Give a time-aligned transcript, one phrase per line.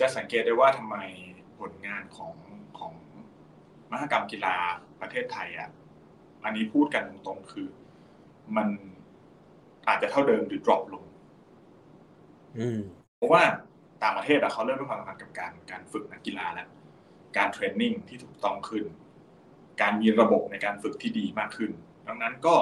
[0.00, 0.96] จะสังเกตได้ว่าทำไม
[1.60, 2.34] ผลงานของ
[2.78, 2.92] ของ
[3.92, 4.56] มหกรรมกีฬา
[5.00, 5.70] ประเทศไทยอะ
[6.44, 7.68] อันนี้พูดกันตรงๆคือ
[8.56, 8.68] มัน
[9.88, 11.04] อาจจะเท่าเดิมหรือ drop ลง
[12.58, 12.80] อืม
[13.16, 13.42] เพราะว่า
[14.02, 16.68] ต่างประเทศอะเขาเริ่มให้ความสำคัญกับการการฝึกนักกีฬาแล้ว
[17.36, 18.84] การเทรนนิ่งที่ถูกต้องขึ้น
[19.80, 21.70] การมีระบบในการฝึกที่ดีมากขึ้น
[22.08, 22.54] ดังนั้นก็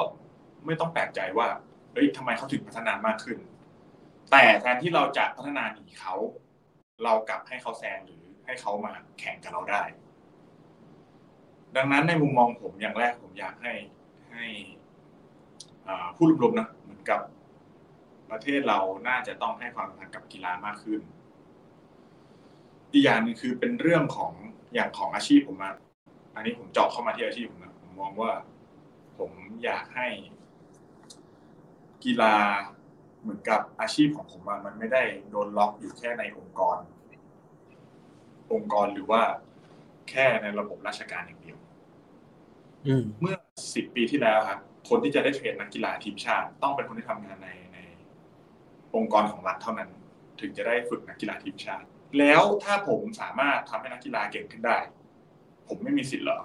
[0.67, 1.49] ไม่ต้องแปลกใจว่า
[1.93, 3.39] เฮ้ยทำไมเขาถึงพัฒนามากขึ้น
[4.31, 6.15] แต่แทนที่เราจะพัฒนาหนีเขา
[7.05, 9.83] เรากลับให้เขาแซงหรือให้เขามาแข่งกับเราได้
[11.77, 13.73] ดังนั้นในมุมมองผมอย่างแรกผมอยากให้
[14.33, 14.47] ให้
[16.17, 17.21] ผู้รวมๆนะเหมือนกับ
[18.31, 21.01] ประเทศเราน่าจะต้องให้ความสำคัญกับกีฬามากขึ้น
[22.93, 24.33] อีกอย่างนึงคือเป็นเรื่องของ
[24.75, 25.75] อย่างของอาชีพผมอะ
[26.35, 28.33] อันนี้ผมเจาะเข้ามาที่อาชีพผมนะผมมองว่า
[29.19, 29.31] ผม
[29.65, 30.09] อยากให้
[32.05, 32.35] กีฬา
[33.27, 36.77] เหมือนกับอาชีพของผมมันไม่ได้โดนล็อกอยู่แค่ในองค์กร
[38.53, 39.23] องค์กรหรือว่า
[40.11, 41.59] แค่ในระบบราชการอย่างเดียว
[43.21, 43.37] เมื่อ
[43.75, 47.79] สิบปีที่แล้วครับคนที่จะได้เทรนนักกีฬาทีมชาติ ต้องเป็นคนที่ทำงานในใน
[48.97, 49.91] องค์กรของรัฐเท่านั้น
[50.41, 51.87] ถึงจะได้ฝึกนักกีฬาทีมชาติ
[52.19, 54.79] แล้วถ้าผมสามารถทำให้นักกีฬาเก่งขึ้นได้
[55.69, 56.39] ผมไม่มีสิทธิ์เหรอ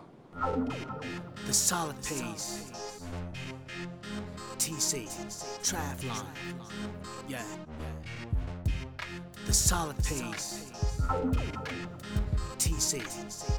[1.48, 2.50] The solid pace
[4.72, 5.06] TC
[5.62, 6.26] Travlon
[7.28, 7.44] Yeah.
[9.46, 10.72] The solid pace
[12.58, 13.02] TC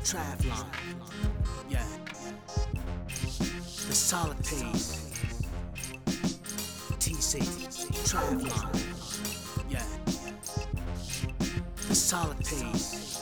[0.08, 0.66] Travlon
[1.68, 1.86] Yeah.
[3.88, 5.10] The solid pace
[6.98, 7.42] TC
[8.08, 8.70] Travlon
[9.68, 9.84] Yeah.
[11.88, 13.21] The solid pace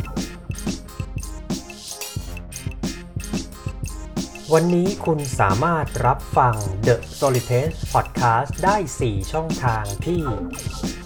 [4.55, 6.55] วันนี้คุณสามารถรับฟัง
[6.87, 10.21] The s o l i p a c e Podcast ได้ 4 ช่องทางที่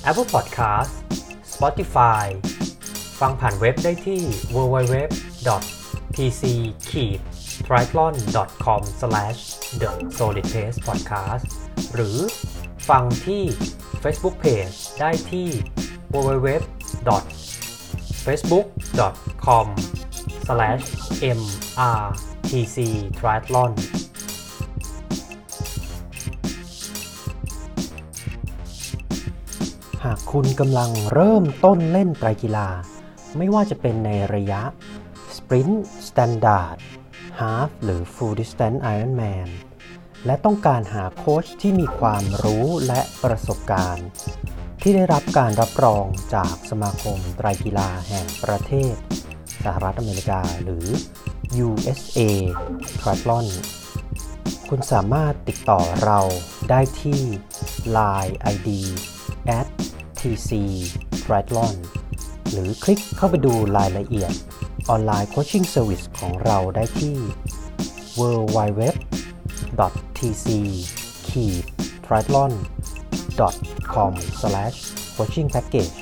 [0.10, 0.94] Apple Podcast
[1.54, 2.26] Spotify
[3.20, 4.22] ฟังผ่านเว็บได้ที่
[4.56, 4.96] www
[6.16, 6.42] pc
[7.66, 8.14] triathlon
[8.66, 9.10] com the
[10.18, 11.46] solid pace podcast
[11.94, 12.18] หรือ
[12.90, 13.44] ฟังที่
[14.04, 15.50] Facebook Page ได้ที่
[16.14, 17.10] www
[18.26, 18.68] facebook
[19.46, 19.66] com
[20.48, 22.78] mr TC
[23.18, 23.72] Triathlon
[30.04, 32.70] หากคุณกำลังเริ่มต้นเล่นไตรกีฬา
[33.38, 34.62] ไม่ว่าจะเป็นในระยะ
[35.36, 35.76] Sprint
[36.08, 36.78] Standard
[37.40, 39.50] Half หรือ Full Distance Ironman
[40.26, 44.08] และต้องการหาโค้ชที่มีความรู้และประสบการณ์
[44.82, 46.06] ที่ได้รับการรับรอง
[46.36, 48.94] จากสมาคมไตรกีฬาแห่งประเทศ
[49.64, 50.88] สหรัฐอเมริกาหรือ
[51.66, 52.20] USA
[53.00, 53.48] Triathlon
[54.70, 56.20] คุณสามารถติดต่อเรา
[56.70, 57.22] ได้ที่
[57.98, 58.70] Line ID
[59.60, 59.68] at
[60.20, 60.52] tc
[61.24, 61.76] triathlon
[62.52, 64.34] หรือคลิกเข้าไปดูรายละเอียด
[64.90, 67.16] online coaching service ของเราได้ที่
[68.20, 68.82] www
[70.18, 70.48] tc
[72.06, 72.52] triathlon
[73.94, 74.14] com
[75.16, 75.96] coaching package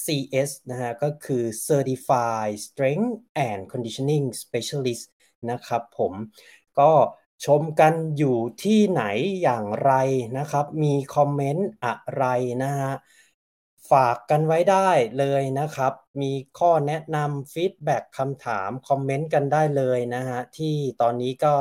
[0.04, 3.12] CS นะฮะก็คือ Certified Strength
[3.48, 5.04] and Conditioning Specialist
[5.50, 6.12] นะครับผม
[6.80, 6.92] ก็
[7.44, 9.02] ชมกันอยู่ที่ไหน
[9.42, 9.92] อย่างไร
[10.38, 12.24] นะครับ มี comment อะไร
[12.62, 12.92] นะฮะ
[13.90, 15.92] ฝากกันไว้ได้เลยนะครับ
[16.22, 21.54] มีข้อแนะนำ feedback คำถาม comment กันได้เลยนะฮะ ที่ตอนนี้ก็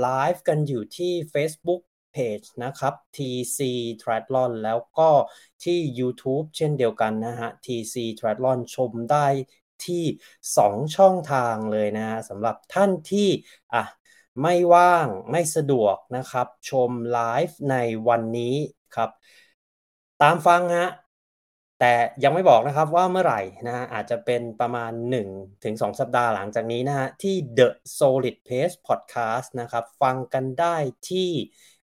[0.00, 1.82] ไลฟ์กันอยู่ที่ Facebook
[2.14, 3.58] Page นะครับ TC
[4.00, 5.10] Triathlon แล้วก็
[5.64, 9.26] ที่ YouTube เช่นเดียวกันนะฮะ TC Triathlon ชมได้
[9.86, 10.04] ที่
[10.56, 13.28] 2 ช่องทางเลยนะฮะสำหรับท่านที่
[13.74, 13.84] อะ
[14.42, 17.76] ไม่ว่างไม่สะดวกนะครับ ชมไลฟ์ใน
[18.08, 18.54] วันนี้
[18.94, 19.10] ครับ
[20.22, 20.88] ตามฟังฮะ
[21.80, 21.94] แต่
[22.24, 27.68] ยังไม่บอกนะครับว่าเมื่อไหร่นะฮะอาจจะเป็นประมาณ 1-2สัปดาห์หลังจากนี้นะฮะที่ The
[27.98, 30.76] Solid Pace Podcast นะครับ ฟังกันได้
[31.10, 31.30] ที่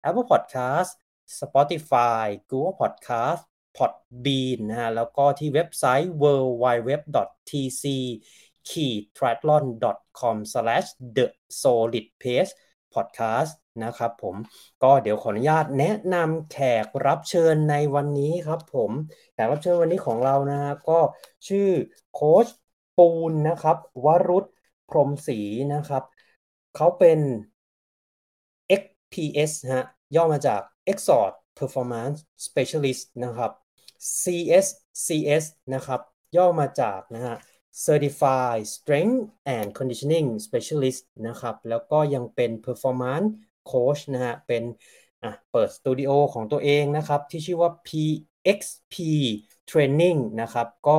[0.08, 0.92] Apple Podcast
[1.40, 3.42] Spotify Google Podcast
[3.78, 7.86] Podbean นะฮะแล้วก็ที่เว็บไซต์ www.tc
[9.18, 9.64] triathlon
[10.20, 10.38] com
[11.16, 11.26] the
[11.62, 12.52] solid pace
[12.94, 13.52] podcast
[13.84, 14.36] นะครับผม
[14.84, 18.92] ก็เดี๋ยวขออนุญาตแนะนำแขกรับเชิญในวันนี้ครับผม
[19.34, 21.00] แขกรับเชิญวันนี้ของเรานะฮะก็
[21.48, 21.70] ชื่อ
[22.14, 22.48] โค้ช
[22.98, 24.46] ปูนนะครับวรุษ
[24.90, 25.40] พรมศรี
[25.74, 26.04] นะครับ
[26.76, 27.20] เขาเป็น
[29.16, 29.86] PS ฮะ
[30.16, 32.18] ย่อมาจาก Exort Performance
[32.48, 33.52] Specialist นะครับ
[34.22, 34.68] CS
[35.06, 36.02] CS นะครับ
[36.36, 37.36] ย่อมาจากนะฮะ
[37.86, 39.20] Certified Strength
[39.56, 43.28] and Conditioning Specialist นะครับ แล้วก็ยังเป็น Performance
[43.72, 44.64] Coach นะฮะ เป็น
[45.52, 48.96] เปิดสตูดิโอของตัวเองนะครับ ที่ชื่อว่า PXP
[49.70, 50.98] Training นะครับ ก็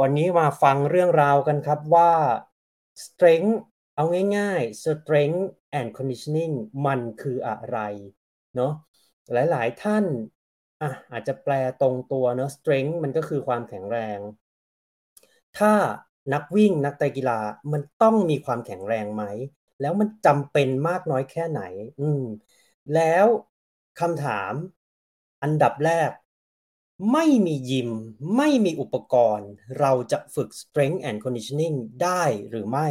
[0.00, 2.12] วันนี้มาฟังเรื่องราวกันครับว่า
[3.04, 3.54] Strength
[3.98, 4.06] เอา
[4.36, 5.42] ง่ายๆ Strength
[5.78, 6.54] and Conditioning
[6.86, 7.78] มันคืออะไร
[8.54, 8.72] เนาะ
[9.32, 10.04] หลายๆท่าน
[10.80, 14.18] อะอาจจะแปลตรงตัวเนาะ Strength มันก็คือความแข็งแรง
[15.58, 15.72] ถ้า
[16.32, 17.38] นักวิ่งนักไตกีฬา
[17.72, 19.24] มันต้องมีความแข็งแรงไหม
[19.80, 21.62] แล้วมันจำเป็นมากน้อยแค่ไหน
[22.00, 22.22] อืม
[22.94, 23.26] แล้ว
[24.00, 24.52] คำถาม
[25.42, 26.10] อันดับแรก
[27.12, 27.90] ไม่มียิม
[28.36, 32.88] ไม่มีอุปกรณ์ เราจะฝึก strength and conditioning ได้หรือไม่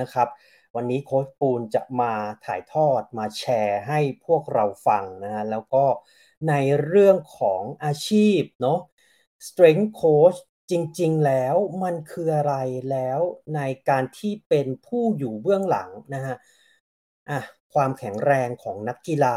[0.00, 0.28] นะครับ
[0.76, 2.12] วันนี้โค้ชปูนจะมา
[2.44, 5.84] ถ่ายทอดมาแชร์ให้พวกเราฟังนะฮะแล้วก็
[6.48, 6.54] ใน
[6.86, 8.78] เรื่องของอาชีพเนาะ
[9.46, 10.38] strength coach
[10.70, 12.54] จริงๆ แล้วมันคืออะไร
[12.90, 13.20] แล้ว
[13.54, 16.36] ในการที่เป็นผู้อยู่เบื้องหลังนะฮะ
[17.30, 17.40] อะ
[17.74, 19.36] ความแข็งแรงของนักกีฬา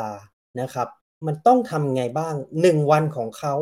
[0.60, 0.88] นะครับ
[1.28, 3.56] มันต้องทำไงบ้างหนึ่งวันของเขา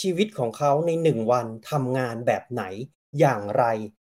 [0.00, 2.64] ชีวิตของเขาในหนึ่งวันทำงานแบบไหน
[3.20, 3.64] อย่างไร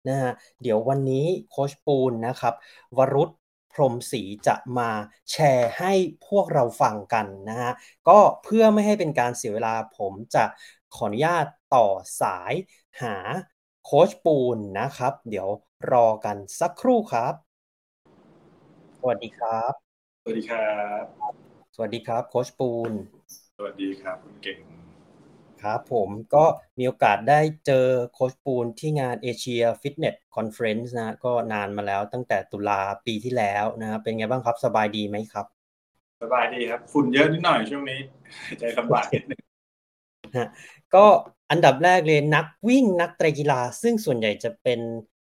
[0.09, 2.53] นะฮะเดี๋ยววันนี้โคชปูนนะครับ
[2.97, 3.29] วรุษ
[3.73, 4.89] พรมศรีจะมา
[5.31, 5.93] แชร์ให้
[6.27, 7.71] พวกเราฟังกันนะฮะ
[8.07, 10.43] ก็เพื่อไม่ให้เป็นการเสียเวลาผมจะ
[10.95, 11.45] ขออนุญาต
[11.75, 11.87] ต่อ
[12.21, 12.53] สาย
[13.01, 13.15] หา
[13.85, 15.47] โค้ชปูนนะครับ เดี๋ยว
[15.91, 17.33] รอกันสักครู่ครับ
[18.99, 19.73] สวัสดีครับ
[20.23, 20.71] สวัสดีครั
[21.01, 21.03] บ
[21.75, 22.91] สวัสดีครับโค้ชปูน
[23.57, 24.57] สวัสดีครับคุณเก่ง
[25.61, 26.45] ครับผมก็
[26.77, 35.45] มีโอกาสได้เจอโค้ชปูนที่งาน Asia Fitness Conference นะก็นานมาแล้วตั้งแต่ตุลาปีที่แล้วนะครับเป็นไงบ้างครับสบายดีไหมครับ
[36.23, 37.99] สบายดีครับ ฝุ่นเยอะนิดหน่อยช่วงนี้
[38.59, 39.41] ใจลำบากนิดนึง
[40.37, 40.47] ฮะ
[40.95, 41.05] ก็
[41.51, 44.79] อันดับแรกเลยนักวิ่งนักไตรกีฬา ซึ่งส่วนใหญ่จะเป็น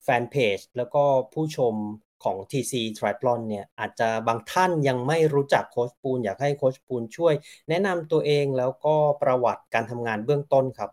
[0.04, 1.74] แฟนเพจแล้วก็ผู้ชม
[2.24, 7.34] ของ TC Triathlon เนี่ยอาจจะบางท่านยังไม่รู้จักโคชปูน อยากให้โคชปูนช่วย
[7.68, 10.90] แนะนำตัวเองแล้วก็ประวัติการทำงานเบื้องต้นครับ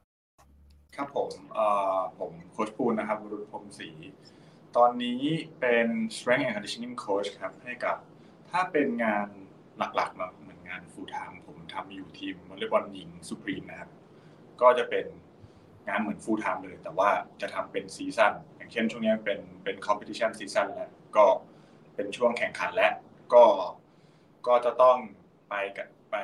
[0.96, 1.32] ครับผม
[2.20, 3.90] ผมโคชปูนนะครับรุษพรมศรี
[4.78, 5.22] ตอนนี้
[5.60, 7.98] เป็น strength and conditioning coach ครับให้กับ
[8.50, 9.28] ถ้าเป็นงาน
[9.78, 13.90] หลักๆเนาะเหมือนงาน full time ผมทำอยู่ทีมวอลเลย์บอลหญิงสุพรีมนะครับ
[14.62, 15.06] ก็จะเป็น
[15.88, 17.10] งานเหมือน full time เลย แต่ว่า
[17.42, 21.26] จะทำเป็นซีซั่นอย่างเช่นช่วงนี้เป็นเป็น competition season แล้ว ก็
[21.96, 22.90] เป็นช่วงแข่งขันและ
[23.34, 23.46] ก็
[24.48, 24.98] ก็จะต้อง
[25.50, 26.16] ไปกับไป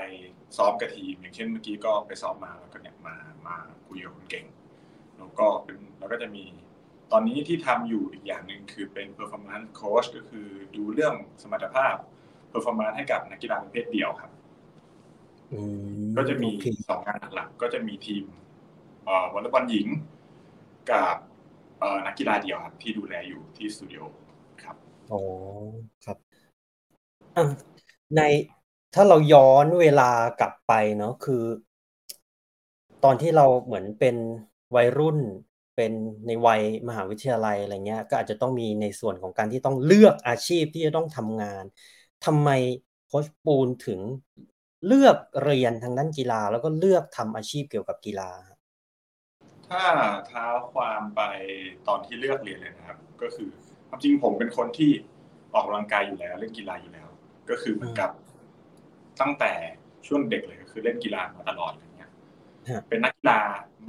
[0.58, 3.16] ซ้อมกับทีมอย่างเช่นเมื่อกี้ก็ไปซ้อมมาแล้วก็เนี่ยมา
[3.48, 3.56] มา
[3.88, 4.46] คุยกับคุณเก่ง
[5.18, 6.46] แล้วก็เป็นแล้วก็จะมี
[7.12, 11.96] ตอนนี้ที่ทำอยู่อีกอย่างหนึ่งคือเป็น performance coach ก็คือดูเรื่องสมรรถภาพ
[12.52, 14.32] performance ให้กับนักกีฬาประเภทเดียวครับ
[16.18, 16.52] ก็จะมี
[16.90, 18.24] สองงานหลักก็จะมีทีม
[19.34, 19.88] วอลเลย์บอลหญิง
[20.92, 21.16] กับ
[22.06, 24.23] นักกีฬาเดียวครับที่ดูแลอยู่ที่สตูดิโอครับ
[25.12, 25.17] อ๋อ
[26.05, 26.17] ครับ
[28.15, 28.22] ใน
[28.93, 31.43] ถ้าเราย้อนเวลากลับไปเนาะ คือ
[33.03, 34.15] ตอนที่เราเหมือนเป็น
[34.75, 35.17] วัยรุ่น
[35.75, 35.93] เป็น
[36.27, 41.63] ในวัยมหาวิทยาลัย อะไรเงี้ย ก็อาจจะต้องมีในส่วนของการที่ต้องเลือกอาชีพที่จะต้องทำงาน
[42.25, 42.50] ทำไม
[43.07, 44.00] โค้ชปูนถึง
[44.88, 48.31] เลือกเรียนทางด้านกีฬา แล้วก็เลือกทำอาชีพเกี่ยวกับกีฬา
[49.69, 49.83] ถ้า
[50.27, 51.22] เท้าความไป
[51.88, 53.50] ตอนที่เลือกเรียนเลยนะครับ ก็คือ
[53.94, 54.92] ความจริงผมเป็นคนที่
[55.54, 57.08] ออกกำลังกายอยู่แล้ว เล่นกีฬาอยู่แล้ว
[57.50, 58.10] ก็คือเหมือนกับ
[59.22, 59.52] ตั้งแต่
[60.08, 62.10] ช่วงเด็กเลยก็คือเล่นกีฬามาตลอดอย่างเงี้ย
[62.90, 63.40] เป็นนักกีฬา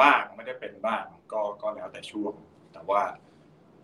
[0.03, 2.33] บ้างไม่ได้เป็นบ้าง ก็ก็แล้วแต่ช่วง
[2.73, 3.03] แต่ว่า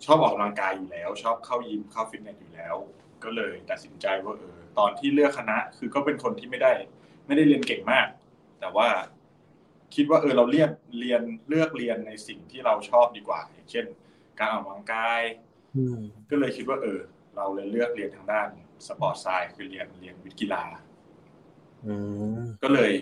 [0.04, 2.74] ชอบออกกำลังกายอยู่แล้ว ชอบเข้ายิมเข้าฟิตเนสอยู่แล้ว
[3.24, 6.72] ก็เลยตัดสินใจว่าเออตอนที่เลือกคณะ คือก็เป็นคนที่ไม่ได้
[7.26, 8.06] ไม่ได้เรียนเก่งมาก
[8.60, 8.88] แต่ว่า
[9.94, 13.86] คิดว่าเออเราเรียนเรียนเลือกเรียนในสิ่งที่เราชอบดีกว่า อย่างเช่น
[14.38, 15.20] การออกกำลังกาย
[16.30, 16.98] ก็เลยคิดว่าเออ
[17.36, 18.48] เราเลยเลือกเรียนทางด้าน
[18.86, 20.64] สปอร์ตไซน์คือเรียนเรียนวิทย์กีฬา
[22.62, 22.92] ก็เลย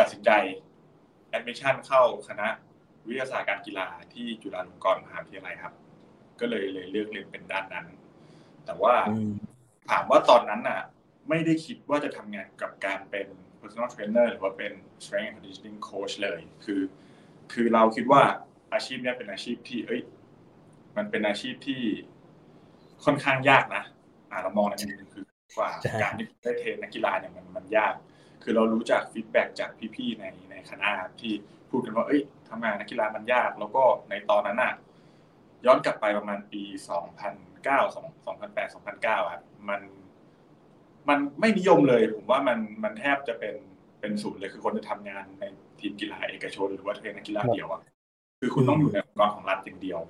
[0.00, 0.30] ตัดสินใจ
[1.28, 2.48] admission เข้าคณะ
[3.06, 5.74] วิทยาศาสตร์การกีฬาที่จุฬาลงกรณ์มหาวิทยาลัยครับ
[6.40, 7.86] ก็เลยเลยเลือกเรียนเป็นด้านนั้น
[8.64, 8.94] แต่ว่า
[9.90, 10.80] ถามว่าตอนนั้นน่ะ
[11.28, 13.26] ไม่ได้คิดว่าจะทำงานกับการเป็น
[13.60, 14.72] personal trainer หรือว่าเป็น
[15.04, 16.80] strength and conditioning coach เลย คือ
[17.52, 18.22] คือเราคิดว่า
[18.72, 20.02] อาชีพนี้เป็นอาชีพที่เอ้ย
[20.96, 21.82] มันเป็นอาชีพที่
[23.04, 23.84] ค่อนข้างยากนะ
[24.30, 25.24] อ่าเรามองในมุมคือ
[25.56, 25.70] กว่า
[26.02, 27.94] การที่ได้เทรนนักกีฬาเนี่ยมันมันยาก
[28.42, 31.32] คือเรารู้จากฟีดแบ็จากพี่ๆในในคณะที่
[31.70, 34.72] พูดกันว่า เอ้ยทำงานนักกีฬามันยาก แล้วก็ในตอนนั้นอะ
[35.66, 36.62] ย้อนกลับไปประมาณปี
[37.24, 39.80] 2009 2008 2009ครับมัน
[41.08, 43.54] มันไม่นิยมเลย ผมว่ามันมันแทบจะเป็น
[44.00, 45.44] เป็นศูนย์เลยคือคนจะทำงานใน
[45.80, 47.80] ทีมกีฬาเอกชน หรือว่าเทรนนักกีฬาเดียวอะ
[48.40, 50.00] คือคุณต้องอยู่ในองค์กรของรัฐอย่างเดียว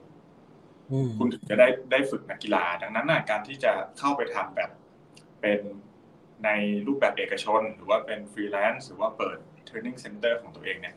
[1.19, 4.71] คุณถึงจะได้ได้ฝึกนักกีฬา ดังนั้นการที่จะเข้าไปทำแบบ
[5.41, 5.61] เป็น
[6.45, 6.51] ใน
[6.87, 10.95] รูปแบบเอกชน หรือว่าเป็นฟรีแลนซ์หรือว่าเปิด training center ของตัวเองเนี่ย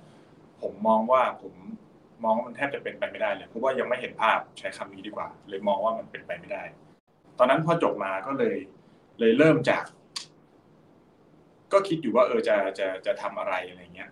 [0.61, 1.53] ผมมองว่าผม
[2.23, 6.63] มองว่ามันแทบจะเป็นไปไม่ได้เลยเพราะว่ายังไม่เห็นภาพใช้คำนี้ดีกว่า เลยมองว่ามันเป็นไปไม่ได้
[7.37, 8.57] ตอนนั้นพอจบมาก็เลย
[9.19, 9.83] เลยเริ่มจาก
[11.73, 14.09] ก็คิดอยู่ว่าเออจะจะจะทำอะไรอะไรเงี้ย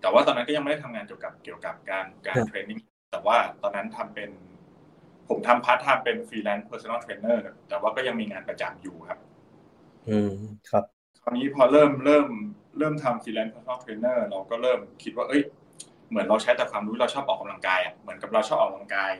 [0.00, 2.78] แต่ว่าตอนนั้นก็ยังไม่ได้ทำงานเกี่ยวกับเกี่ยวกับการการ training
[3.12, 4.30] แต่ว่าตอนนั้นทำเป็น
[5.28, 9.18] ผมทำพาร์ทไทม์เป็น freelance personal trainer แต่ว่าก็ยังมีงานประจำอยู่ครับ
[10.08, 10.32] อืม
[10.70, 10.84] ครับ
[11.22, 12.26] คราวนี้พอเริ่มเริ่ม
[12.78, 15.42] เริ่มทำ freelance personal trainer เราก็เริ่มคิดว่า เอ้ย
[16.10, 19.12] เหมือนเราใช้แต่ความรู้เราชอบออกกำลังกายอะเหมือนกับเราชอบออกกำลังกาย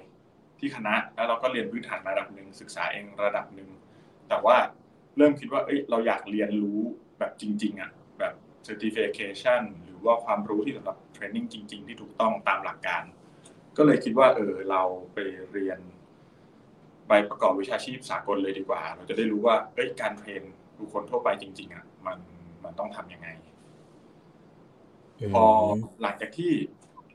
[0.58, 3.68] ที่คณะ แล้วเราก็เรียนพื้นฐานระดับหนึ่งศึกษาเองระดับหนึ่ง
[4.28, 4.56] แต่ว่า
[5.16, 6.80] เริ่มคิดว่า เอ้ย เราอยากเรียนรู้
[7.18, 8.34] แบบจริง ๆอะแบบ
[8.66, 13.02] certification หรือว่าความรู้ที่สำหรับ training จริง ๆ ที่ถูกต้องตามหลักการ
[13.76, 14.82] ก็เลยคิดว่า เออเรา
[15.14, 15.18] ไป
[15.52, 15.78] เรียน
[17.06, 20.42] ใบประกอบวิชาชีพสากลเลยดีกว่า เราจะได้รู้ว่าเอ้ยการเทรน
[20.78, 22.18] บุคคลทั่วไปจริง ๆอะมัน
[22.64, 23.28] มันต้องทำยังไง
[25.34, 25.44] พอ
[26.02, 26.52] หลังจากที่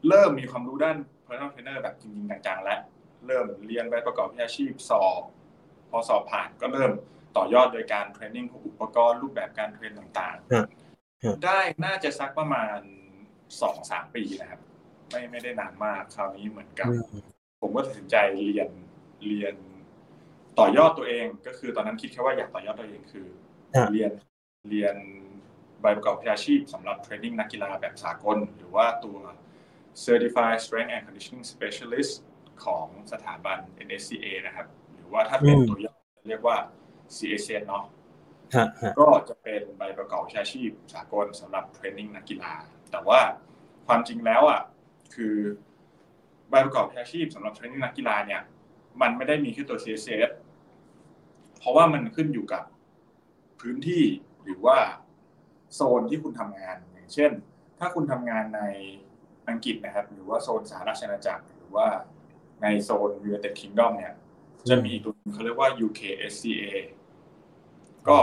[0.07, 2.79] เริ่มมีความรู้ด้าน personal trainer แบบจริงๆจังๆแล้ว
[3.27, 5.21] เริ่มเรียนใบประกอบวิชาชีพสอบ
[5.89, 6.91] พอสอบผ่านก็เริ่ม
[7.37, 12.79] ต่อยอดโดยการเทรนนิ่งของอุปกรณ์รูปแบบการเทรนต่างๆ ได้น่าจะสักประมาณ
[13.61, 14.61] สองสามปีนะครับ
[15.09, 16.89] ไม่ไม่ได้นานมากคราวนี้เหมือนกับ
[17.61, 18.69] ผมก็ตัดสินใจเรียน
[19.27, 19.55] เรียน
[20.59, 23.27] ต่อยอดตัวเอง ก็คือตอนนั้นคิดแค่ว่าอยากต่อยอดตัวเองคือ
[23.93, 24.11] เรียน
[24.69, 24.95] เรียน
[25.81, 29.17] ใบประกอบวิชาชีพสำหรับเทรนนิ่งนักกีฬาแบบสากล หรือว่าตัว
[30.05, 32.13] Certified Strength and Conditioning Specialist
[32.65, 35.93] ของสถาบัน NSCA นะครับ หรือว่าถ้าเป็นตัวย่อ
[36.27, 36.57] เรียกว่า
[37.17, 37.83] CSN เนาะ
[38.99, 42.53] ก็จะเป็นใบประกอบวิชาชีพสากลสำหรับเทรนนิ่งนักกีฬา
[42.91, 43.19] แต่ว่า
[43.87, 44.61] ความจริงแล้วอะ
[45.15, 45.35] คือ
[46.49, 48.41] ใบประกอบวิชาชีพสำหรับเทรนนิ่งนักกีฬาเนี่ย
[49.01, 50.31] มันไม่ได้มีแค่ตัว CSS
[51.59, 52.63] เพราะว่ามันขึ้นอยู่กับ
[53.59, 54.03] พื้นที่
[54.43, 54.77] หรือว่า
[55.73, 57.31] โซนที่คุณทำงานอย่างเช่น
[57.79, 58.61] ถ้าคุณทำงานใน
[59.49, 61.87] อังกฤษนะครับ หรือว่าโซนสหราชอาณาจักรหรือว่า
[62.61, 64.13] ในโซน United Kingdom เนี่ย
[64.69, 66.63] จะมีตัวเขาเรียกว่า UKSCA
[68.07, 68.17] ก็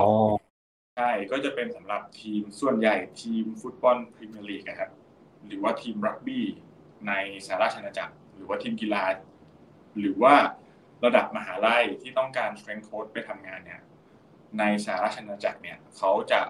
[0.96, 4.90] ใช่ก็จะเป็นสำหรับทีมส่วนใหญ่ทีมฟุตบอลพรีเมียร์ลีกนะครับ
[5.46, 6.44] หรือว่าทีมรักบี้
[7.08, 7.12] ใน
[7.46, 9.04] สหราชอาณาจักร หรือว่าทีมกีฬา
[9.99, 10.34] หรือว่า
[11.04, 13.82] ระดับมหาลัยที่ต้องการ strength coach ไปทำงานเนี่ย
[14.58, 16.40] ในสหราชอาณาจักรเนี่ยเขาจะ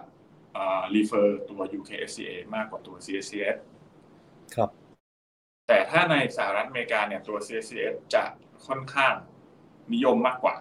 [0.95, 3.57] refer ตัว UKSCA มากกว่าตัว CSCS
[4.55, 4.69] ครับ
[5.67, 8.23] แต่ถ้าในสหรัฐอเมริกาเนี่ยตัว CSCS จะ
[8.67, 9.13] ค่อนข้าง
[9.93, 10.55] นิยมมากกว่า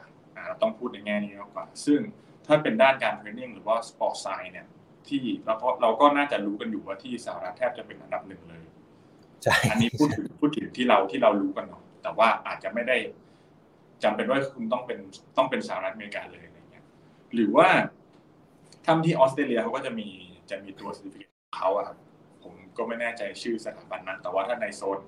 [0.47, 2.01] เราต้องพูดในแง่นี้มากกว่า ซึ่ง
[2.47, 4.67] ถ้าเป็นด้านการ training หรือว่า sports science เนี่ย
[5.09, 8.65] ที่เราก็เราก็น่าจะรู้กันอยู่ว่าที่สหรัฐแทบจะเป็นอันดับหนึ่งเลย
[9.71, 12.97] อันนี้พูดถึงพูดถึงที่เราที่เรารู้กันเนาะแต่ว่าอาจจะไม่ได้
[14.03, 14.99] จำเป็นว่าคุณต้องเป็น
[15.37, 16.85] ต้องเป็นสหรัฐอเมริกาเลยอะไรเงี้ย
[17.35, 17.69] หรือว่า
[18.87, 20.09] ทำที่ออสเตรเลียเขาก็จะมี
[20.51, 21.99] จะมีตัว certificate เขาอะครับ
[22.43, 24.99] ผมก็ไม่แน่ใจชื่อสถาบันนั้นแต่ว่าถ้าในโซน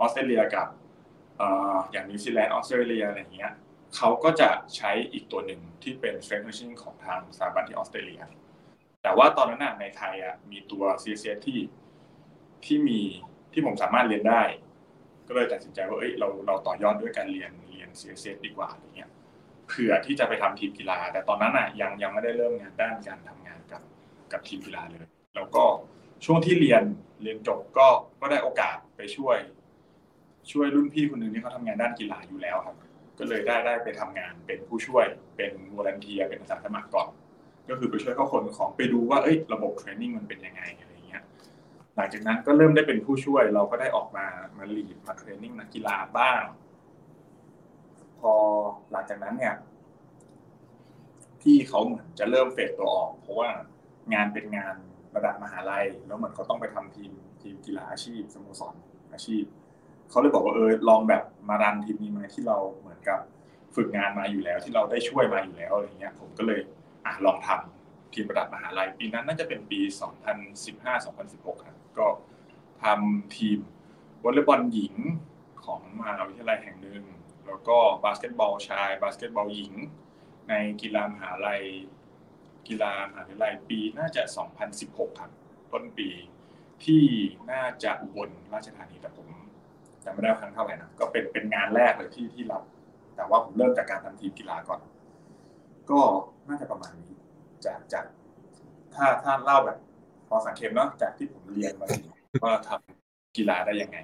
[0.00, 0.66] ออสเตรเลียกับ
[1.92, 3.52] อย่างนิวซีแลนด์ออสเตรเลียอะไรเงี้ย
[3.96, 8.22] เขาก็จะใช้อีกตัวหนึ่งที่เป็น strength conditioning ของทางสถาบันที่ออสเตรเลีย
[9.02, 11.60] แต่ว่าตอนนั้นในไทยอะมีตัว CSS ที่
[12.64, 13.00] ที่มี
[13.52, 14.42] ที่ผมสามารถเรียนได้
[15.28, 19.10] ก็เลยตัดสินใจว่าเอ้ยเราเราต่อยอดด้วยการเรียนเรียน CSS ดีกว่าอะไรเงี้ย
[19.68, 23.82] เผื่อที่จะไปทำทีมกีฬา แต่ตอนนั้นอะยังยังไม่ได้เริ่มงานด้านการทำงานกับ
[24.32, 25.64] กับทีมกีฬาเลย แล้วก็
[26.24, 26.82] ช่วงที่เรียน
[27.22, 27.86] เรียนจบก็
[28.20, 29.36] ก็ได้โอกาสไปช่วย
[30.52, 32.76] ช่วยรุ่นพี่คนหนึ่งที่เขาทำงานด้านกีฬาอยู่แล้วครับ
[33.18, 35.04] ก็เลยได้ได้ไปทำงานเป็นผู้ช่วย
[35.36, 37.08] เป็น volunteer เป็นอาสาสมัครก่อน
[37.68, 40.62] ก็คือไปช่วยเขาขนของไปดูว่าเอ้ยระบบ training มันเป็นยังไง
[41.98, 44.26] หลังจากนั้นก็เริ่มได้เป็นผู้ช่วย เราก็ได้ออกมา
[44.56, 46.42] มา lead มา training นักกีฬาบ้าง
[48.20, 48.32] พอ
[48.92, 49.54] หลังจากนั้นเนี่ย
[51.40, 53.50] พี่เขาเหมือนจะเริ่มเฟดตัวออก เพราะว่า
[54.14, 54.74] งานเป็นงาน
[55.16, 57.12] ระดับมหาลัย แล้วเหมือนเขาต้องไปทำทีม
[57.42, 58.74] ทีมกีฬาอาชีพสโมสร
[59.12, 59.44] อาชีพ
[60.10, 63.20] เขาเลยบอกว่าเออลองแบบมารันทีมนี้มาที่เราเหมือนกับ
[63.74, 66.60] ฝึกงานมาอยู่แล้ว ที่เราได้ช่วยมาอยู่แล้วอะไรเงี้ย ผมก็เลย
[67.04, 69.80] อะลองทำทีมระดับมหาลัย ปีนั้นน่าจะเป็นปี
[70.72, 72.08] 2015-2016ครับ ก็
[72.82, 73.58] ทำทีม
[74.24, 74.94] วอลเลย์บอลหญิง
[75.64, 77.02] ของมหาวิทยาลัยแห่งหนึ่ง
[77.46, 79.72] แล้วก็บาสเกตบอลชาย บาสเกตบอลหญิง
[80.48, 81.62] ในกีฬามหาลัย
[82.68, 84.22] กีฬามหาวิทยาลัยปีน่าจะ
[84.70, 85.30] 2016 ครับ
[85.72, 86.08] ต้นปี
[86.84, 87.04] ที่
[87.50, 89.28] น่าจะอุบลราชธานีแต่ผม
[90.04, 92.62] จำไม่ได้ครั้งเท่าไหร่นะก็เป็นเป็นงานแรกเลยที่ที่รับ
[93.16, 94.80] แต่ว่าผมเริ่มจากการทำทีมกีฬาก่อน
[95.90, 96.00] ก็
[96.48, 97.12] น่าจะประมาณนี้
[97.64, 98.04] จากจาก
[98.94, 99.78] ถ้าถ้าเล่าแบบ
[100.28, 101.86] พอสังเขปเนาะจากที่ผมเรียนมา
[102.44, 103.98] ว่าทำกีฬาได้ยังไง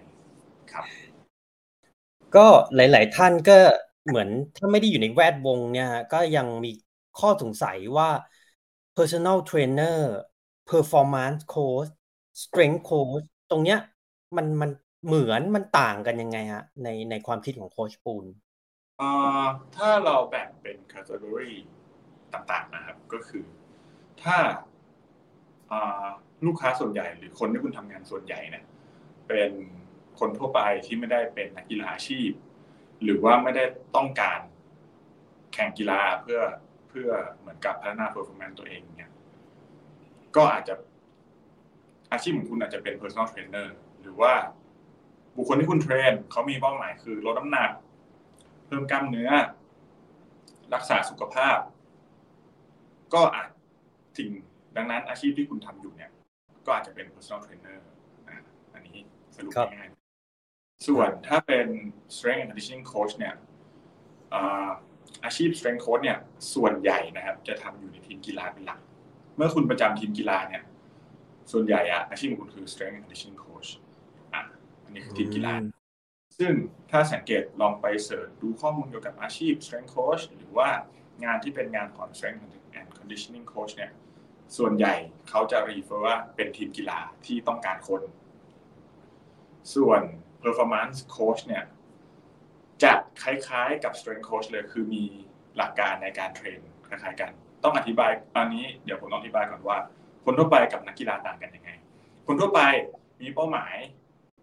[0.73, 0.85] ครับ
[2.37, 3.59] ก็หลาย ๆ ท่านก็
[4.09, 6.71] เหมือนถ้าไม่ได้อยู่ในแวดวงเนี่ยก็ยังมี
[7.21, 8.11] ข้อสงสัยว่า
[8.97, 9.99] personal trainer
[10.71, 11.90] performance coach
[12.43, 13.78] strength coach ตรงเนี้ย
[14.37, 14.71] มันมัน
[15.07, 18.25] เหมือนมันต่างกันยังไงฮะในในความคิดของโคชปูน
[18.99, 19.09] เอ่
[19.43, 19.45] อ
[19.76, 21.52] ถ้าเราแบ่งเป็น category
[22.33, 23.45] ต่างๆนะครับ ก็คือ
[24.23, 24.37] ถ้า
[26.47, 28.65] ลูกค้าส่วนใหญ่ หรือคนที่คุณทำงานส่วนใหญ่เนี่ย
[29.28, 29.50] เป็น
[30.19, 32.30] คนทั่วไปที่ไม่ได้เป็นนักกีฬาอาชีพ
[33.02, 33.65] หรือว่าไม่ได้
[33.97, 34.41] ต้องการ
[35.52, 36.41] แข่งกีฬาเพื่อ
[36.89, 39.10] เพื่อเหมือนกับพัฒนา performance ตัวเองเนี่ย
[40.37, 40.75] ก็อาจจะ
[42.13, 43.69] อาชีพของคุณอาจจะเป็น personal trainer
[44.00, 44.32] หรือว่า
[45.37, 47.71] บุคคลที่คุณเทรนเขามีเป้าหมายคือลดน้ำหนัก
[48.67, 49.30] เพิ่มกล้ามเนื้อ
[50.75, 51.56] รักษาสุขภาพ
[53.15, 53.49] ก็อาจ
[54.19, 54.30] สิ่ง
[54.76, 56.10] ดังนั้นอาชีพที่คุณทำอยู่เนี่ย
[56.67, 57.76] ก็อาจจะเป็น personal trainer
[58.75, 58.99] อันนี้
[59.34, 61.67] สรุปง่ายๆส่วนถ้าเป็น
[62.15, 63.34] strength and conditioning coach เนี่ย
[65.25, 66.19] อาชีพ strength coach เนี่ย
[66.54, 68.80] ส่วนใหญ่นะครับ จะทำอยู่ในทีมกีฬาเป็นหลัก
[69.37, 70.63] เมื่อคุณประจำทีมกีฬาเนี่ย
[71.52, 73.69] ส่วนใหญ่อะอาชีพของคุณคือ strength and conditioning coach
[74.34, 74.43] อะ
[74.84, 75.52] อันนี้คือทีมกีฬา
[76.39, 76.52] ซึ่ง
[76.91, 80.69] ถ้าสังเกตลองไปเสิร์ชดูข้อมูลเกี่ยวกับอาชีพ strength coach หรือว่า
[81.25, 82.43] งานที่เป็นงานของ strength
[82.78, 83.91] and conditioning coach เนี่ย
[84.59, 84.95] ส่วนใหญ่
[85.28, 88.02] เขาจะรีเฟอร์ว่าเป็นทีมกีฬาที่ต้องการคน
[89.75, 90.02] ส่วน
[90.43, 91.65] performance coach เนี่ย
[92.83, 95.04] จะคล้ายๆกับ strength coach เลยคือมี
[95.57, 97.30] หลักการในการเทรนคล้ายๆกัน
[97.63, 99.78] ต้องอธิบายอันนี้เดี๋ยวผมต้องอธิบายก่อนว่า
[100.25, 101.71] คนทั่วไปกับนักกีฬาต่างกันยังไง
[102.26, 102.61] คนทั่วไป
[103.21, 103.76] มีเป้าหมาย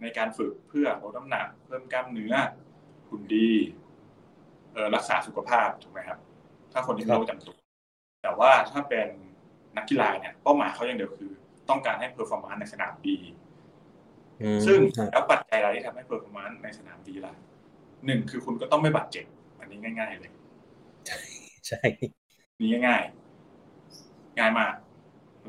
[0.02, 2.34] ในการฝึกเพื่อลดน้ำหนัก เพิ่มกล้ามเนื้อ
[3.10, 3.50] หุ่นดี
[4.96, 6.20] รักษาสุขภาพถูกไหมครับ
[6.72, 7.56] ถ้าคนที่มีโรคจำตัว
[8.24, 9.08] แต่ว่าถ้าเป็น
[9.78, 11.32] นักกีฬาเนี่ยเป้าหมายเขาอย่างเดียวคือ
[11.70, 13.18] ต้องการให้ performance ในสนามดี
[14.66, 14.80] ซึ่ง
[15.12, 17.34] แล้วปัจจัยอะไรที่ทำให้ performance ในสนามดีล่ะ
[18.06, 19.26] หนึ่งคือคุณก็ต้องไม่บาดเจ็บ
[19.60, 20.32] อันนี้ง่าย ๆ เลย
[21.68, 21.82] ใช่
[22.60, 24.74] นี่ง่ายๆง่ายมาก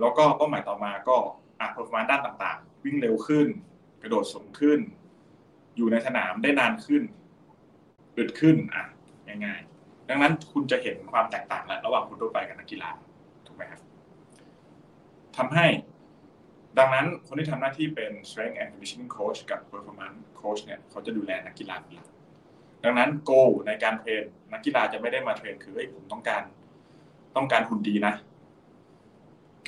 [0.01, 1.17] แล้วก็เป้าหมายต่อมาก็
[1.61, 3.47] อะ performance ด้านต่าง ๆ วิ่งเร็วขึ้น
[4.03, 4.79] กระโดดสูงขึ้น
[5.77, 7.03] อยู่ในสนามได้นานขึ้น
[8.17, 8.85] อึดขึ้นอะ
[9.45, 12.91] ง่ายๆดังนั้นคุณจะเห็นความแตกต่างแล้วระหว่างคนทั่วไปกับนักกีฬา
[13.47, 13.81] ถูกไหมครับ
[15.37, 15.66] ทำให้
[16.79, 22.09] ดังนั้นคนที่ทำหน้าที่เป็น strength and conditioning coach กับ performance coach เนี่ยเขาจะดูแลนักกีฬาเป็นหลัก
[22.85, 26.42] ดังนั้น goal ในการเทรนนักกีฬาจะไม่ได้มาเทรนคือเฮ้ยผมต้องการ
[27.37, 28.14] ต้องการหุ่นดีนะ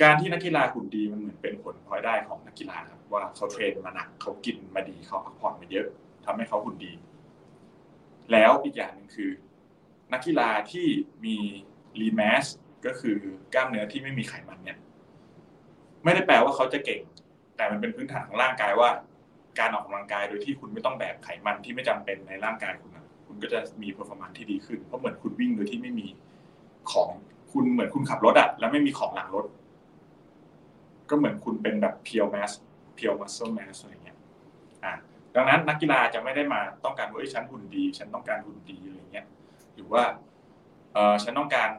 [0.01, 5.87] การที่นักกีฬาหุ่นดีมันเหมือนเป็นผลพลอยได้ของนักกีฬาครับว่าเขาเทรนมาหนักเขากินมาดีเขาพักผ่อนมาเยอะ
[6.25, 6.93] ทำให้เขาหุ่นดี
[8.31, 9.31] แล้วอีกอย่างหนึ่งคือ
[10.13, 10.87] นักกีฬาที่
[11.25, 11.35] มี
[11.99, 12.45] lean mass
[12.85, 13.17] ก็คือ
[13.53, 14.77] กล้ามเนื้อที่ไม่มีไขมันเนี่ย
[16.05, 17.01] ไม่ได้แปลว่าเขาจะเก่ง
[17.57, 18.89] แต่มันเป็นพื้นฐานของร่างกายว่า
[19.59, 22.91] การออกกำลังกายโดยที่คุณไม่ต้องแบกไขมันที่ไม่จำเป็นในร่างกายคุณ
[23.27, 26.07] คุณก็จะมี performance ที่ดีขึ้นเพราะเหมือนคุณวิ่งโดยที่ไม่มี
[26.91, 27.09] ของ
[27.51, 29.45] คุณเหมือนคุณขับรถอะแล้วไม่มีของหลังรถ
[31.09, 32.51] ก็เหมือนคุณเป็นแบบ pure mass
[32.95, 34.17] pure muscle mass อะไรเงี้ย
[34.83, 34.93] อะ
[35.35, 39.25] ดังนั้นนักกีฬาจะไม่ได้มาต้องการว่าเอ้ยฉันหุ่นดี ฉันต้องการหุ่นดีอะไรเงี้ย
[39.73, 40.03] หรือว่า
[40.93, 41.69] เออฉันต้องการ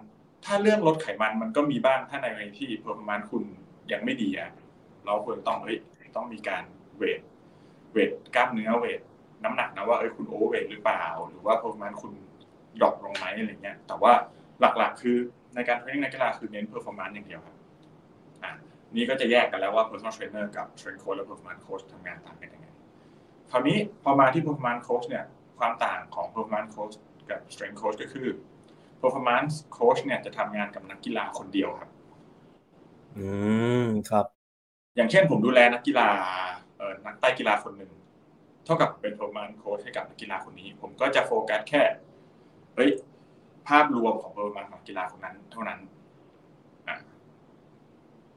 [0.44, 2.26] ถ้าเรื่องลดไขมันมันก็มีบ้างถ้าใน
[2.58, 3.44] ที่ performance คุณ
[3.92, 4.50] ยังไม่ดีอะ
[5.06, 5.78] เราควรต้องเอ้ย
[6.16, 6.64] ต้องมีการ
[6.96, 7.20] weight
[7.92, 9.00] weight กล้ามเนื้อ weight
[9.44, 12.12] น้ำหนักนะว่าเอ้ยคุณ overweight หรือเปล่า หรือว่า performance คุณ
[12.80, 14.12] drop ลงไหมอะไรเงี้ย แต่ว่า
[14.60, 15.16] หลักๆ คือ
[15.54, 17.56] ในการ training นักกีฬาคือเน้น performance อย่างเดียวครับ
[18.44, 18.52] อะ
[18.96, 22.66] นี่ก็จะแยกกันแล้วว่า personal trainer กับ strength coach และ performance coach ทำงานต่างกันยังไง
[23.50, 25.24] คราวนี้พอมาที่ performance coach เนี่ย
[25.58, 26.94] ความต่างของ performance coach
[27.30, 28.28] กับ strength coach ก็คือ
[29.00, 31.90] performance coach เนี่ยจะทำงานกับนักกีฬาคนเดียวครับ
[33.16, 33.26] อื
[33.82, 34.26] มครับ
[34.96, 36.08] อย่างเช่นผมดูแลนักกีฬา
[36.76, 37.92] เอ่อนักไต่กีฬาคนหนึ่ง
[38.64, 41.82] เท่ากับเป็น performance coach ให้กับนักกีฬาคนนี้ ผมก็จะโฟกัสแค่
[42.74, 42.90] เฮ้ย
[43.68, 45.78] ภาพรวมของ performance ของกีฬาคนนั้น เท่านั้น
[46.88, 46.96] อะ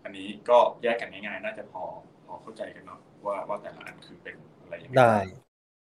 [0.03, 1.83] อันนี้ก็แยกกันง่ายๆ น่าจะพอ
[2.25, 5.15] พอเข้าใจกันเนาะว่าว่าแต่ละอันคือเป็นอะไรยังไงได้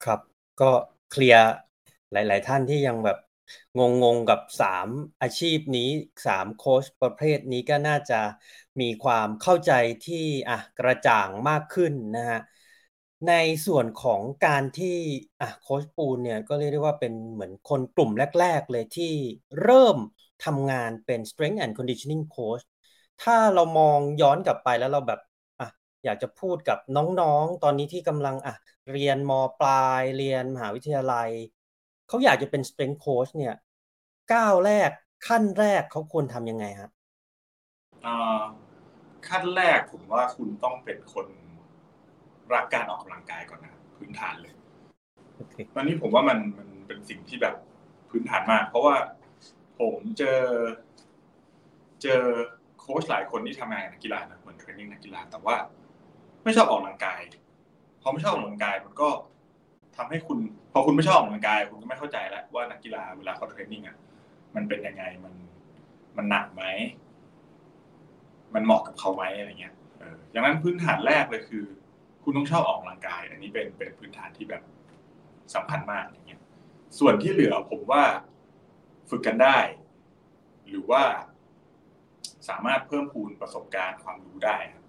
[0.04, 0.20] ครับ
[0.60, 0.70] ก็
[1.10, 1.46] เคลียร์
[2.12, 3.18] หลาย ๆ ท่านที่ยังแบบ
[3.78, 4.88] งงๆกับสาม
[5.22, 5.88] อาชีพนี้
[6.26, 8.20] สามโค้ชประเภทนี้ก็น่าจะ
[8.80, 9.72] มีความเข้าใจ
[10.06, 12.40] ที่อะกระจ่างมากขึ้นนะฮะ
[13.28, 13.34] ใน
[13.66, 14.96] ส่วนของการที่
[15.40, 18.10] อะโค้ชปูนเนี่ยก็เรียกได้ว่าเป็นเหมือนคนกลุ่ม
[18.40, 19.12] แรก ๆ เลยที่
[19.62, 19.96] เริ่ม
[20.44, 22.64] ทำงานเป็น strength and conditioning coach
[23.22, 25.20] ถ้าเรามองย้อนกลับไปแล้วเราแบบ
[25.60, 25.68] อะ
[26.04, 28.54] อยากจะพูดกับน้องๆ ตอนนี้ที่กำลังอะ
[28.90, 31.30] เรียนมปลายเรียนมหาวิทยาลัย
[32.10, 33.54] เขาอยากจะเป็น strength coach เนี่ย
[34.32, 34.90] ก้าวแรก
[35.28, 36.90] ขั้นแรกเขาควรทำยังไงฮะ
[38.06, 38.42] อ่า
[39.28, 41.26] ขั้นแรกผมว่าคุณต้องเป็นคน
[42.54, 44.54] รักการออกกำลังกายก่อนนะพื้นฐานเลย
[45.36, 47.54] โอเคตอนนี้ผมว่ามันมันเป็นสิ่งที่แบบ
[48.10, 48.96] พื้นฐานมาก เพราะว่า
[49.80, 50.40] ผมเจอ
[52.02, 52.22] เจอ
[52.80, 55.56] โค้ชหลายคนที่ทำงานกับนักกีฬานะเหมือน training นักกีฬาแต่ว่า
[56.44, 57.20] ไม่ชอบออกกำลังกาย
[58.02, 59.08] พอไม่ชอบออกกำลังกายมันก็
[59.96, 60.38] ทำให้คุณ
[60.72, 63.96] พอคุณไม่ชอบออกกำลังกาย คุณก็ไม่เข้าใจแล้วว่านักกีฬาเวลาเขา training อะ
[64.54, 65.34] มันเป็นยังไงมัน
[66.16, 66.64] มันหนักไหม
[68.54, 71.64] มันเหมาะกับเขาไหมอะไรเงี้ยเอออย่างนั้นพื้นฐานแรกเลยคือ
[72.22, 74.62] คุณต้องชอบออกกำลังกาย อันนี้เป็นเป็นพื้นฐานที่แบบ
[75.54, 76.40] สำคัญมากอย่างเงี้ย
[76.98, 78.02] ส่วนที่เหลือผมว่า
[79.10, 79.58] ฝึกกันได้
[80.68, 81.02] หรือว่า
[82.48, 84.84] สามารถเพิ่มพูนประสบการณ์ความรู้ได้ครับ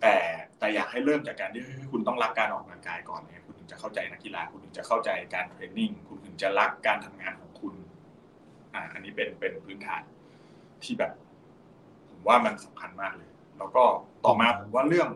[0.00, 0.14] แต่
[0.58, 7.74] แต่อยากให้เริ่มจากการที่คุณต้องรักการออกกำลังกายก่อนเนี่ย ถึงจะเข้าใจนักกีฬาคุณถึงจะเข้าใจการเทรนนิ่งคุณถึงจะรักการทำงานของคุณ
[8.74, 10.02] อ่าอันนี้เป็นเป็นพื้นฐาน
[10.84, 11.12] ที่แบบ
[12.10, 13.84] ผมว่ามันสำคัญมากเลย แล้วก็
[14.24, 15.08] ต่อมาผมว่าเรื่อง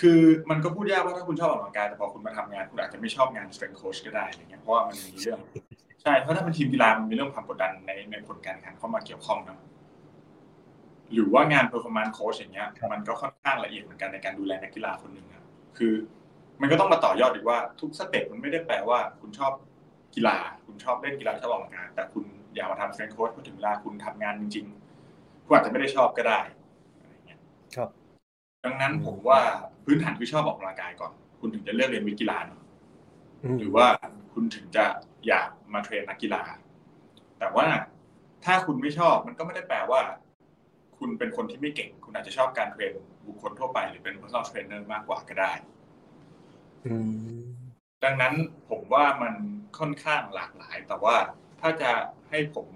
[0.00, 5.40] คือมันก็พูดยากว่าถ้าคุณชอบออกกำลังกายแต่พอคุณมาทำงานคุณอาจจะไม่ชอบงาน strength coach ก็ได้อะไรเงี้ยเพราะว่ามันมีเรื่อง
[6.02, 9.58] ใช่เพราะถ้าเป็นทีมกีฬามันมีเรื่องความกดดันในในผลการแข่งขันเข้ามาเกี่ยวข้องนะ
[11.12, 15.42] หรือว่างาน performance coach อย่างเงี้ยมันก็ค่อนข้างละเอียดเหมือนกันในการดูแลนักกีฬาคนหนึ่งอะ
[15.78, 15.94] คือ
[16.62, 19.52] มันก็ต้องมาต่อยอดอีกว่าทุกสเต็ปมันไม่ได้แปลว่า คุณชอบ
[20.14, 26.40] กีฬา คุณชอบเล่นกีฬาชอบออกกำลังกายแต่คุณอยากมาทำ strength coach พอถึงเวลาคุณทำงานจริงๆคุณอาจจะไม่ได้ชอบก็ได้
[27.00, 27.40] อะไรเงี้ย
[27.76, 27.88] ครับ
[28.64, 29.40] ดังนั้นผมว่า
[29.84, 32.60] พื้นฐานคือชอบออกกำลังกายก่อน คุณถึงจะเลือกเรียนวิทย์กีฬาเนอะ
[33.44, 33.86] อืมหรือว่า
[34.32, 34.84] คุณถึงจะ
[35.26, 36.42] อยากมาเทรนนักกีฬา
[37.38, 37.66] แต่ว่า
[38.44, 40.00] ถ้าคุณไม่ชอบมันก็ไม่ได้แปลว่า
[40.98, 42.92] คุณเป็นคนที่ไม่เก่ง คุณอาจจะชอบการเทรน
[43.26, 45.81] บุคคลทั่วไป หรือเป็น personal trainer มากกว่าก็ได้อืม
[48.04, 48.34] ดังนั้น
[48.70, 49.34] ผมว่ามัน
[49.78, 51.16] ค่อนข้างหลากหลาย แต่ว่า
[51.60, 51.90] ถ้าจะ
[52.30, 52.68] ให้ผม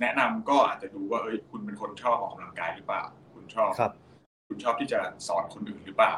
[0.00, 3.02] แนะนำก็อาจจะดูว่าเอ้ยคุณเป็นคนชอบออกกำลังกายหรือเปล่า
[3.34, 3.92] คุณชอบครับ
[4.48, 6.14] คุณชอบที่จะสอนคนอื่นหรือเปล่า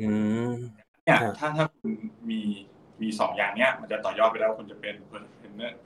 [0.00, 0.06] อื
[0.50, 0.52] ม
[1.04, 1.92] เนี่ยครับถ้าถ้าคุณ
[2.30, 2.40] มี
[3.02, 5.36] มีสองอย่างเนี้ย มันจะต่อยอดไปแล้วคุณจะเป็น personal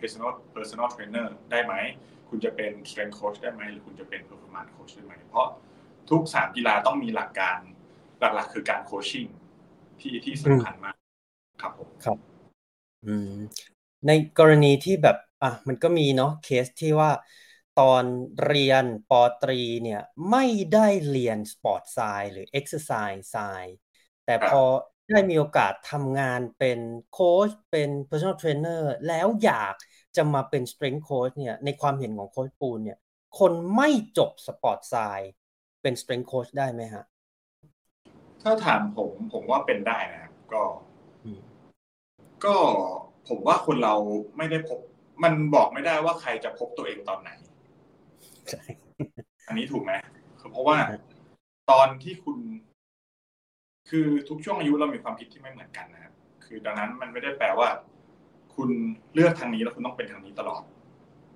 [0.00, 1.74] personal personal trainer ได้ไหม
[2.28, 5.46] คุณจะเป็น strength coach ได้ไหมหรือคุณจะเป็น performance coach ได้ไหม เพราะ
[6.10, 7.56] ทุกสามกีฬาต้องมีหลักการ
[8.20, 9.28] หลักๆ คือการ coaching
[10.00, 10.96] ที่ที่สำคัญมาก
[11.62, 12.18] ครับผมครับ
[13.06, 13.32] อืม
[14.06, 17.10] ในกรณีที่แบบอะมันก็มีเนาะเคสที่ว่า
[17.80, 18.04] ตอน
[18.46, 20.00] เรียนปอตรีเนี่ย
[20.30, 23.76] ไม่ได้เรียน sport science หรือ exercise science
[24.24, 24.62] แต่พอ
[25.10, 26.78] ได้มีโอกาสทำงานเป็น
[27.12, 29.74] โค้ชเป็น personal trainer แล้วอยาก
[30.16, 32.98] จะมาเป็น strength coach เนี่ยในความเห็นของโค้ชปูนเนี่ย
[33.38, 35.32] คนไม่จบ sport science
[35.82, 37.04] เป็น strength coach ได้ไหมฮะ
[38.48, 40.62] ถ้าถามผม ผมว่าเป็นได้นะครับ ก็
[41.24, 41.40] อืม
[42.44, 42.56] ก็
[43.28, 43.94] ผมว่าคนเรา
[44.36, 44.78] ไม่ได้พบ
[45.22, 47.30] มันบอกไม่ได้ว่าใครจะพบตัวเองตอนไหน
[48.50, 48.62] ใช่
[49.48, 49.92] อันนี้ถูกไหม
[50.40, 50.76] คือเพราะว่า
[51.70, 52.38] ตอนที่คุณ
[53.90, 57.68] คือทุกช่วงอายุเรามีความคิดที่ไม่เหมือนกันนะครับคือดังนั้นมันไม่ได้แปลว่า
[58.54, 58.70] คุณ
[59.14, 60.62] เลือกทางนี้แล้วคุณต้องเป็นทางนี้ตลอด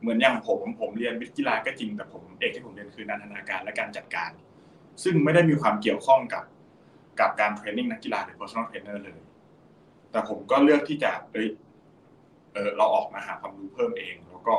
[0.00, 4.30] เหมือนอย่างผมผมเรียนวิทย์กีฬาก็จริงแต่ผมเอกที่ผมเรียนคือนันทนาการและการจัดการ
[5.02, 6.44] ซึ่งไม่ได้มีความเกี่ยวข้องกับ
[7.20, 9.18] กับการเทรนนิ่งนักกีฬาหรือ personal trainer เลย
[10.10, 11.48] แต่ผมก็เลือกที่จะเอ้ย
[12.52, 14.54] เออเราออกมาหาความรู้เพิ่มเอง แล้วก็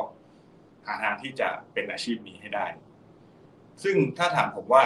[0.86, 2.66] หาทางที่จะเป็นอาชีพนี้ให้ได้
[3.82, 4.82] ซึ่งถ้าถามผมว่า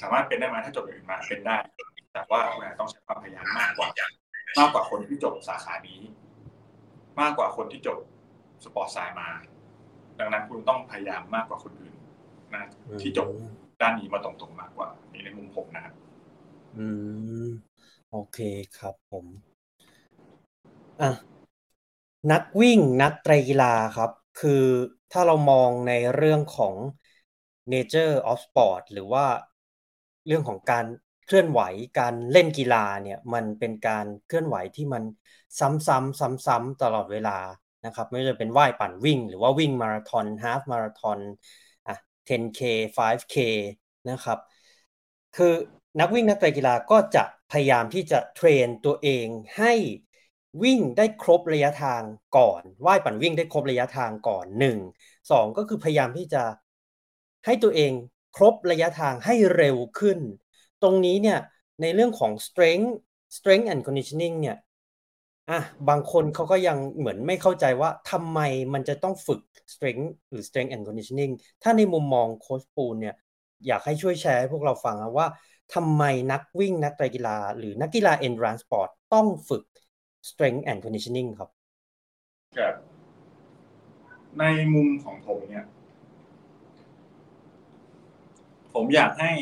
[0.00, 1.56] สามารถเป็นได้ไหมถ้าจบอื่นมาเป็นได้
[2.12, 2.40] แต่ว่า
[2.78, 3.88] ต้องใช้ความพยายามมากกว่า
[4.58, 6.00] มากกว่าคนที่จบสาขานี้
[7.20, 7.98] มากกว่าคนที่จบ
[8.64, 9.28] สปอร์ตไซน์มา
[10.18, 11.94] ดังนั้นคุณต้องพยายามมากกว่าคนอื่น
[12.54, 12.64] นะ
[13.00, 13.28] ที่จบ
[13.80, 14.88] ด้านนี้มาตรงๆมากกว่า
[15.24, 15.94] ในมุมผมนะครับ
[16.76, 16.86] อื
[17.44, 17.48] ม
[18.10, 18.38] โอเค
[18.76, 19.26] ครับผม
[21.00, 21.10] อะ
[22.32, 24.64] นักวิ่งนักไตรกีฬาครับ คือ
[25.12, 26.74] ถ้าเรามองในเรื่องของ
[27.72, 29.24] nature of sport หรือว่า
[30.26, 30.86] เรื่องของการ
[31.26, 31.60] เคลื่อนไหว
[32.00, 35.02] การเล่นกีฬาเนี่ย มันเป็นการเคลื่อนไหวที่มัน
[35.58, 37.38] ซ้ำๆซ้ำๆตลอดเวลา
[37.86, 41.18] นะครับ ไม่ว่าจะเป็นว่ายปั่นวิ่ง หรือว่าวิ่งมาราธอนฮาฟมาราธอน
[41.86, 41.94] อะ
[42.26, 42.60] 10k
[42.96, 43.34] 5k
[44.10, 44.38] นะครับ
[45.36, 45.54] คือ
[46.00, 49.26] นักวิ่งนักไตรกีฬาก็จะพยายามที่จะเทรนตัวเอง
[49.58, 49.72] ให้
[50.62, 52.02] วิ่งได้ครบระยะทาง
[52.36, 54.78] ก่อนว่ายปั่นวิ่งได้ครบระยะทางก่อนหนึ่ง
[55.30, 56.42] สองก็คือพยายามที่จะ
[57.46, 57.92] ให้ตัวเอง
[58.36, 60.18] ครบระยะทางให้เร็วขึ้น
[60.82, 61.38] ตรงนี้เนี่ย
[61.80, 62.90] ในเรื่องของ strength
[63.36, 64.56] strength and conditioning เนี่ย
[65.50, 68.40] อะบางคนเขาก็ยังเหมือนไม่เข้าใจว่าทำไม
[68.74, 69.40] มันจะต้องฝึก
[69.72, 73.14] strength หรือ strength and conditioning ถ้าในมุมมองโค้ชปูนเนี่ย
[73.66, 75.26] อยากให้ช่วยแชร์ให้พวกเราฟังว่า
[75.74, 79.62] ทำไมนักวิ่งนักไตรกีฬา หรือนักกีฬา endurance sport ต้องฝึก
[80.28, 81.50] strength and conditioning ครับ
[82.58, 82.74] ครับ
[84.38, 85.64] ในมุมของผมเนี่ย
[88.74, 89.32] ผมอยากให้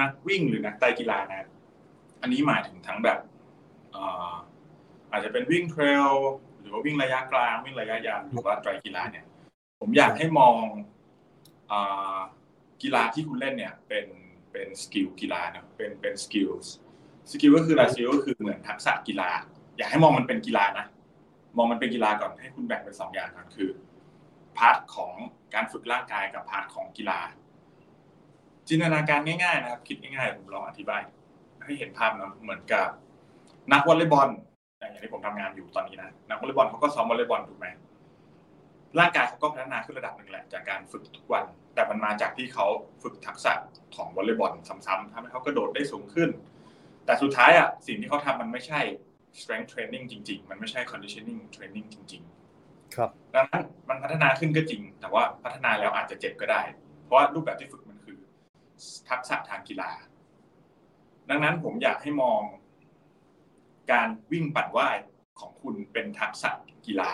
[0.00, 1.48] นักวิ่งหรือนักไตรกีฬานะ
[2.20, 3.18] อันนี้หมายถึงทั้งแบบ
[5.10, 6.10] อาจจะเป็นวิ่ง trail
[6.60, 9.24] หรือว่าวิ่งระยะกลาง วิ่งระยะยาวหรือว่าไตรกีฬาเนี่ย
[9.80, 10.54] ผมอยากให้มอง
[12.82, 14.06] กีฬาที่คุณเล่นเนี่ย เป็น
[14.54, 16.50] เป็น skill กีฬาเนาะเป็นเป็น skill
[17.30, 19.30] skill ก็คืออะไร skill ก็คือเหมือนทักษะกีฬา
[19.76, 20.86] อยากให้มองมันเป็นกีฬานะ
[21.56, 23.70] มองมันเป็นกีฬาก่อนให้คุณแบ่งเป็นสองอย่างก่อนคือ
[24.58, 25.12] part ของ
[25.54, 27.20] การฝึกร่างกายกับ part ของกีฬา
[28.68, 31.02] จินตนาการง่ายๆนะครับ คิดง่ายๆผมลองอธิบาย
[31.64, 32.88] ให้เห็นภาพนะเหมือนกับ
[33.72, 34.28] นักวอลเลย์บอล
[34.78, 37.66] อย่างที่ผมทำงานอยู่ตอนนี้นะนักวอลเลย์บอลเขาก็ซ้อมวอลเลย์บอลถูกไหม
[38.98, 42.66] ร่างกายเขาก็พัฒนาขึ้นระดับหนึ่งแหละจากการฝึกทุกวัน แต่มันมาจากที่เขา
[43.02, 43.52] ฝึกทักษะ
[43.96, 46.30] ของวอลเลย์บอลซ้ำๆทำให้เขากระโดดได้สูงขึ้น
[47.06, 48.80] แต่สุดท้ายอะสิ่งที่เขาทำมันไม่ใช่
[49.38, 52.22] strength training จริง ๆ มันไม่ใช่ conditioning training จริง
[52.58, 56.62] ๆ ครับดังนั้นมันพัฒนาขึ้นก็จริง แต่ว่าพัฒนาแล้วอาจจะเจ็บก็ได้
[57.02, 58.18] เพราะว่ารูปแบบที่ฝึกมันคือ
[59.08, 59.90] ทักษะทางกีฬา
[61.30, 62.40] ดังนั้นผมอยากให้มอง
[63.92, 64.96] การวิ่งปั่นว่าย
[65.40, 66.50] ของคุณเป็นทักษะ
[66.86, 67.12] กีฬา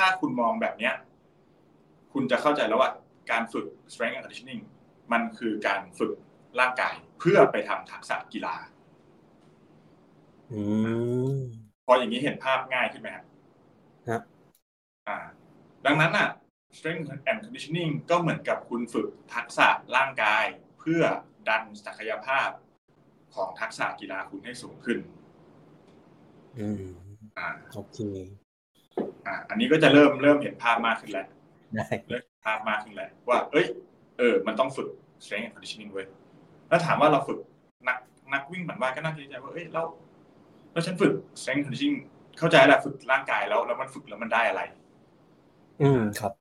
[0.00, 0.94] ถ้าคุณมองแบบเนี้ย
[2.12, 2.90] คุณจะเข้าใจแล้วว่า
[3.30, 4.62] การฝึก strength and conditioning
[5.12, 6.12] มันคือการฝึก
[6.60, 8.56] ร่างกายเพื่อไปทำทักษะกีฬา
[11.86, 13.24] พออย่างนี้เห็นภาพง่ายขึ้นไหมครับ
[14.08, 14.22] ครับ
[15.08, 15.18] อ่า
[15.86, 16.28] ดังนั้นอะ
[16.76, 20.44] strength and conditioning ก็เหมือนกับคุณฝึกทักษะร่างกาย
[20.80, 21.02] เพื่อ
[21.48, 22.48] ดันศักยภาพ
[23.34, 24.98] ของทักษะกีฬาคุณให้สูงขึ้น
[26.58, 26.84] อืม
[27.38, 27.98] อ่า โอเค
[29.26, 31.26] อ่าอันนี้ก็จะเริ่มเริ่มเห็นภาพมากขึ้นแล้ว
[31.74, 33.66] ได้เริ่มภาพมากขึ้นแล้วว่า เอ้ย
[34.18, 34.88] เออ มันต้องฝึก
[35.24, 36.06] strength and conditioning เว้ย
[36.68, 37.38] แล้วถามว่าเราฝึก
[37.88, 37.96] นัก
[38.32, 39.86] นักวิ่งเหมือนว่าก็น่าจะใจว่าเอ้ยแล้ว
[40.72, 41.98] แล้วฉันฝึก strength conditioning
[42.38, 44.62] เข้าใจแหละฝึกร่างกายแล้ว แล้วมันฝึกแล้วมันได้อะไร
[45.82, 46.32] อืมครับ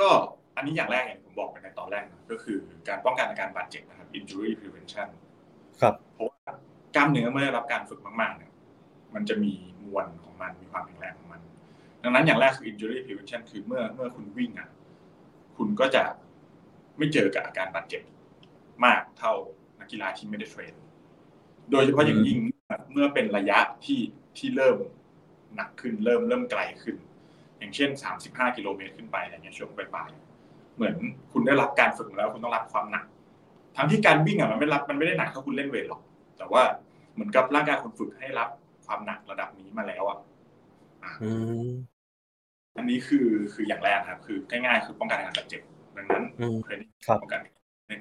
[0.00, 0.10] ก็
[0.56, 5.08] อันนี้อย่างแรกอย่างผมบอกไปในตอนแรกก็คือการป้องกันอาการบาดเจ็บนะครับ injury prevention
[5.80, 6.38] ครับเพราะว่า
[6.94, 8.52] กล้ามเนื้อเมื่อได้รับการฝึกมากๆเนี่ย
[9.14, 9.52] มันจะมี
[9.84, 11.23] มวลของมันมีความแข็งแรงของมัน
[12.06, 14.68] ดังนั้นอย่างแรกคือ injury prevention คือเมื่อเมื่อคุณวิ่งอะ
[15.56, 16.02] คุณก็จะ
[16.98, 18.02] ไม่เจอกับอาการบาดเจ็บ
[18.84, 19.32] มากเท่า
[19.80, 20.74] นักกีฬาที่ไม่ได้เทรน
[21.70, 22.38] โดยเฉพาะอย่างยิ่ง
[22.92, 24.00] เมื่อเป็นระยะที่
[24.38, 24.76] ที่เริ่ม
[25.54, 26.96] หนักขึ้นเริ่มเริ่มไกลขึ้น
[27.58, 27.90] อย่างเช่น
[28.22, 30.94] 35 กิโลเมตรขึ้นไปอะไรเงี้ยช่วงปลายๆเหมือน
[31.32, 33.04] คุณได้รับการฝึกแล้วคุณต้องรับความหนัก
[33.76, 36.02] ทั้งที่การวิ่งอะมันไม่รับมันไม่ได้หนักเท่าคุณเล่นเวทหรอก
[36.38, 36.62] แต่ว่า
[37.14, 38.48] เหมือนกับร่างกายคุณฝึกให้รับ
[38.86, 40.18] ความหนักระดับนี้มาแล้วอะ
[42.76, 45.62] อันนี้คือคืออย่างแรกครับ คือง่ายๆ คือป้องกันการบาดเจ็บ
[45.96, 46.24] ดังนั้น
[46.62, 46.90] เทรนนิ่ง
[47.22, 47.40] ป้องกัน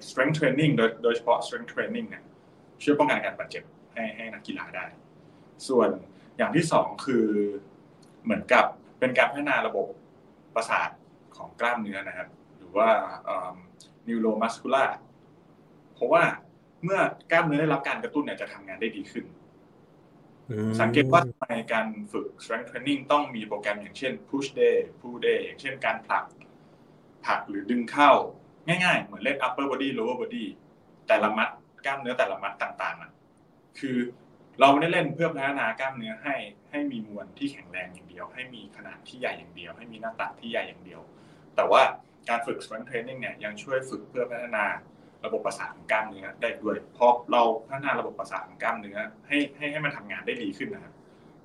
[0.09, 2.23] strength training โดยโดยเฉพาะ strength training เนี่ย
[2.83, 4.86] ช่วยป้องกันการบาดเจ็บให้ให้นักกีฬาได้
[5.67, 5.89] ส่วน
[6.38, 7.25] อย่างที่สองคือ
[8.23, 8.65] เหมือนกับ
[8.99, 9.88] เป็นการพัฒนาระบบ
[10.55, 10.89] ประสาท
[11.36, 12.89] ของกล้ามเนื้อนะครับ หรือว่า
[14.07, 14.89] neuromuscular
[15.93, 16.23] เพราะว่า
[16.83, 16.99] เมื่อ
[17.31, 19.25] กล้ามเนื้อได้รับการกระตุ้นเนี่ยจะทำงานได้ดีขึ้น
[20.82, 26.24] สังเกตว่าในการฝึก strength training ต้องมีโปรแกรมอย่างเช่น push day pull day อย่างเช่นการผลัก
[27.26, 28.12] ผลักหรือดึงเข้า
[28.68, 30.46] ง่ายๆ เหมือนเล่น upper body lower body
[31.08, 31.50] แต่ละมัด
[31.86, 33.12] กล้ามเนื้อแต่ละมัดต่างๆอะ
[33.80, 33.98] คือ
[34.60, 36.36] เราไม่ได้เล่นเพื่อพัฒนากล้ามเนื้อให้
[36.70, 41.02] ให้มีมวลที่แข็งแรงอย่างเดียว ให้มีขนาดที่ใหญ่อย่างเดียว ให้มีหน้าตักที่ใหญ่อย่างเดียว
[41.56, 41.82] แต่ว่า
[42.30, 44.66] การฝึก strength training เนี่ยยังช่วยฝึกเพื่อพัฒนา
[45.25, 50.93] ระบบประสาทของกล้ามเนื้อได้ด้วยเพราะเราพัฒนาระบบประสาทของกล้ามเนื้อให้ให้ให้มันทำงานได้ดีขึ้นนะครับ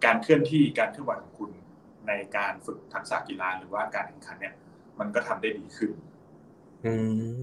[0.05, 1.51] การเคลื่อนที่การเคลื่อนไหวของคุณ
[2.09, 4.55] ในการฝึกทักษะกีฬาหรือว่าการแข่งขันเนี่ย
[4.99, 5.91] มันก็ทำได้ดีขึ้น
[6.85, 6.95] อื
[7.35, 7.37] ม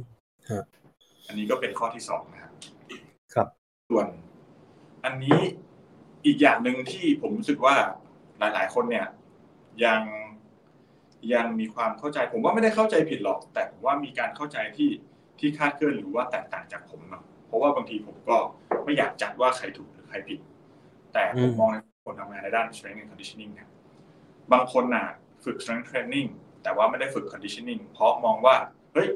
[1.28, 2.54] อันนี้ก็เป็นข้อที่สองนะครับ
[3.34, 3.48] ครับ
[3.90, 4.08] ส่วน
[5.06, 5.40] อันนี้
[6.26, 7.76] อีกอย่างหนึ่งที่ผมรู้สึกว่า
[8.40, 9.08] หลาย ๆ คนเนี่ย
[9.86, 10.02] ยัง
[11.34, 14.90] ยังมีความเข้าใจ ผมว่าไม่ได้เข้าใจผิดหรอก แต่ผมว่ามีการเข้าใจที่
[15.40, 18.38] ที่คาดเคลื่อนหรือว่าแตกต่างจากผมเนาะเพราะว่าบางทีผมก็
[18.84, 20.40] ไม่อยากจัดว่าใครถูกหรือใครผิด
[21.14, 23.70] แต่ผมมองในคนทำงานในด้าน strength and conditioning เนี่ย
[24.52, 25.06] บางคนน่ะ
[25.44, 26.30] ฝึก strength training
[26.64, 28.56] แต่ว่าไม่ได้ฝึก conditioning เพราะมองว่า
[28.94, 29.10] เฮ้ย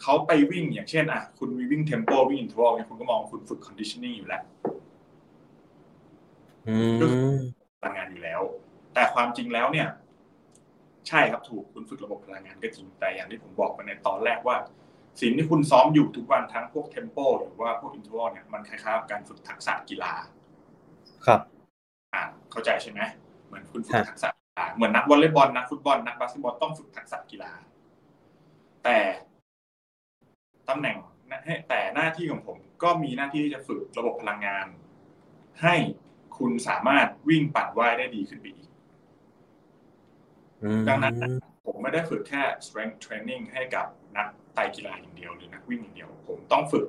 [0.00, 4.42] เขาไปวิ่งอย่างเช่นอะคุณมีวิ่ง tempo วิ่ง interval เนี่ยคุณก็มองคุณฝึก conditioning อยู่แล้ว
[6.68, 7.38] อืม
[7.80, 8.40] พลังงานอยู่แล้ว
[8.94, 9.88] แต่ความจริงแล้วเนี่ย
[11.08, 14.56] ใช่ครับถูกคุณฝึกระบบพลังงานก็จริงแต่อย่างที่ผมบอกไปในตอนแรกว่า
[15.20, 20.12] สิ่งที่คุณซ้อมอยู่ทุกวันทั้งพวก tempo หรือว่าพวก interval เนี่ยมันคล้ายๆกับการฝึกทักษะกีฬา
[21.26, 21.40] ครับ
[22.14, 23.00] อ่าเข้าใจใช่ไหม
[23.46, 27.52] เหมือนคุณฝึกทักษะกีฬาเหมือนนักวอลเลย์บอลนักฟุตบอลนักบาสเกตบอลต้องฝึกทักษะกีฬา
[28.84, 28.98] แต่
[30.68, 30.96] ตำแหน่ง
[31.68, 34.66] แต่หน้าที่ของผมก็มีหน้าที่ที่จะฝึกระบบพลังงาน
[35.62, 35.74] ให้
[36.38, 38.70] คุณสามารถวิ่งปั่นว่ายได้ดีขึ้นไปอีก
[40.88, 41.14] ดังนั้น
[41.66, 46.86] ผมไม่ได้ฝึกแค่ strength training ให้กับนัก ไตกีฬาอย่างเดียวหรือนักวิ่งอย่างเดียว ผมต้องฝึก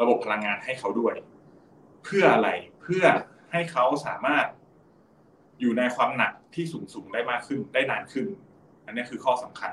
[0.00, 1.14] ระบบพลังงานให้เขาด้วย
[2.04, 2.48] เพื่ออะไร
[2.82, 3.04] เพื่อ
[3.52, 4.46] ให้เขาสามารถ
[5.60, 8.26] อยู่ในความหนักที่สูงสูงได้มากขึ้นได้นานขึ้น
[8.86, 9.72] อันนี้คือข้อสำคัญ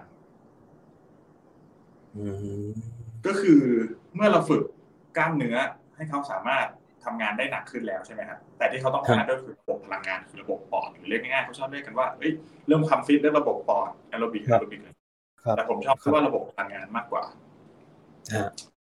[3.26, 3.62] ก็คือ
[4.16, 4.64] เมื่อเราฝึก
[5.18, 5.58] กล้ามเนื้อ
[5.96, 6.68] ให้เขาสามารถ
[7.04, 12.32] ทำงานได้หนักขึ้นแล้วใช่ไหมครับแต่ที่เขาต้องการก็คือระบบพลังงานคือระบบปอดหรือเรียกง่ายๆเขาชอบเรียกกันว่าเอ้ย
[12.68, 14.82] เรื่องความฟิตเรื่องระบบปอดแอโรบิกแอโรบิก
[15.52, 17.24] แต่ผมชอบว่าระบบพลังงานมากกว่า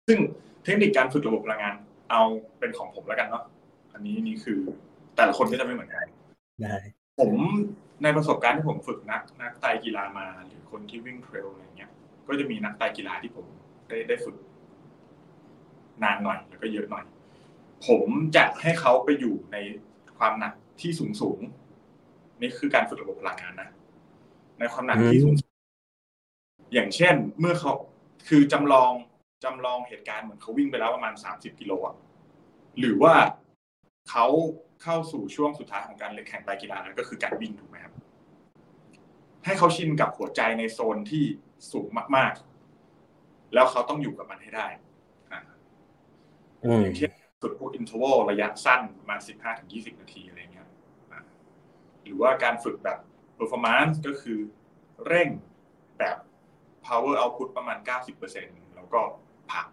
[0.07, 0.19] ซึ่ง
[0.63, 1.75] เทคนิคการฝึกระบบพลังงาน
[2.11, 2.21] เอา
[2.59, 3.43] เป็นของผมแล้วกันเนาะ
[3.93, 4.59] อันนี้นี่คือ
[5.15, 6.05] แต่ละคนก็จะไม่เหมือนกัน
[7.19, 7.31] ผม
[8.03, 11.91] ในประสบการณ์ที่ผมฝึกนัก นักไตกีฬามาหรือคนที่วิ่ง trail อะไรเงี้ย
[12.27, 13.45] ก็จะมีนักไตกีฬาที่ผม
[13.87, 14.35] ได้ได้ฝึก
[16.03, 17.03] นานหน่อยแล้วก็เยอะหน่อย
[17.87, 19.57] ผมจะให้เขาไปอยู่ใน
[20.17, 21.39] ความหนักที่สูงสูง
[22.41, 23.69] นี่คือการฝึกระบบพลังงานนะ
[24.59, 25.35] ในความหนักที่สูง
[26.73, 27.73] อย่างเช่นเมื่อเขา
[28.27, 28.91] คือจำลอง
[29.43, 31.95] จำลองเหตุการณ์เหมือนเขาวิ่งไปแล้วประมาณสามสิบกิโลอะ
[32.79, 33.15] หรือว่า
[34.09, 34.27] เขา
[34.83, 37.93] เข้าสู่ช่วงสุดท้ายของการเล่นแข่งไตกีฬานั้นก็คือการวิ่งถูกไหมครับ
[39.45, 41.23] ให้เขาชินกับหัวใจในโซนที่
[41.71, 42.33] สูงมาก
[42.93, 44.67] ๆ แล้วเขาต้องอยู่กับมันให้ได้
[46.81, 50.69] อย่างเช่นฝึกพวก interval ระยะสั้นประมาณสิบห้าถึงยี่สิบนาทีอะไรเงี้ย
[52.03, 52.99] หรือว่าการฝึกแบบ
[53.37, 54.39] performance ก็คือ
[55.07, 55.29] เร่ง
[55.99, 56.17] แบบ
[56.87, 59.01] power output ประมาณเก้าสิบเปอร์เซ็นต์แล้วก็
[59.51, 59.65] พัก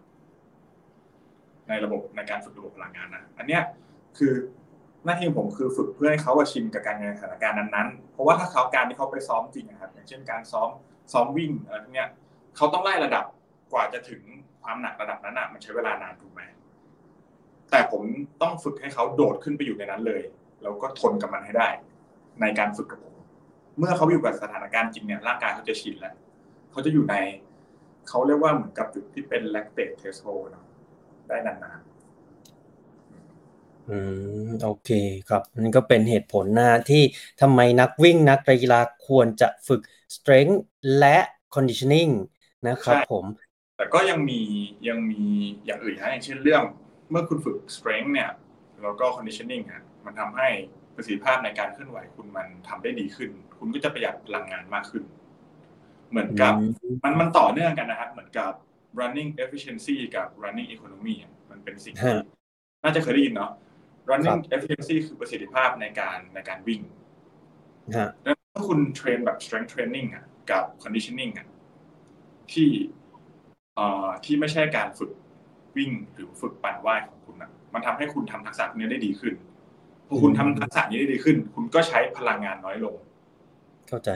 [1.69, 3.61] ในระบบในการฝึกระบบพลังงานนะอันเนี้ย
[4.17, 4.33] คือ
[5.05, 10.69] หน้าที่ของผมคือฝึกเพื่อให้เขาชินกับการในสถานการณ์นั้นๆ เพราะว่าถ้าเขาการที่เขาไปซ้อมจริงนะครับอย่างเช่นการซ้อม
[11.13, 12.09] ซ้อมวิ่งอะไรพวกเนี้ย
[12.55, 13.25] เขาต้องไล่ระดับ
[13.73, 14.21] กว่าจะถึง
[14.63, 16.41] ความหนักระดับนั้นอะมันใช้เวลานานถูกไหม
[17.71, 18.03] แต่ผม
[18.41, 20.21] ต้องฝึกให้เขาโดดขึ้นไปอยู่ในนั้นเลย
[20.61, 21.69] แล้วก็ทนกับมันให้ได้
[22.41, 23.15] ในการฝึกกับผม
[23.79, 26.13] เมื่อเขาอยู่กับสถานการณ์จริงเนี่ยร่างกายเขาจะชินแล้ว
[26.71, 27.15] เขาจะอยู่ใน
[28.07, 30.65] เขาเรียกว่าเหมือนกับจุดที่เป็นแลคเตทเทสโ o เนาะ
[31.29, 31.89] ได้นานๆ
[33.89, 33.97] อื
[34.43, 34.89] มโอเค
[35.29, 37.03] ครับนั่นก็เป็นเหตุผลนะที่
[37.41, 39.81] ทำไมนักวิ่งนักกีฬาควรจะฝึก
[40.15, 40.57] strength
[40.99, 41.17] และ
[41.55, 42.11] conditioning
[42.67, 43.25] นะครับผม
[43.77, 44.41] แต่ก็ยังมี
[44.87, 45.23] ยังมี
[45.65, 46.63] อย่างอื่นนะอย่างเช่นเรื่อง
[47.11, 48.29] เมื่อคุณฝึก strength เนี่ย
[48.81, 50.47] แล้วก็ conditioning อะมันทำให้
[50.95, 53.29] ประสิทธิภาพในการเคลื่อนไหวคุณมันทำได้ดีขึ้น
[53.59, 55.03] คุณก็จะประหยัดพลังงานมากขึ้น
[56.09, 56.53] เหมือนกับ
[57.03, 58.51] มันมันต่อเนื่องกันนะครับ เหมือนกับ
[58.99, 61.15] running efficiency กับ running economy
[61.51, 62.17] มันเป็นสิ่งที่
[62.83, 63.51] น่าจะเคยได้ยินเนาะ
[64.09, 66.81] running efficiency คือประสิทธิภาพในการในการวิ่ง
[68.23, 71.47] แล้วถ้าคุณเทรนแบบ strength training อะกับ conditioning อะ
[72.53, 72.69] ที่
[73.75, 75.11] เอ่อที่ไม่ใช่การฝึก
[75.77, 79.33] วิ่งหรือฝึกปั่นว่ายของคุณนะมันทำให้คุณทำทักษะนี้ได้ดีขึ้น
[80.07, 82.95] พอคุณทำทักษะนี้ได้ดีขึ้น คุณก็ใช้พลังงานน้อยลง
[83.89, 84.09] เข้าใจ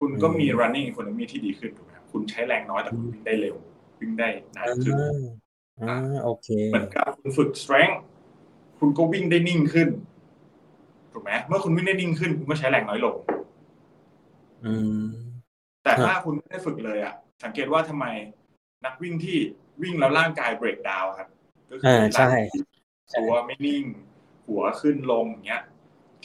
[0.00, 3.56] คุณก็มี running economy ที่ดีขึ้นถูกไหมคุณใช้แรงน้อยแต่คุณวิ่งได้เร็ว
[4.00, 4.94] วิ่งได้นานขึ้น
[5.82, 7.98] อ่าโอเคเหมือนกับคุณฝึก strength
[8.78, 9.88] คุณก็วิ่งได้นิ่งขึ้น
[11.12, 13.14] ถูกไหมเมื่อคุณวิ่งได้นิ่งขึ้น คุณก็ใช้แรงน้อยลง
[14.64, 15.02] อืม
[15.84, 18.06] แต่ถ้าคุณไม่ได้ฝึกเลยอะ สังเกตว่าทำไม
[18.84, 19.36] นักวิ่งที่
[19.82, 21.28] วิ่งแล้วร่างกายเบรกดาวครับ
[21.70, 22.30] ก็คือ่าใช่
[23.18, 23.84] ตัวไม่นิ่ง
[24.46, 25.62] หัวขึ้นลงอย่างเงี้ย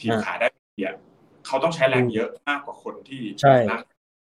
[0.00, 0.94] ทีมขาได้เปรียบ
[1.46, 3.82] เขาต้องใช้แรงเยอะมากกว่าคนที่ใช่ร่าง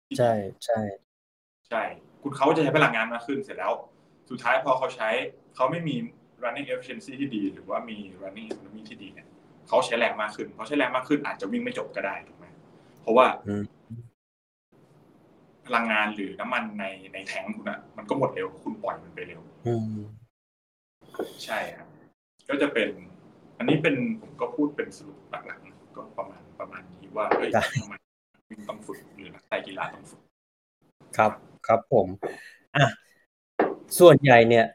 [0.09, 0.33] ที่ใช่
[0.67, 0.81] ใช่
[1.71, 1.83] ใช่
[2.23, 3.73] คุณเขาจะใช้พลังงานมากขึ้นเสร็จแล้ว
[4.31, 5.09] สุดท้ายพอเขาใช้
[5.57, 5.97] เขาไม่มี
[6.43, 9.27] running efficiency ที่ดี หรือว่ามี running economy ที่ดีเนี่ย
[9.69, 12.47] เขาใช้แรงมากขึ้นเพราะใช้แรงมากขึ้นอาจจะวิ่งไม่จบก็ได้ถูกไหม
[13.03, 13.65] เพราะว่าอืม
[15.67, 19.99] พลังงานหรือน้ำมันในในแทงค์คุณอะมันก็หมดเร็ว คุณปล่อยมันไปเร็วอืม
[21.45, 21.89] ใช่ครับ
[22.49, 22.89] ก็จะเป็น
[23.59, 27.95] อันนี้เป็นผมก็พูดเป็นสรุปหลักๆนะก็ประมาณประมาณนี้ ว่าเฮ้ยได้ทำไม
[28.49, 30.21] วิ่งต้องฝึกหรือนักไตกีฬาต้องฝึก
[31.17, 31.33] ครับ
[31.67, 32.07] ครับผม
[32.77, 32.87] อะ
[33.99, 34.67] ส่วนใหญ่เนี่ย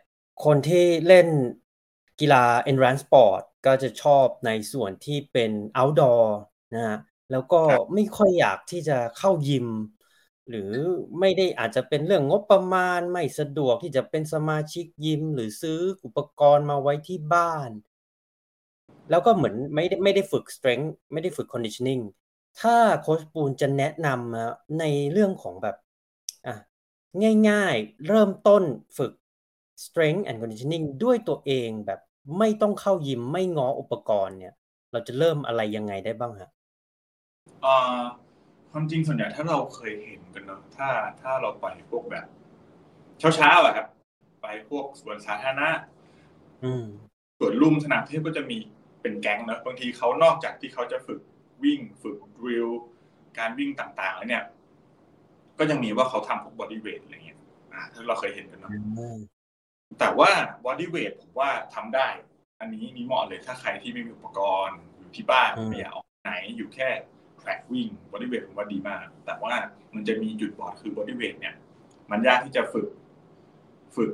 [0.45, 1.27] คนที่เล่น
[2.19, 6.23] กีฬา endurance sport ก็จะชอบในส่วนที่เป็น outdoor
[6.75, 6.97] นะฮะ
[7.31, 7.61] แล้วก็
[7.93, 9.67] ไม่ค่อยอยากที่จะเข้ายิม
[10.49, 10.71] หรือ
[11.19, 17.69] ไม่ได้อาจจะเป็นเรื่องงบประมาณไม่สะดวกที่จะเป็นสมาชิกยิม หรือซื้ออุปกรณ์มาไว้ที่บ้าน
[19.09, 22.01] แล้วก็เหมือนไม่ได้ไม่ได้ฝึก strength ไม่ได้ฝึก conditioning
[22.61, 25.75] ถ้าโค้ชปูนจะแนะนำนะในเรื่องของแบบ
[26.47, 26.55] อะ
[27.49, 28.63] ง่ายๆ เริ่มต้น
[28.97, 29.11] ฝึก
[29.85, 31.99] strength and conditioning ด้วยตัวเองแบบ
[32.37, 34.53] ไม่ต้องเข้ายิมไม่ง้ออุปกรณ์เนี่ย
[34.91, 36.49] เราจะเริ่มอะไรยังไงได้บ้างฮะ
[37.61, 38.01] เอ่อ
[38.71, 40.89] ความจริงส่วนใหญ่ถ้าเราเคยเห็นกันเนาะถ้า
[41.21, 42.25] ถ้าเราไปพวกแบบ
[43.19, 43.87] เช้าๆอะครับ
[44.41, 45.69] ไปพวกสวนสาธารณะ
[46.63, 46.85] อืม
[47.39, 48.57] สวนลุมสนามเทพก็จะมี
[49.01, 51.19] เป็นแก๊งเนอะบางทีเขานอกจากที่เขาจะฝึก
[51.65, 52.69] วิ่งฝึก drill
[53.39, 54.43] การวิ่งต่างๆแล้วเนี่ย
[55.57, 57.39] ก็ยังมีว่าเขาทำพวก bodyweight อะไรเงี้ย
[57.73, 58.71] อ่าถ้าเราเคยเห็นกันเนาะ
[59.99, 60.31] แต่ว่า
[60.65, 62.07] bodyweight ผมว่าทำได้
[62.59, 66.89] อันนี้นี่เหมาะเลยถ้าใครที่ไม่มีอุปกรณ์อยู่ที่บ้านอืมไม่อยากออกไหนอยู่แค่
[67.39, 69.53] track วิ่ง bodyweight ผมว่าดีมาก แต่ว่า
[69.93, 71.55] มันจะมีจุดบอดคือ bodyweight เนี่ย
[72.11, 72.87] มันยากที่จะฝึก
[73.95, 74.11] ฝึก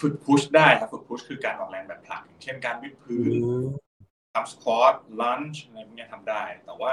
[0.00, 3.66] ฝึก push ได้ครับฝึก push คือการออกแรงแบบผลักอย่างเช่นการวิดพื้นอืม
[4.36, 6.92] ทำ squat lunge อะไรพวกเนี้ยทำได้ แต่ว่า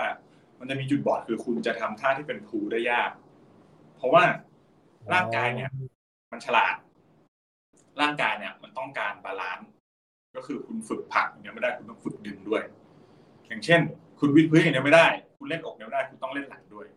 [0.60, 3.12] มันจะมีจุดบอดคือคุณจะทำท่าที่เป็น pull ได้ยาก
[3.98, 4.24] เพราะว่า
[5.14, 5.70] ร่างกายเนี่ย
[6.32, 6.76] มันฉลาด
[8.02, 9.68] ร่างกายเนี่ย มันต้องการ balance
[10.36, 12.64] ก็คือคุณฝึกผลักอย่างเดียวไม่ได้คุณต้องฝึกดึงด้วย
[13.48, 13.82] อย่างเช่น
[14.20, 16.88] คุณวิดพื้นอย่างเดียวไม่ได้ คุณเล่นอกเดียวไม่ได้คุณต้องเล่นหลังด้วย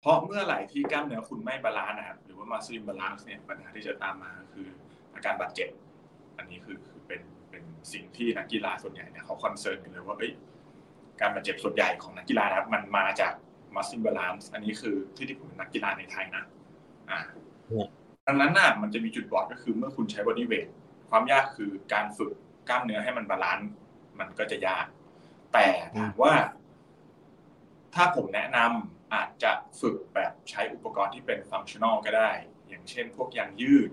[0.00, 4.66] เพราะเมื่อไหร่ที่กล้ามเนื้อคุณไม่ balance นะครับหรือว่า muscle imbalance เนี่ยปัญหาที่จะตามมาคือ
[5.14, 5.68] อาการบาดเจ็บ
[6.38, 7.20] อันนี้คือคือเป็น
[7.50, 10.32] เป็นสิ่งที่นักกีฬาส่วนใหญ่เนี่ยเขา concern กันเลยว่าเอ้ย
[11.20, 13.32] การบาดเจ็บส่วนใหญ่ของนักกีฬานะครับมันมาจาก
[13.74, 16.44] muscle imbalance อันนี้คือที่ที่ผมเป็นนักกีฬาในไทยนะ
[17.10, 17.20] อ่า
[18.26, 20.66] ดังนั้นน่ะมันจะมีจุดบอดก็คือเมื่อคุณใช้ bodyweight
[21.10, 22.32] ความยากคือการฝึก
[22.68, 23.68] กล้ามเนื้อให้มัน balance
[24.18, 24.86] มันก็จะยาก
[25.52, 25.66] แต่
[25.98, 26.34] ถามว่า
[27.94, 32.30] ถ้าผมแนะนำอาจจะฝึกแบบใช้อุปกรณ์ที่เป็น functional ก็ได้
[32.68, 33.90] อย่างเช่นพวกยางยืด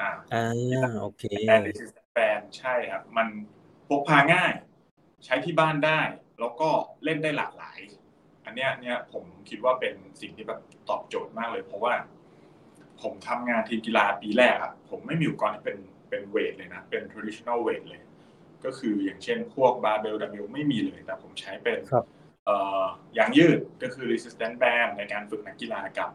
[0.00, 3.28] อ่าอ่าโอเคแบรนด์ resistant band ใช่ครับมัน
[3.88, 4.52] พกพาง่าย
[5.24, 6.00] ใช้ที่บ้านได้
[6.40, 6.68] แล้วก็
[7.04, 7.78] เล่นได้หลากหลาย
[8.44, 11.94] อันเนี้ยเนี่ยผมคิดว่าเป็นสิ่งที่แบบตอบโจทย์มากเลย เพราะว่า
[13.02, 15.78] ผมทำงานทีมกีฬาปีแรกอะผมไม่มีอุปกรณ์ที่เป็น
[16.10, 18.02] เป็น weight เลยนะ เป็น traditional weight เลย
[18.64, 22.04] ก็คืออย่างเช่นพวก barbell dumbbell ไม่มีเลย แต่ผมใช้เป็นครับ
[22.46, 22.84] เอ่อ
[23.18, 26.10] ยางยืดก็คือ resistant band ในการฝึกนักกีฬากับ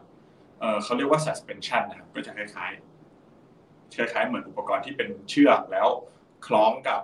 [0.60, 2.87] เอ่อเขาเรียกว่า suspension นะครับก็จะคล้ายๆ
[3.96, 5.88] คล้ายๆเหมือนอุปกรณ์ที่เป็นเชือกแล้ว
[6.46, 7.00] คล้องกับ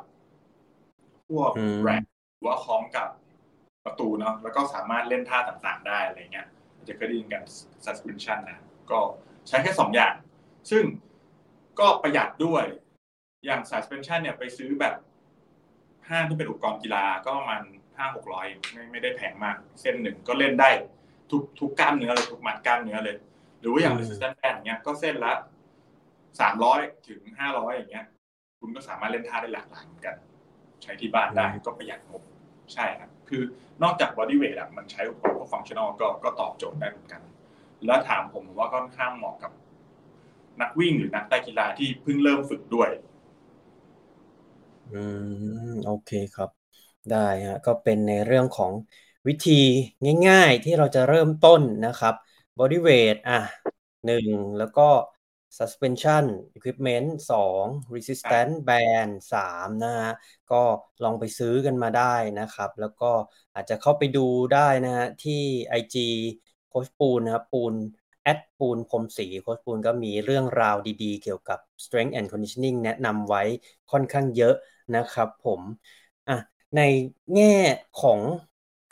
[1.28, 3.08] พวกอืมแร็กหรือว่าคล้องกับ
[3.84, 6.46] ประตูเนาะแล้วก็สามารถเล่นท่าต่างๆ ได้อะไรเงี้ย
[6.88, 7.42] จะเคยได้ยินกัน
[7.84, 8.58] suspension นะ
[8.90, 8.98] ก็
[9.48, 10.14] ใช้แค่สองอย่าง
[10.70, 10.84] ซึ่ง
[11.80, 12.64] ก็ประหยัดด้วย
[13.44, 14.94] อย่าง suspension เนี่ยไปซื้อแบบ
[16.08, 17.62] ห้างที่เป็นอุปกรณ์กีฬาก็ประมาณ
[17.96, 20.70] ห้าหกร้อยไม่ไม่ได้แพงมาก เส้นหนึ่งก็เล่นได้
[21.30, 23.16] ทุกทุกกล้ามเนื้อเลยทุกมัดกล้ามเนื้อเลย
[23.60, 25.32] หรือว่าอย่างอืม resistant band เนี้ยก็เส้นละ
[26.40, 28.06] สามร้อยถึงห้าร้อยอย่างเงี้ย
[28.60, 30.16] คุณก็สามารถเล่นท่าได้หลากหลายเหมือนกัน
[30.82, 32.22] ใช้ที่บ้านได้ก็ประหยัดงบ
[32.72, 33.42] ใช่ครับ คือ
[33.82, 37.22] นอกจาก body weight อะมันใช้อุปกรณ์พวก functional ก็ก็ตอบโจทย์ได้เหมือนกัน
[37.86, 39.52] แล้วถามผมผมว่าค่อนข้างเหมาะกับ
[40.60, 42.90] นักวิ่งหรือนักไต่กีฬาที่เพิ่งเริ่มฝึกด้วย
[44.90, 45.20] อืม
[45.84, 46.50] โอเคครับ
[47.08, 47.16] ได้
[47.46, 48.72] ฮะก็เป็นในเรื่องของ
[49.28, 49.52] วิธี
[50.26, 52.14] ง่าย ๆ ที่เราจะเริ่มต้นนะครับ
[52.58, 53.34] body weight อะ
[54.04, 54.82] หนึ่งแล้วก็
[55.58, 56.24] suspension
[56.56, 60.12] equipment สอง resistance band สามนะฮะ
[60.52, 60.62] ก็
[61.04, 63.10] ลองไปซื้อกันมาได้นะครับ แล้วก็
[63.54, 65.42] อาจจะเข้าไปดูได้นะฮะที่
[65.80, 65.96] IG
[66.68, 67.74] โคชปูนนะครับปูน
[68.22, 73.42] แอดปูนพรมศรีโค้ชปูนก็มีเรื่องราวดีๆ เกี่ยวกับ strength and conditioning แนะนำไว้
[73.90, 74.54] ค่อนข้างเยอะ
[74.96, 75.60] นะครับผม
[76.28, 76.36] อะ
[76.76, 76.80] ใน
[77.34, 77.54] แง่
[78.02, 78.20] ของ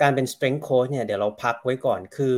[0.01, 2.37] การเป็น strength coach เนี่ยเดี๋ยวเราพักไว้ก่อนคือ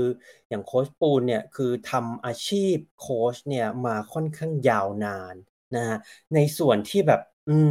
[0.49, 5.35] อย่างโค้ชปูนเนี่ยคือทำอาชีพโค้ชเนี่ยมาค่อนข้างยาวนาน
[5.77, 5.99] นะฮะ
[6.35, 7.71] ในส่วนที่แบบอืม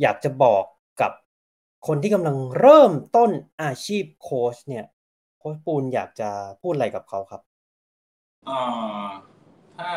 [0.00, 0.64] อยากจะบอก
[1.00, 1.12] กับ
[1.86, 3.30] คนที่กำลังเริ่มต้น
[3.62, 4.84] อาชีพโค้ชเนี่ย
[5.38, 7.42] โค้ชปูนอยากจะพูดอะไรกับเขาครับ
[8.48, 9.08] อ่า
[9.78, 9.90] ถ้า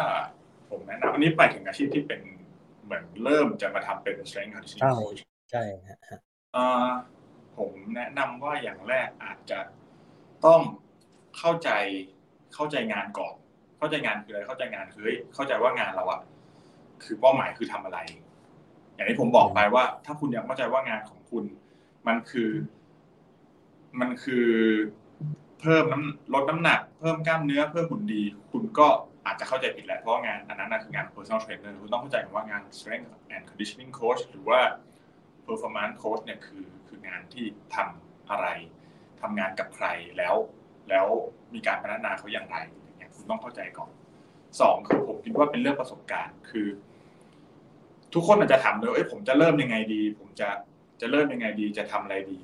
[0.70, 2.22] ผมแนะนำอันนี้ไปถึงอาชีพที่เป็น
[2.84, 6.20] เหมือนเริ่มจะมาทำเป็น strength conditioning coach ใช่ฮะ
[7.58, 9.60] ผมแนะนำว่าอย่างแรกอาจจะ
[10.46, 10.62] ต้อง
[11.38, 11.70] เข้าใจ
[12.54, 13.34] เข้าใจงานก่อน
[13.78, 15.04] เข้าใจงานคืออะไรเข้าใจงานคือ
[15.34, 16.22] เข้าใจว่างานเราอะ
[17.04, 18.00] คือเป้าหมายคือทำอะไร
[18.94, 21.44] อย่างที่ผมบอกไปว่า ถ้าคุณยังเข้าใจว่างานของคุณ
[22.08, 22.52] มันคือ
[24.00, 24.48] มันคือ
[25.60, 28.88] เพิ่มน้ำลดน้ำหนัก เพิ่มกล้ามเนื้อเพิ่มหุ่นดี คุณก็
[29.26, 34.60] อาจจะเข้าใจผิดแหละเพราะงานอันนั้นคืองาน personal trainer คุณต้องเข้าใจว่างาน strength and conditioning coach หรือว่า
[35.46, 38.48] performance coach เนี่ยคือ คืองานที่ทำอะไร
[39.22, 40.36] ทำงานกับใครแล้ว
[40.90, 41.08] แล้ว
[41.54, 43.92] มีการพัฒนาเขาอย่างไรอย่างเงี้ยคุณต้องเข้าใจก่อน
[44.62, 46.68] สองคือผมคิดว่าเป็นเรื่องประสบการณ์คือ
[48.14, 50.50] ทุกคนอาจจะถามเลยเอ้ยผมจะเริ่มยังไงดี ผมจะ
[51.02, 52.40] จะเริ่มยังไงดี จะทำอะไรดี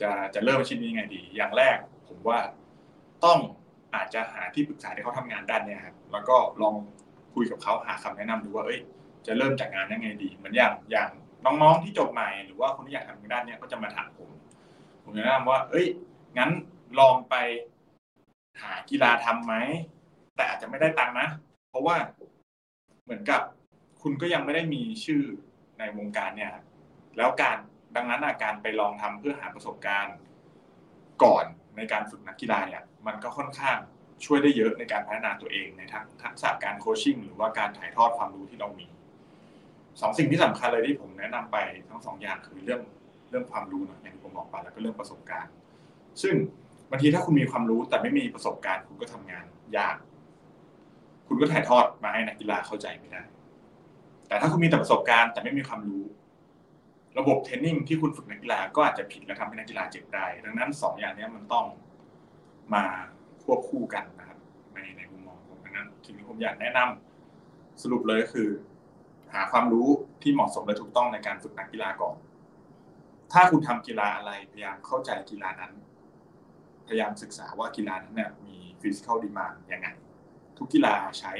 [0.00, 1.76] จะจะเริ่มชิ้นนี้ยังไงดี อย่างแรก
[2.08, 2.38] ผมว่า
[3.24, 3.38] ต้อง
[3.94, 6.74] อาจจะหาที่ปรึกษาที่เขาทำงานด้านเนี้ยครับแล้วก็ลอง
[7.34, 8.80] คุยกับเขาหาคำแนะนำดูว่าเอ้ย
[9.26, 11.10] จะเริ่มจากงานยังไงดีเหมือนอย่างอย่าง
[11.44, 14.30] น้องๆที่จบใหม่หรือว่าคนที่อยากทำงานด้านนี้ก็จะมาถามผม
[15.02, 15.86] ผมแนะนำว่า เอ้ย
[16.38, 16.50] งั้น
[17.00, 17.34] ลองไป
[18.62, 19.54] หากีฬาทํำไหม
[20.36, 21.28] แต่อาจจะไม่ได้ตังค์นะ
[21.70, 21.96] เพราะว่า
[23.04, 23.42] เหมือนกับ
[24.02, 25.22] คุณก็ยังไม่ได้มีชื่อ
[25.78, 26.52] ในวงการเนี่ย
[27.16, 27.56] แล้วการ
[27.96, 30.16] ดังนั้นอาการไปลองทำเพื่อหาประสบการณ์
[31.24, 31.44] ก่อน
[31.76, 33.76] ในการฝึกนักกีฬาเนี่ย มันก็ค่อนข้าง
[34.24, 38.88] ช่วยได้เยอะในการพัฒนาตัวเองในทั้งทักษะการโคชชิ่งหรือว่าการถ่ายทอดความรู้ที่เรามี
[40.00, 41.56] สองสิ่งที่สำคัญเลยที่ผมแนะนำไป
[41.88, 42.80] ทั้งสองอย่างคือเรื่อง
[43.30, 45.52] เรื่องความรู้นะอย่างที่ผมบอกไปแล้วก็เรื่องประสบการณ์
[46.22, 46.34] ซึ่ง
[46.90, 49.44] บางทีถ้าคุณมีความรู้แต่ไม่มีประสบการณ์ คุณก็ทำงาน
[49.76, 49.96] ยาก
[51.28, 53.22] คุณก็ถ่ายทอดมาให้นักกีฬาเข้าใจไม่ได้
[54.28, 56.04] แต่ถ้าคุณมีแต่ประสบการณ์แต่ไม่มีความรู้
[57.18, 61.66] ระบบเทรนนิ่งที่คุณฝึกนักกีฬาก็อาจจะผิดและทำให้นักกีฬาเจ็บได้ ดังนั้นสองอย่างนี้มันต้อง
[62.74, 62.84] มา
[63.44, 64.38] ควบคู่กันนะครับ
[64.74, 68.48] ในในมุมมองผมดังนั้นสิ่งที่ผมอยากแนะนำสรุปเลยก็คือ
[69.34, 69.88] หาความรู้
[70.22, 72.16] ที่เหมาะสมและถูกต้องในการฝึกนักกีฬาก่อน
[73.32, 75.72] ถ้าคุณทำกีฬาอะไรพยายามเข้าใจกีฬานั้น
[76.86, 79.86] พยายามศึกษาว่ากีฬานั้นเนี่ยมีฟิสิกอลดีมาอย่างไง
[80.58, 81.32] ทุกกีฬาใช้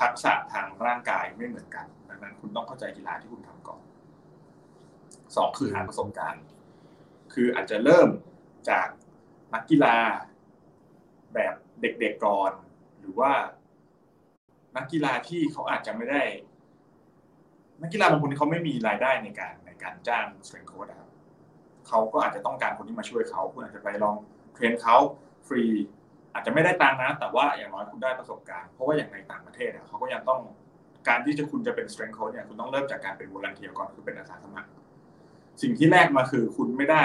[0.00, 3.80] ทักษะทางร่างกายไม่เหมือนกัน ดังนั้นคุณต้องเข้าใจกีฬาที่คุณทำก่อน
[5.36, 6.44] สองคือหาประสบการณ์
[7.32, 8.08] คืออาจจะเริ่ม
[8.70, 8.88] จาก
[9.54, 9.96] นักกีฬา
[11.34, 12.52] แบบเด็กๆก่อน
[12.98, 13.32] หรือว่า
[14.76, 16.22] นักกีฬาที่เขาอาจจะไม่ได้
[17.82, 21.10] นักกีฬาบางคนที่เขาไม่มีรายได้ในการในการจ้าง strength coach ครับ
[21.88, 24.16] เขาก็อาจจะต้องการคนที่มาช่วยเขาคุณอาจจะไปลอง
[24.54, 24.96] train เขา
[25.46, 25.64] ฟรี
[26.34, 30.40] อาจจะไม่ได้ตังค์นะ แต่ว่าอย่างน้อยคุณได้ประสบการณ์เพราะว่าอย่างในต่างประเทศเขาก็ยังต้อง
[31.08, 34.70] การที่จะคุณจะเป็น strength coach เนี่ยคุณต้องเริ่มจากการเป็น volunteer ก่อนคือเป็นอาสาสมัคร
[35.62, 37.04] สิ่งที่แรกมาคือคุณไม่ได้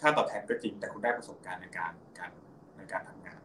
[0.00, 2.30] ค่าตอบแทนก็จริง แต่คุณได้ประสบการณ์ในการการ
[2.76, 3.40] ในการทำงาน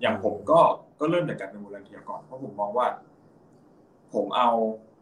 [0.00, 0.60] อย่างผมก็
[1.00, 2.86] ก็เริ่มจากการเป็นวอลันเทียก่อนเพราะผมมองว่า
[4.14, 4.50] ผมเอา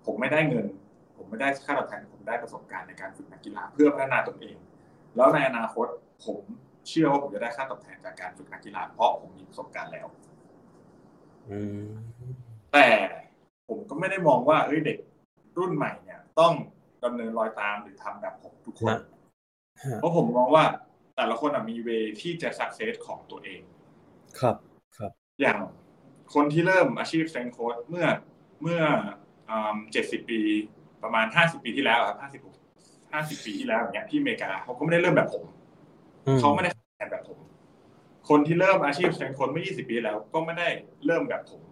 [0.07, 0.67] ผมไม่ได้เงิน
[1.17, 4.57] ผมไม่ได้ค่าตอบแทนผมได้ประสบการณ์ในการฝึกนักกีฬาเพื่อพัฒนาตนเอง
[5.17, 5.87] แล้วในอนาคต
[6.25, 6.41] ผม
[6.89, 10.07] เชื่อว่าผมจะได้ค่าตอบแทนจากการฝึกนักกีฬาเพราะผมมีประสบการณ์แล้ว
[12.73, 12.89] แต่
[13.69, 14.99] ผมก็ไม่ได้มองว่าเอ้ยเด็ก
[15.59, 16.53] รุ่นใหม่เนี่ย ต้อง
[17.05, 18.97] ดำเนินรอยตามหรือทำแบบผมทุกคน
[20.01, 20.65] เพราะผมมองว่า
[21.17, 21.89] แต่ละคนมีเว
[22.21, 23.61] ที่จะสักเซสของตัวเอง
[24.41, 24.57] ครับ
[24.99, 25.59] ครับ อย่าง
[26.35, 28.07] คนที่เริ่มอาชีพเซนโค้ดเมื่อ
[28.63, 28.81] เมื่อ
[29.93, 30.41] เจ็ดสิบปี
[31.03, 32.41] ประมาณห้าสิบปีที่แล้วครับห้าสิบ
[33.13, 35.45] ห้าสิบปีที่แล้วอย่างเงี้ยที่อเมริกาเขาก็ไม่ได้เริ่มแบบผม
[36.41, 37.39] เขาไม่ได้แข่งแบบผม
[38.29, 40.69] คนที่เริ่มอาชีพแข่งคนเมื่อยี่สิบปีแล้ว ก็ไม่ได้
[41.07, 41.63] เริ่มแบบผม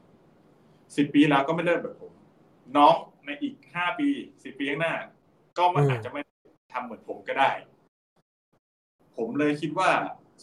[0.97, 2.13] สิบปีแล้วก็ไม่เริ่มแบบผม
[2.77, 2.95] น้อง
[3.27, 4.09] ในอีกห้าปี
[4.45, 4.95] สิบปีข้างหน้า
[5.59, 6.21] ก็มันอาจจะไม่
[6.73, 7.51] ทำเหมือนผมก็ได้
[9.17, 9.91] ผมเลยคิดว่า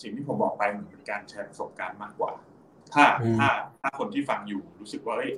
[0.01, 2.32] สิ่งที่ผมบอกไปเหมือนเป็นการแชร์ประสบการณ์มากกว่า
[2.93, 3.05] ถ้า
[3.39, 3.49] ถ้า
[3.82, 5.32] ถ้าคนที่ฟังอยู่รู้สึกว่าเอ้ย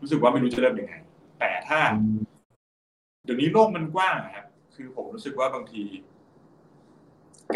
[0.00, 0.94] รู้สึกว่าไม่รู้จะเริ่มยังไง
[1.40, 1.78] แต่ถ้า
[3.26, 5.82] เดี๋ยวนี้โลกมันกว้างครับ คือผมรู้สึกว่าบางที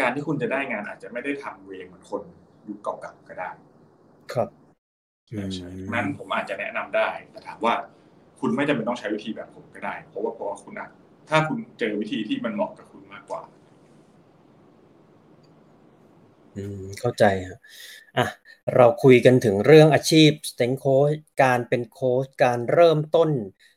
[0.01, 2.21] การที่คุณจะได้งานอาจจะไม่ได้ทำเวงเหมือนคน
[2.67, 3.49] ยุคเก่าๆก็ได้
[4.33, 4.49] ครับ
[5.27, 7.73] ใช่นั้นผมอาจจะแนะนำได้ แต่ถามว่า
[8.39, 10.89] คุณไม่จำเป็นต้องใช้วิธีแบบผมก็ได้ เพราะว่าเพราะว่าคุณอะ
[11.29, 13.41] ถ้าคุณเจอวิธีที่มันเหมาะกับคุณมากกว่า
[16.55, 17.59] อืมเข้าใจครับ
[18.17, 18.25] อะ
[18.75, 21.13] เราคุยกันถึงเรื่องอาชีพสเต็งโค้ช
[21.43, 23.29] การเป็นโค้ชการเริ่มต้น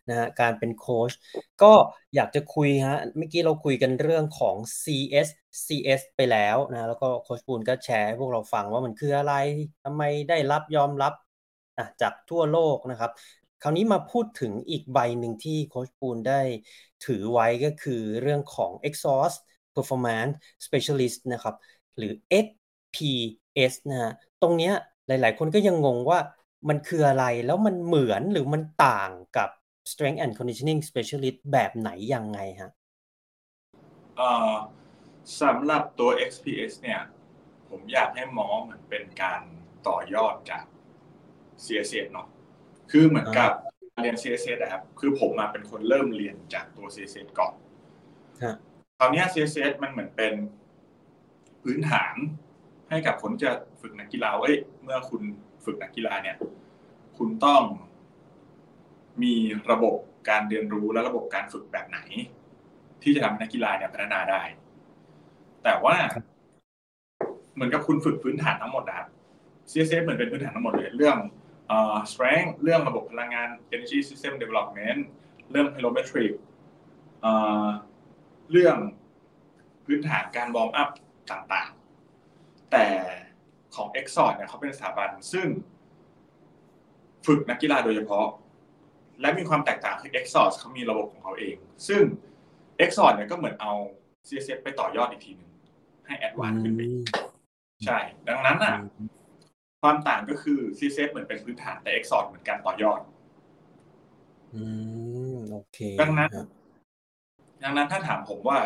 [0.09, 1.13] นะฮะการเป็นโค้ช
[1.63, 1.73] ก็
[2.15, 5.29] อยากจะคุยฮะเมื่อกี้เราคุยกันเรื่องของ CS
[5.67, 9.35] CS ไปแล้วนะแล้วก็โค้ชปูนก็แชร์ให้พวกเราฟังว่ามันคืออะไร
[9.85, 11.13] ทำไมได้รับยอมรับ
[11.79, 13.11] อะจากทั่วโลกนะครับ
[13.63, 16.41] คราวนี้มาพูดถึงอีกใบหนึ่งที่โค้ชปูนได้
[17.07, 19.39] ถือไว้ก็คือเรื่องของ exhaust
[19.75, 20.35] performance
[20.67, 21.55] specialist นะครับ
[21.97, 22.13] หรือ
[22.47, 24.13] SPS นะฮะ
[24.45, 24.75] ตรงเนี้ย
[25.07, 26.19] หลาย ๆ คนก็ยังงงว่า
[26.69, 29.49] มันคืออะไรแล้วมันเหมือนหรือมันต่างกับ
[29.91, 32.71] strength and conditioning specialist แบบไหนยังไงฮะ
[34.17, 34.53] เอ่อ
[35.43, 37.01] สำหรับตัว XPS เนี่ย
[37.69, 39.41] ผมอยากให้มองเหมือนเป็นการ
[39.89, 40.65] ต่อยอดจาก
[41.65, 42.29] CSS เนาะ
[42.91, 43.51] คือเหมือนกับ
[44.03, 47.55] เรียน CSS นะครับ คือผมมาเป็นคนเริ่มเรียนจากตัว CSS ก่อน
[48.45, 48.57] ฮะ
[48.99, 50.35] คราวเนี้ย CSS มันเหมือนเป็น
[51.63, 52.15] พื้นฐาน
[52.95, 55.23] ให้กับคนจะฝึกนักกีฬาเอ้ยเมื่อคุณ
[55.65, 56.37] ฝึกนักกีฬาเนี่ย
[57.19, 57.63] คุณต้อง
[59.23, 59.35] มี
[59.71, 59.95] ระบบ
[60.29, 61.99] การเรียนรู้และระบบการฝึกแบบไหน
[63.03, 64.43] ที่จะทำให้นักกีฬาเนี่ยพัฒนาได้
[65.65, 65.97] แต่ว่า
[67.55, 69.09] เหมือนกับคุณฝึกพื้นฐานทั้งหมดนะครับ
[69.71, 71.17] CSS เหมือนเป็นพื้นฐานทั้งหมดเลยเรื่อง
[71.69, 75.01] เอ่อ strength เรื่องระบบพลังงาน energy system development
[75.51, 76.33] เรื่อง plyometric
[77.21, 77.33] เอ่
[77.65, 77.69] อ
[78.51, 78.77] เรื่อง
[79.87, 80.89] พื้นฐานการวอร์มอัพ
[81.31, 81.84] ต่างๆ
[82.75, 82.89] แต่
[83.75, 85.47] ของ e x o r เนี่ยเขาเป็นสถาบันซึ่ง
[87.27, 88.27] ฝึกนักกีฬาโดยเฉพาะ
[89.21, 91.57] และมีความแตกต่างคือ e x o r เขามีระบบของเขาเอง
[91.89, 92.03] ซึ่ง
[92.85, 93.73] e x o r เนี่ยก็เหมือนเอา
[94.29, 95.51] CSS ไปต่อยอดอีกทีหนึ่ง
[96.07, 97.07] ให้ advance ขึ้นไปอีก
[97.87, 97.99] ใช่
[98.29, 98.75] ดังนั้นอะ
[99.83, 103.01] ความต่างก็คือ CSS เหมือนเป็นพื้นฐานแต่ e x o r เหมือนการต่อยอด
[104.55, 104.63] อื
[105.35, 106.47] มโอเคดังนั้นฮะ
[107.63, 108.59] ดังนั้นถ้าถามผมว่า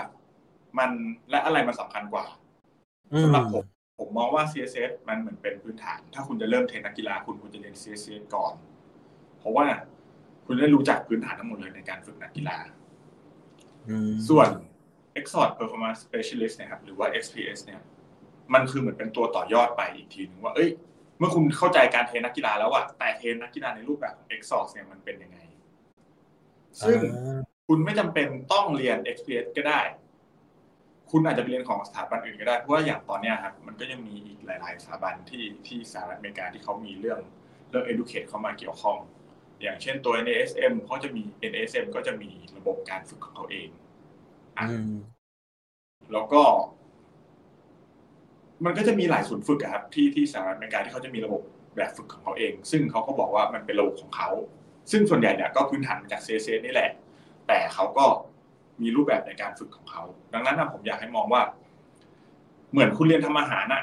[0.78, 0.90] มัน
[1.30, 2.24] และอะไรมันสำคัญกว่า
[3.12, 3.64] อืสำหรับผม
[3.98, 8.54] ผมมองว่า CSS มันเหมือนเป็นพื้นฐาน ถ้าคุณจะเริ่มเทรนนักกีฬาคุณควรจะเรียน CSS ก่อน
[9.38, 9.66] เพราะว่า
[10.46, 12.58] คุณได้รู้จักพื้นฐานทั้งหมดเลยในการฝึกนักกีฬา
[13.88, 14.48] อืมส่วน
[15.18, 17.80] Export Performance Specialist เนะครับหรือว่า XPS เนี่ย
[18.54, 20.68] มันคือเหมือนเป็นตัวต่อยอดไปอีกทีหนึงว่า เอ้ย
[21.18, 25.38] เมื่อคุณเข้าใจการเทรนนักกีฬาแล้วอะแต่เทรนนักกีฬาในรูปแบบของ Exos เนี่ยมันเป็นยังไง
[26.84, 29.80] ซึ่งอ่าคุณไม่จำเป็นต้องเรียน XPS ก็ได้
[31.10, 37.20] คุณอาจจะไปเรียนของสถาบันอื่นก็ได้เพราะว่าอย่างตอนเนี้ยครับมันก็ยังมีอีกหลาย ๆ สถาบันที่ที่สหรัฐอเมริกาที่เขามีเรื่อง
[37.70, 38.98] เรื่อง educate เข้ามาเกี่ยวข้อง
[39.62, 43.68] อย่างเช่นตัว NASM เขาจะมี NASM ก็จะมีระบบการฝึกของเขาเอง
[44.58, 44.92] อะอืม
[46.12, 46.42] แล้วก็
[48.64, 51.42] มันก็จะมีหลายศูนย์ฝึกอะครับ ที่ที่สหรัฐอเมริกาที่เขาจะมีระบบ
[51.76, 54.30] แบบฝึกของเขาเอง ซึ่งเขาก็บอกว่ามันเป็นระบบของเขา
[54.90, 56.90] ซึ่งส่วนใหญ่เนี่ยก็พื้นฐานมาจาก CSS นี่แหละ
[57.48, 58.06] แต่เขาก็
[58.82, 60.02] มีรูปแบบในการฝึกของเขา
[60.32, 61.42] ดังนั้นนะผมอยากให้มองว่า
[62.70, 63.82] เหมือนคุณเรียนทำอาหารน่ะ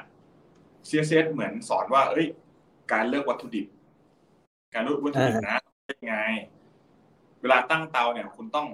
[0.88, 2.28] CSS เหมือนสอนว่า เอ้ย
[2.94, 3.68] การเลือกวัตถุดิบ
[4.74, 6.18] การเลือกวัตถุดิบนะเป็นยังไง
[7.42, 8.68] เวลาตั้งเตาเนี่ย คุณต้อง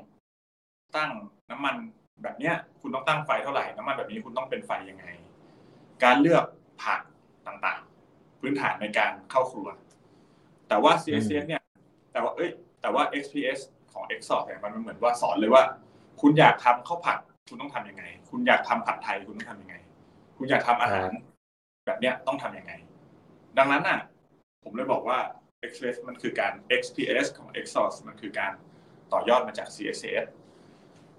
[0.96, 1.12] ตั้ง
[1.52, 1.76] น้ำมัน
[2.24, 5.06] แบบเนี้ย คุณต้องตั้งไฟเท่าไหร่น้ำมันแบบนี้คุณต้องเป็นไฟยังไง
[6.04, 6.44] การเลือก
[6.84, 7.02] ผัก
[7.48, 9.68] ต่างๆ พื้นฐานในการเข้าครัว
[10.68, 11.62] แต่ว่า CSS เนี่ย
[12.12, 12.50] แต่ว่าเอ้ย
[12.82, 13.60] แต่ว่า XPS
[13.92, 15.64] ของ Exos เนี่ยมันเหมือนว่าสอนเลยว่า
[16.22, 17.18] คุณอยากทำข้าวผัด
[17.50, 19.76] คุณต้องทำยังไง คุณอยากทำผัดไทยคุณต้องทำยังไง
[20.38, 21.10] คุณอยากทำอาหาร
[21.86, 22.74] แบบเนี้ยต้องทำยังไง
[23.58, 24.00] ดังนั้นน่ะ
[24.64, 25.20] ผมเลยบอกว่า
[25.70, 28.54] XPS มันคือการ XPS ของ Exos มันคือการ
[29.12, 30.26] ต่อยอดมาจาก CSS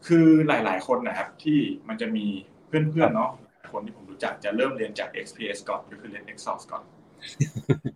[0.07, 2.26] คือหลาย ๆ คนนะครับ ที่มันจะมี
[2.66, 3.30] เพื่อนๆเนาะ
[3.72, 6.82] คนที่ผมรู้จักจะเริ่มเรียนจาก XPS ก่อนก็คือเรียน Exos ก่อน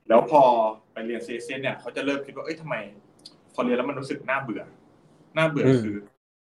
[0.09, 0.43] แล้วพอ
[0.93, 2.75] ไปเรียน CSS เนี่ยเขาจะเริ่มคิดว่าเอ้ยทำไม
[3.55, 4.63] พอเรียนแล้วมันรู้สึกน่าเบื่อ
[5.37, 5.97] น่าเบื่อคือ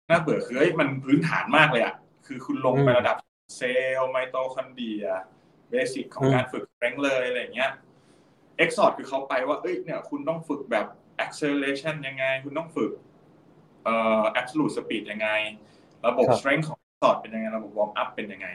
[0.09, 1.95] น่าเบื่อคือเอ้ยมันพื้นฐานมากเลยอะ
[2.27, 3.17] คือคุณลงไประดับ
[3.57, 5.05] เซลล์ไมโตคอนเดรีย
[5.69, 7.71] เบสิกของการฝึกแรงเลยอะไรอย่างเงี้ย
[8.63, 10.85] Exot คือเขาไปว่าเอ้ยเนี่ยคุณต้องฝึกแบบ
[11.25, 12.91] acceleration ยังไง คุณต้องฝึก
[13.83, 15.29] เอ่อ absolute speed ยังไง
[16.07, 18.47] ระบบครับ strength ของ Exot เป็นยังไง ระบบ warm up เป็นยังไง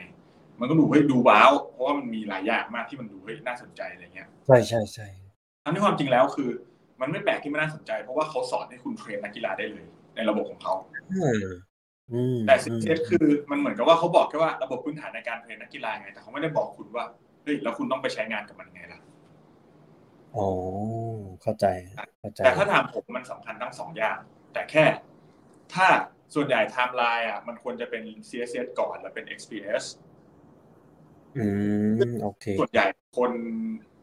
[0.59, 5.07] มันก็ดูเฮ้ยดูว้าว เพราะว่ามันมีหลายอย่างมากที่มันดูเฮ้ยน่าสนใจอะไรเงี้ยใช่ใช่ใช่
[5.63, 6.49] ทั้งที่ความจริงแล้วคือ
[7.01, 9.85] มันไม่แปลกที่ไม่น่าสนใจ เพราะว่าเขาสอนให้คุณเทรนนักกีฬาได้เลย
[10.15, 10.73] ในระบบของเขา
[11.13, 11.43] อืม
[12.11, 17.05] อืมแต่ CSS คือมันเหมือนกับว่าเขาบอกแค่ว่าระบบพื้นฐานในการเทรนนักกีฬาไง แต่เขาไม่ได้บอกคุณว่า
[17.43, 18.99] เฮ้ยแล้วคุณต้องไปใช้งานกับมันยังไงล่ะ
[20.35, 20.47] อ๋อ
[21.41, 21.65] เข้าใจ
[22.19, 24.17] เข้าใจ แต่ถ้าถามผมมันสำคัญทั้งสองอย่าง
[24.53, 24.83] แต่แค่
[25.73, 25.87] ถ้า
[26.35, 29.83] ส่วนใหญ่ไทม์ไลน์อะมันควรจะเป็น CSS ก่อนแล้วเป็น XPS
[31.37, 31.45] อื
[32.09, 32.87] มโอเคส่วนใหญ่
[33.17, 33.31] คน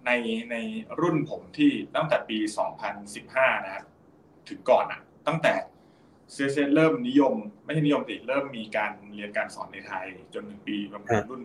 [0.06, 0.10] ใน
[0.50, 0.56] ใน
[1.00, 2.38] รุ่นผมที่ตั้งแต่ปี
[3.02, 3.84] 2015 นะครับ
[4.48, 5.52] ถึงก่อนอะ ตั้งแต่
[6.34, 11.40] CSS เริ่มนิยม ไม่ใช่นิยมสิเริ่มมีการเรียนการสอนในไทย จนถึงปีประมาณรุ่น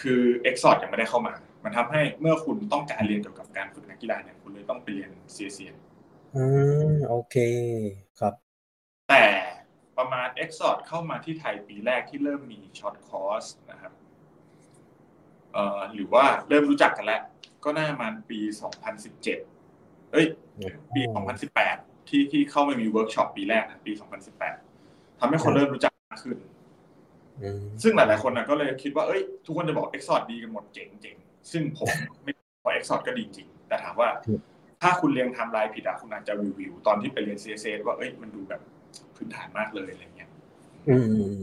[0.00, 1.34] คือ Exot ยังไม่ได้เข้ามา
[1.64, 5.76] มันทำให้เมื่อคุณต้องการเรียนเกี่ยวกับการฝึกนักกีฬาเนี่ยคุณเลยต้องไปเรียน CSCS
[6.36, 6.44] อื
[6.92, 7.36] มโอเค
[8.20, 8.34] ครับ
[9.10, 9.24] แต่
[9.98, 13.92] ประมาณ Exot เข้ามาที่ไทยปีแรกที่เริ่มมี short course นะครับ
[15.52, 17.22] เอ่อหรือว่าเริ่มรู้จักกันแล้ว
[17.64, 18.38] ก็น่าประมาณปี
[19.06, 19.24] 2017
[20.12, 20.26] เอ้ย
[20.94, 21.02] ปี
[21.48, 23.92] 2018 ที่ที่เข้ามามีเวิร์กช็อปปีแรกนะปี
[24.56, 26.36] 2018ทำให้คนเริ่มรู้จักมากขึ้น
[27.82, 31.16] ซึ่งหลาย ๆ คนนะก็เลยคิดว่าเอ้ย ทุกคนจะบอกเอ็กซอดดีกันหมดเจ๋งเจ๋ง
[31.52, 31.88] ซึ่งผม
[32.24, 32.32] ไม่
[32.64, 34.08] บอกเอ็กซอดก็ดีจริง แต่ถามว่า
[34.82, 38.60] ถ้าคุณเรียงทำลายผิดอะคุณอาจจะวิววิวตอนที่ไปเรียน CSS ว่าเอ้ยมันดูแบบ
[39.16, 40.30] พื้นฐานมากเลยอะไรเงี้ย
[40.88, 41.40] อืม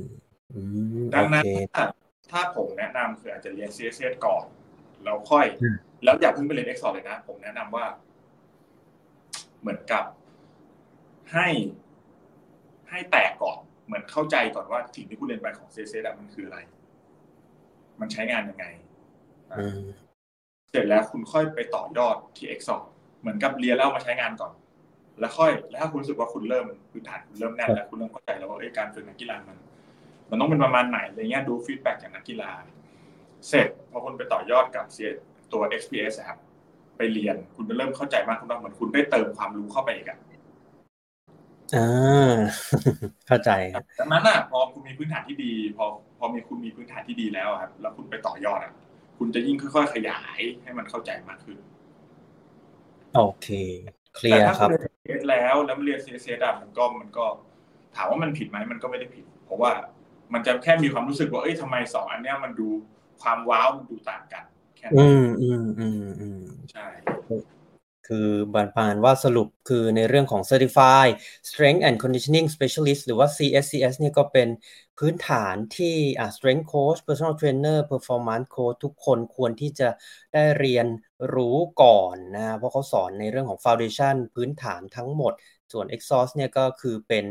[1.16, 1.46] ดังนั้น
[1.76, 1.86] ถ้า
[2.32, 4.46] ถ้าผมแนะนำคืออาจจะเรียน CSS ก่อน
[5.04, 5.46] แล้วค่อย
[6.04, 7.86] แล้วอย่าเพิ่งไปเรียน Excel เลยนะ ผมแนะนำว่า
[9.62, 10.04] เหมือนกับ
[11.34, 11.48] ให้
[12.90, 16.60] ให้แตกก่อน เหมือนเข้าใจก่อนว่าสิ่งที่คุณเรียนไปของ CSS มันคืออะไร
[18.00, 18.66] มันใช้งานยังไง
[20.70, 22.80] เสร็จแล้วคุณค่อยไปต่อยอดที่ Excel
[23.20, 24.52] เหมือนกับเรียนแล้วมาใช้งานก่อน
[25.20, 29.58] แล้วค่อย แล้วถ้าคุณรู้สึกว่าคุณเริ่มพื้นฐานคุณเริ่มแน่นแล้วคุณเริ่มเข้าใจแล้วว่าการฝึกนักกีฬามัน
[30.30, 32.52] มันต้องเป็นประมาณไหนอะไรเงี้ยดูฟีดแบ็กจากนักกีฬา
[33.48, 34.86] เสร็จพอคุณไปต่อยอดกับ
[35.54, 36.40] ตัว XPS ครับ
[36.98, 40.20] ไปเรียนคุณจะเริ่มเข้าใจมากขึ้นเหมือนคุณได้เติมความรู้เข้าไปอีกอะ
[41.74, 41.80] อ่า
[43.28, 43.50] เข้าใจ
[44.00, 45.86] ดังนั้นอะพอคุณมีพื้นฐานที่ดี พอ
[46.18, 48.74] พอมีคุณมีพื้นฐานที่ดีแล้วครับ แล้วคุณไปต่อยอดอะ
[49.18, 51.58] คุณจะยิ่งค่อยๆขยายให้มันเข้าใจมากขึ้น
[53.16, 53.48] โอเค
[54.16, 57.26] เคลียร์ครับแต่ถ้าคุณเรียนแล้วแล้วเรียน CSS อะมันก็มันก็
[57.96, 59.72] ถามว่ามันผิดไหมมันก็ไม่ได้ผิด เพราะว่า
[60.34, 62.70] มันจะแค่มีความรู้สึกว่าเอ้ยทำไมสองอันเนี้ยมันดู
[63.22, 64.44] ความว้าวมันดูต่างกัน
[64.78, 66.42] แค่นั้นอืมอืมอืมอืม
[66.74, 66.88] ใช่
[68.10, 71.14] คือบานพานว่าสรุปคือในเรื่องของ Certified
[71.50, 74.48] Strength and Conditioning Specialist หรือว่า CSCS เนี่ยก็เป็น
[75.00, 75.96] พื้นฐานที่
[76.36, 79.90] Strength Coach Personal Trainer Performance Coach ทุกคนควรที่จะ
[80.34, 80.88] ได้เรียน
[81.36, 85.34] รู้ก่อนนะเพราะเขาสอนในเรื่องของ Foundation พื้นฐานทั้งหมด
[85.72, 87.26] ส่วน Exhaust เนี่ยก็คือเป็น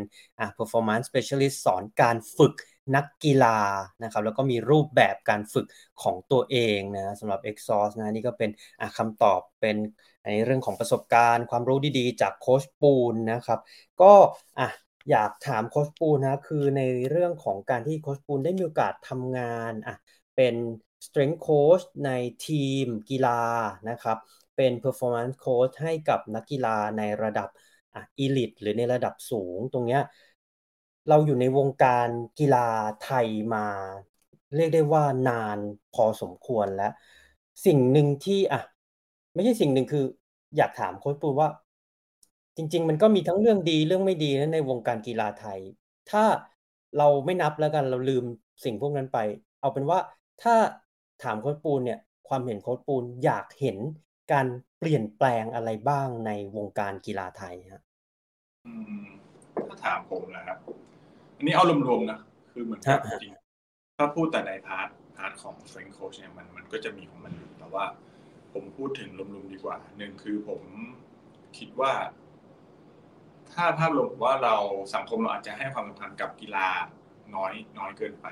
[0.59, 2.55] Performance Specialist สอนการฝึก
[2.97, 3.59] นักกีฬา
[4.03, 5.67] นะครับแล้วก็มีรูปแบบการฝึก
[6.03, 8.51] ของตัวเองนะสำหรับ Exhaust นะนี่ก็เป็น
[8.97, 9.77] คำตอบเป็น
[10.25, 13.59] ในเรื่องของประสบการณ์ ความรู้ดีๆ จากโคชปูนนะครับ
[14.03, 14.13] ก็
[14.59, 14.69] อะ
[15.11, 19.97] อยากถามโคชปูนนะคือในเรื่องของการที่โคชปูนได้มีโอกาสทำงานอะ
[20.37, 20.55] เป็น
[21.07, 22.11] strength coach ใน
[22.47, 23.41] ทีมกีฬา
[23.91, 24.19] นะครับ
[24.57, 27.49] เป็น performance coach ให้กับนักกีฬาในระดับ
[27.95, 30.03] อะ elite หรือในระดับสูงตรงเนี้ย
[31.09, 32.67] เราอยู่ในวงการกีฬา
[33.05, 33.67] ไทยมา
[34.57, 35.59] เรียกได้ว่านาน
[35.95, 36.93] พอสมควรแล้ว
[37.67, 38.61] สิ่งหนึ่งที่อะ
[39.35, 40.05] ไม่ใช่สิ่งหนึ่งคือ
[40.57, 41.49] อยากถามโค้ชปูว่า
[42.57, 45.61] จริง ๆ มันก็มีทั้งเรื่องดีเรื่องไม่ดีนะในวงการกีฬาไทย
[46.11, 46.25] ถ้า
[46.99, 48.25] เราไม่นับแล้วกันเราลืม
[48.65, 49.19] สิ่งพวกนั้นไป
[49.61, 49.99] เอาเป็นว่า
[50.43, 50.55] ถ้า
[51.23, 51.99] ถามโค้ชปูเนี่ย
[52.29, 52.95] ความเห็นโค้ชปู
[53.25, 53.79] อยากเห็น
[54.33, 54.47] การ
[54.79, 57.83] เปลี่ยนแปลงอะไรบ้างในวงการกีฬาไทยฮะ
[59.69, 60.59] ถ้าถามผมนะครับ
[61.39, 62.21] อันนี้เอารวมๆนะ
[62.53, 63.33] คือเหมือนกับจริง
[63.99, 67.85] ถ้าพูดแต่ใน part part ของ strength coach เนี่ยมันมันก็จะมีของมันอยู่แต่ว่า
[68.53, 70.63] ผมพูดถึงรวมๆดีกว่าหนึ่งคือผม
[71.59, 71.93] คิดว่า
[73.53, 74.57] ถ้าภาพรวมว่าเรา
[74.95, 76.69] สังคมเราอาจจะให้ความสำคัญกับกีฬา
[77.35, 78.27] น้อยน้อยเกินไป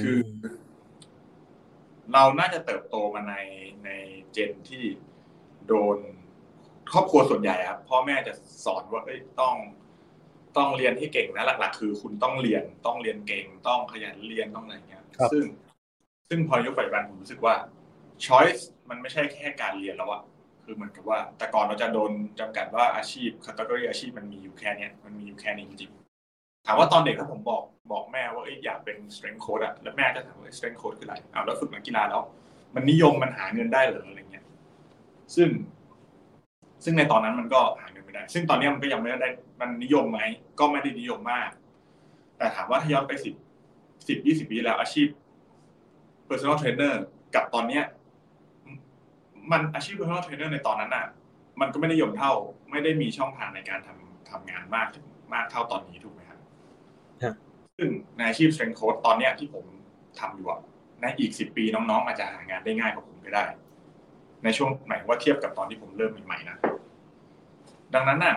[0.00, 0.18] คือ
[2.12, 3.34] เราน่าจะเติบโตมาใน
[3.84, 3.90] ใน
[4.32, 4.84] เจนที่
[5.66, 5.98] โดน
[6.92, 8.32] ครอบครัวส่วนใหญ่ครับพ่อแม่จะ
[8.64, 9.54] สอนว่าเอ้ยต้อง
[10.56, 15.44] ต้องเรียนให้เก่งนะหลัก ๆ คือคุณต้องเรียนต้องเรียนเก่งต้องขยันเรียนต้องอะไรเงี้ยซึ่ง
[16.28, 17.54] ซึ่งพอยกไปบันผมรู้สึกว่า
[18.24, 20.22] choice มันไม่ใช่แค่การเรียนแล้วอะ
[20.64, 32.22] คือเหมือนกับว่า แต่ก่อนเราจะโดนจำกัดว่าอาชีพคัตเกอรี่อาชีพมันมีอยู่แค่นี้มันมีอยู่แค่นี้จริงๆถามว่าตอนเด็กถ้าผมบอกบอกแม่ว่าอยากเป็น strength coach อะแล้วแม่จะถามว่า strength coach คืออะไรอ้าวแล้วฝึกนักกีฬาแล้ว
[32.74, 34.44] มันนิยมมันหาเงินได้หรืออะไรเงี้ย
[35.36, 35.48] ซึ่ง
[36.84, 39.28] ซึ่งในตอนนั้นมันก็หาเงิน ไม่ได้ ซึ่งตอนนี้มันก็ยังไม่ได้
[39.60, 40.20] มันนิยมไหม
[40.58, 41.50] ก็ไม่ได้นิยมมาก
[42.38, 43.34] แต่ถามว่าถ้าย้อนไปสิบ
[44.08, 45.08] สิบยี่สิบปีแล้วอาชีพ
[46.28, 46.94] personal trainer
[47.34, 47.84] กับตอนเนี้ย
[49.52, 51.06] มันอาชีพ personal trainer ในตอนนั้นอะ
[51.60, 52.32] มันก็ไม่ได้ยมเท่า
[52.70, 56.38] ไม่ได้มีช่องทางในการทำทำงานมากถึงมากเท่าตอนนี้ถูกไหมครับ
[57.78, 59.64] ซึ่งในอาชีพ strength coach ตอนเนี้ยที่ผม
[60.20, 60.60] ทำอยู่อะ
[61.00, 63.44] ในอีกสิบปีน้องๆอาจจะหางานได้ง่ายกว่าผมก็ได้
[64.44, 66.56] ในช่วงหมายว่าเทียบกับตอนที่ผมเริ่มใหม่ๆนะ
[67.94, 68.36] ดังนั้นน่ะ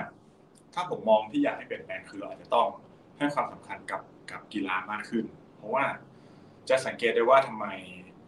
[0.74, 2.68] ถ้าผมมองที่อยากให้เปลี่ยนแปลงคือเราอาจจะต้อง
[3.18, 4.02] ให้ความสำคัญกับ
[4.32, 5.26] กับกีฬามากขึ้น
[5.58, 5.86] เพราะว่า
[6.70, 7.66] จะสังเกตได้ว่าทำไม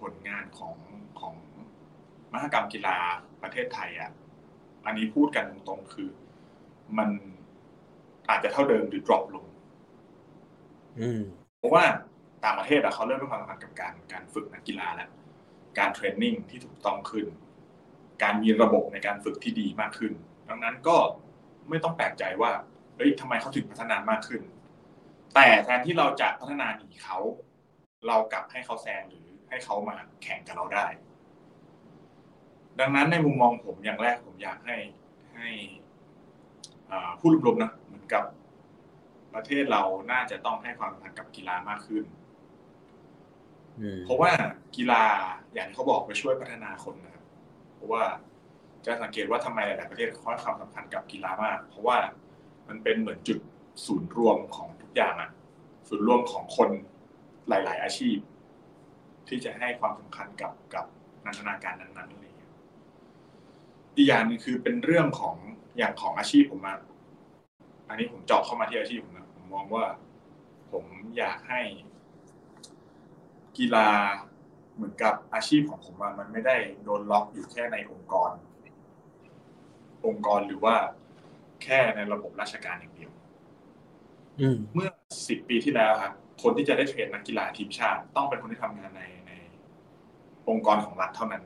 [0.01, 0.75] ผลงานของ
[1.19, 1.35] ของ
[2.33, 2.97] มหกรรมกีฬา
[3.43, 4.11] ประเทศไทยอะ
[4.85, 6.09] อันนี้พูดกันตรงๆคือ
[6.97, 7.09] มัน
[8.29, 9.45] อาจจะเท่าเดิมหรือ drop ลง
[11.57, 11.83] เพราะว่า
[12.43, 15.09] ต่างประเทศอะเขาเริ่มให้ความสำคัญกับการการฝึกนักกีฬาแล้ว
[15.79, 17.25] การเทรนนิ่งที่ถูกต้องขึ้น
[18.23, 20.13] การมีระบบในการฝึกที่ดีมากขึ้น
[20.49, 20.97] ดังนั้นก็
[21.69, 22.51] ไม่ต้องแปลกใจว่า
[22.95, 24.41] เฮ้ยทำไมเขาถึงพัฒนามากขึ้น
[25.35, 27.17] แต่แทนที่เราจะพัฒนาหนีเขา
[28.07, 30.87] เรากลับให้เขาแซงหรือให้เขามาแข่งกับเราได้
[32.79, 34.77] ดังนั้นในมุมมองผมอย่างแรกผมอยากให้
[35.35, 35.49] ให้
[37.19, 38.23] ผู้รวมๆนะเหมือนกับ
[39.33, 39.81] ประเทศเรา
[40.11, 42.03] น่าจะต้องให้ความสำคัญกับกีฬามากขึ้น
[44.05, 44.31] เพราะว่า
[44.75, 45.03] กีฬา
[45.53, 47.25] อย่างที่เขาบอกไปช่วยพัฒนาคนนะครับ
[47.75, 48.03] เพราะว่า
[48.87, 51.97] จะสังเกตว่าทำไมหลายประเทศเขาให้ความสำคัญกับกีฬามาก เพราะว่า
[52.67, 53.39] มันเป็นเหมือนจุด
[53.85, 55.29] ศูนย์รวมของทุกอย่างอะ
[55.87, 56.69] ศูนย์รวมของคน
[57.49, 58.17] หลาย ๆ อาชีพ
[59.27, 60.85] ที่จะให้ความสำคัญกับกับ
[61.25, 62.51] นันทนาการนั้นๆอะไรอย่างเงี้ย
[63.95, 65.35] อีกอย่างนึงคือเป็นเรื่องของ
[65.77, 66.73] อย่างของอาชีพผมมา
[67.89, 69.85] อันนี้ผมเจาะเข้ามาที่อาชีพผมนะผมมองว่า
[70.71, 70.85] ผม
[71.17, 71.61] อยากให้
[73.57, 73.89] กีฬา
[74.75, 78.31] เหมือนกับอาชีพของผมมันไม่ได้โดนล็อกอยู่แค่ในองค์กร
[80.07, 80.75] องค์กรหรือว่า
[81.63, 83.11] แค่ในระบบราชการอย่างเดียว
[84.73, 84.89] เมื่อ
[85.27, 89.31] สิบปีที่แล้วครับคนที่จะได้ train นักกีฬาทีมชาติ ต้องเป็นคนที่ทำงานในใน
[90.49, 91.43] องค์กรของรัฐเท่านั้น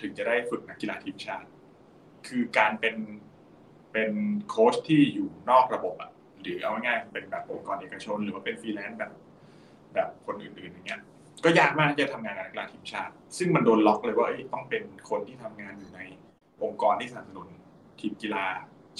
[0.00, 1.48] ถึงจะได้ฝึกนักกีฬาทีมชาติ
[2.26, 2.96] คือการเป็น
[3.92, 4.10] เป็น
[4.48, 6.10] โค้ชที่อยู่นอกระบบอะ
[6.40, 9.12] หรือเอาง่ายๆเป็นแบบองค์กรเอกชน หรือว่าเป็นฟรีแลนซ์แบบ
[9.94, 11.00] แบบคนอื่นๆอย่างเงี้ย
[11.44, 16.00] ก็ยากมากที่จะทำงานกับนักกีฬาทีมชาติ ซึ่งมันโดนล็อกเลยว่าต้องเป็นคนที่ทำงานอยู่ใน
[16.62, 17.48] องค์กรที่สนับสนุน
[18.00, 18.44] ทีมกีฬา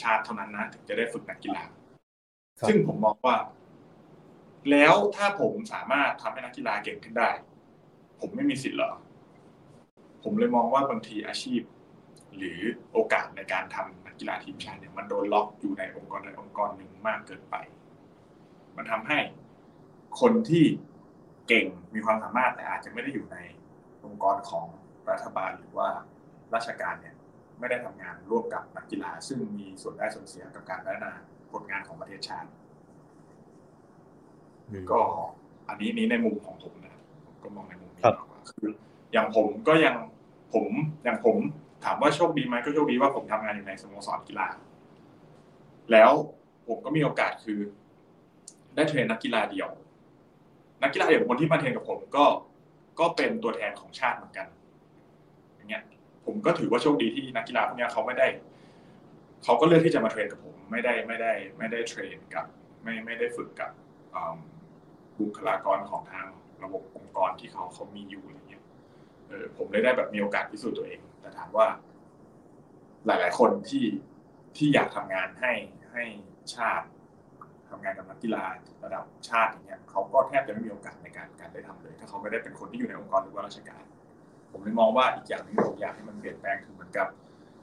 [0.03, 1.63] ชาติเท่านั้นนะถึงจะได้ฝึกนักกีฬา
[2.69, 3.37] ซึ่งผมมองว่า
[4.71, 7.31] แล้วถ้าผมสามารถทำให้นักกีฬาเก่งขึ้นได้
[8.21, 8.93] ผมไม่มีสิทธิ์หรอ
[10.23, 11.61] ผมเลยมองว่าบางทีอาชีพ
[12.37, 12.61] หรือ
[12.93, 17.55] โอกาสในการทำนักกีฬาทีมชาติเนี่ยมันโดนล็อกอยู่ในองค์กรใดองค์กรหนึ่งมากเกินไป
[18.77, 19.19] มันทำให้
[20.21, 20.65] คนที่
[21.49, 23.39] เก่งมีความสามารถแต่อาจจะไม่ได้อยู่ใน
[24.05, 24.67] องค์กรของ
[25.11, 25.89] รัฐบาลหรือว่า
[26.55, 27.14] ราชการเนี่ย
[27.59, 31.13] ไม่ได้ทำงานร่วมกับนักกีฬาซึ่งมีส่วนได้ส่วนเสียกับการพัฒนา
[31.53, 32.49] ผลงานของประเทศชาติ
[34.93, 35.01] ก็
[35.69, 36.97] อันนี้นี้ในมุมของผมนะ
[37.43, 38.69] ก็มองในมุมนี้มากกว่าคือ
[39.13, 39.97] อย่างผมก็ยัง
[40.55, 40.67] ผม
[41.05, 41.37] อย่างผม
[41.85, 44.49] ถามว่าโชคดีไหมก็โชคดีว่าผมทำงานอยู่ในสโมสรกีฬา
[45.93, 46.11] แล้ว
[46.69, 47.59] ผมก็มีโอกาสคือ
[48.75, 49.71] ได้เทรนนักกีฬาเดี่ยว
[50.83, 52.25] นักกีฬาอย่างคนที่มาเทรนกับผมก็
[53.01, 54.47] ก็เป็นตัวแทนของชาติเหมือนกัน
[55.57, 55.83] อย่างเงี้ย
[56.27, 58.27] ผมก็ถือว่าโชคดีที่นักกีฬาพวกนี้เขาไม่ได้
[59.45, 62.47] เขาก็เลือกที่จะมาเทรนกับผม ไม่ได้ไม่ได้ไม่ได้เทรนกับ
[62.83, 63.71] ไม่ไม่ได้ฝึกกับ
[65.19, 66.29] บุคลากรของทาง
[66.65, 68.63] ระบบองค์กรที่เขาเขามีอยู่อะไรเงี้ย
[69.29, 71.67] เออผมเลยได้แบบมีโอกาสพิสูจน์ตัวเอง แต่ถามว่า
[73.07, 73.87] หลาย ๆ คนที่
[74.57, 75.53] ที่อยากทำงานให้
[75.93, 76.05] ให้
[76.55, 76.87] ชาติ
[77.71, 78.45] ทำงานกับนักกีฬา
[78.85, 83.85] ระดับชาติอย่างเงี้ยเขาก็แทบจะไม่มีโอกาสในการการได้ทำเลย ถ้าเขาไม่ได้เป็นคนที่อยู่ในองค์กรหรือว่าราชการ
[84.55, 87.09] ผมเลยมองว่าอีกอย่างหนึ่งผมอยากให้มันเปลี่ยนแปลงคือเหมือนกับ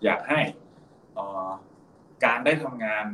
[0.04, 0.40] อยากให้
[2.26, 3.06] การได้ทำงาน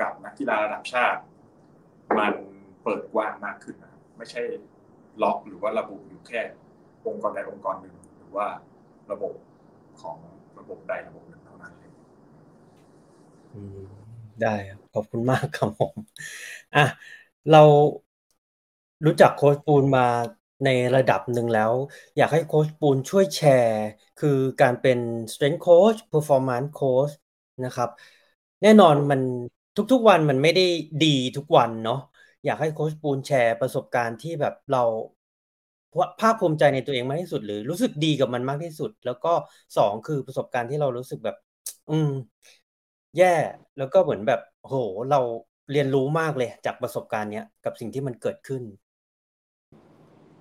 [0.00, 1.20] กับนักกีฬาระดับชาติ
[2.18, 2.32] มัน
[2.82, 4.42] เปิดกว้างมากขึ้นนะไม่ใช่
[5.22, 6.40] ล็อกหรือว่าระบุอยู่แค่
[7.06, 8.46] องค์กรใดองค์กรหนึ่งหรือว่า
[9.10, 9.34] ระบบ
[10.00, 10.18] ของ
[10.58, 11.92] ระบบใดระบบหนึ่งเท่านั้นเลย
[14.42, 14.54] ได้
[14.94, 15.94] ขอบคุณมากครับผม
[16.74, 16.84] อะ
[17.52, 17.62] เรา
[19.04, 20.06] รู้จักโค้ชปูนมา
[20.64, 21.72] ในระดับหนึ่งแล้ว
[22.16, 23.76] อยากให้โค้ชปูนช่วยแชร์
[24.16, 24.28] คือ
[24.60, 24.98] การเป็น
[25.32, 27.12] strength coach performance coach
[27.64, 27.88] นะครับ
[28.62, 29.20] แน่นอนมัน
[29.76, 30.62] ทุกๆวันมันไม่ได้
[31.02, 31.96] ดีทุกวันเนาะ
[32.44, 34.78] อยากให้โค้ชปูนแชร์ประสบการณ์ที่แบบเรา
[36.20, 39.32] ภาคภูมิใจในตัวเองมากที่สุด หรือรู้สึกดีกับมันมากที่สุด แล้วก็
[39.76, 41.36] สองคือประสบการณ์ที่เรารู้สึกแบบ
[41.90, 42.10] อืม
[43.16, 43.34] แย่
[43.78, 44.74] แล้วก็เหมือนแบบโห
[45.10, 45.20] เรา
[45.70, 48.62] เรียนรู้มากเลยจากประสบการณ์เนี้ยกับสิ่งที่มันเกิดขึ้น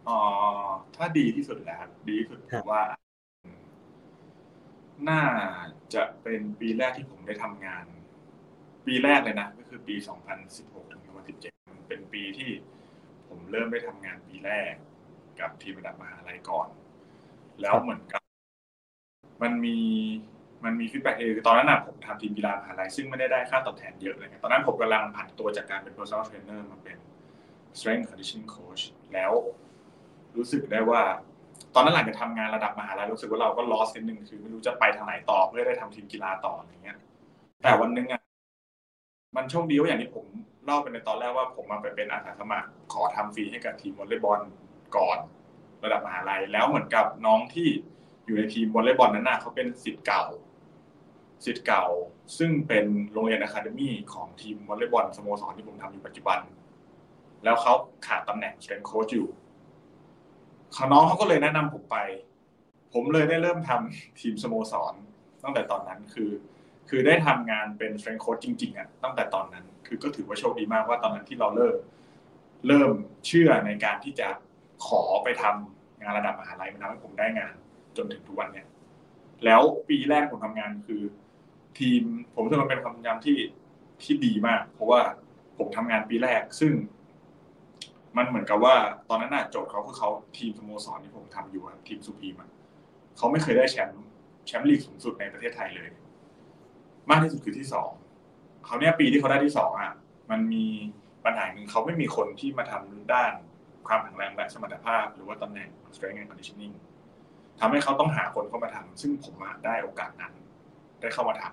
[0.10, 0.22] อ๋อ
[0.95, 2.84] ถ้าดีที่สุดแล้วดีที่สุดคือว่า
[5.10, 5.22] น่า
[5.93, 7.86] จะเป็นปีแรกที่ผมได้ทำงาน
[8.86, 9.95] ปีแรกเลยนะ ก็คือปี
[10.43, 11.01] 2016 ถึง
[11.38, 12.49] 2017มันเป็นปีที่
[13.28, 14.74] ผมเริ่มได้ทำงานปีแรก
[15.39, 16.68] กับทีมระดับมหาลัยก่อน
[17.62, 18.22] แล้วเหมือนกับ
[19.43, 19.78] มันมี
[20.64, 26.97] มันมี feedback เอคือตอนนั้นนะผมทำทีมกีฬามหาลัยซึ่งไม่ได้ได้ค่าตอบแทนเยอะเลยตอนนั้นผมกำลังผันตัวจากการเป็น personal trainer มาเป็น
[27.78, 28.84] strength conditioning coach
[29.14, 29.32] แล้ว
[30.38, 31.01] รู้สึกได้ว่า
[31.75, 36.97] ตอนนั้นหลังจากทำงานระดับมหาลัยรู้สึกว่าเราก็ lost นิดนึงคือไม่รู้จะไปทางไหนต่อเพื่อได้ทำทีมกีฬาต่ออะไรเงี้ย
[37.63, 38.21] แต่วันนึงอะ
[39.36, 40.25] มันโชคดีว่าอย่างที่ผม
[40.65, 44.41] เล่าไปในตอนแรกว่าผมมาไปเป็นอาสาสมัครขอทำฟรีให้กับทีมวอลเลย์บอล
[44.97, 45.17] ก่อน
[45.83, 47.67] ระดับมหาลัยแล้วเหมือนกับน้องที่
[48.25, 50.25] อยู่ในทีมวอลเลย์บอลนั้นน่ะเขาเป็นสิทธิ์เก่า
[51.45, 51.86] สิทธิ์เก่า
[52.38, 56.39] ซึ่งเป็นโรงเรียน academy ของทีมวอลเลย์บอลสโมสรที่ผมทำอยู่ปัจจุบัน
[57.43, 57.73] แล้วเขา
[58.07, 59.27] ขาดตำแหน่งเป็นโค้ชอยู่
[60.76, 61.97] เขาน้องเขาก็เลยแนะนำผมไป
[62.93, 64.93] ผมเลยได้เริ่มทำทีมสโมสร
[65.43, 66.30] ตั้งแต่ตอนนั้นคือ
[66.89, 71.76] คือได้ทำงานเป็นเทรนโค้ชจริงๆอะตั้งแต่ตอนนั้น คือก็ถือว่าโชคดีมากว่าตอนนั้นที่เราเริ่ม
[72.67, 72.91] เริ่ม
[73.28, 74.28] เชื่อในการที่จะ
[74.86, 77.53] ขอไปทำงานระดับมหาลัยมันทำให้ผมได้งาน
[77.97, 78.67] จนถึงทุกวันเนี้ย
[79.45, 81.01] แล้วปีแรกผมทำงานคือ
[81.80, 82.01] ทีม
[82.34, 83.38] ผมรู้สึกมันเป็นความพยายามที่
[84.03, 85.01] ที่ดีมาก เพราะว่า
[85.57, 86.71] ผมทำงานปีแรก ซึ่ง
[88.18, 88.76] มันเหมือนกับว่า
[89.09, 92.36] ตอนนั้นน่ะโจทย์เขาคือเขาทีมสโมสรที่ผมทำอยู่ทีมสุพีม
[93.18, 94.05] เขาไม่เคยได้แชมป์
[94.45, 95.89] แชมป์ลีกสูงสุดในประเทศไทยเลย
[97.09, 97.89] มากที่สุดคือที่สอง
[98.66, 99.93] เขาเนี่ยปีที่เขาได้ที่สองอะ
[100.32, 100.66] มันมี
[101.26, 103.32] ปัญหาหนึ่งเขาไม่มีคนที่มาทำด้าน
[103.88, 106.76] ความแข็งแรงและสมรรถภาพ หรือว่าตำแหน่ง strength and conditioning
[107.59, 109.34] ทำให้เขาต้องหาคนเข้ามาทำซึ่งผม
[109.66, 110.34] ได้โอกาสนั้น
[111.01, 111.43] ได้เข้ามาท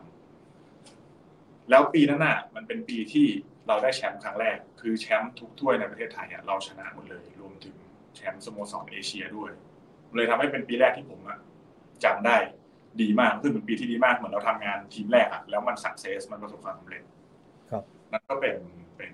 [0.60, 3.26] ำแล้วปีนั้นน่ะ มันเป็นปีที่
[3.68, 7.76] เราได้แชมป์ครั้งแรก คือแชมป์ทุกถ้วยในประเทศไทยเราชนะหมดเลย รวมถึง
[8.14, 9.50] แชมป์สโมสรเอเชียด้วย
[10.14, 11.20] เลยทำให้เป็นปีแรกที่ผม
[12.04, 12.36] จำได้
[13.02, 17.02] ดีมากคือเป็นปีที่ดีมากเหมือนเราทำงานทีมแรกอะแล้วมันสักเซสมันประสบความสำเร็จ
[17.70, 17.82] ครับ
[18.12, 18.56] นั่นก็เป็น
[18.96, 19.12] เป็น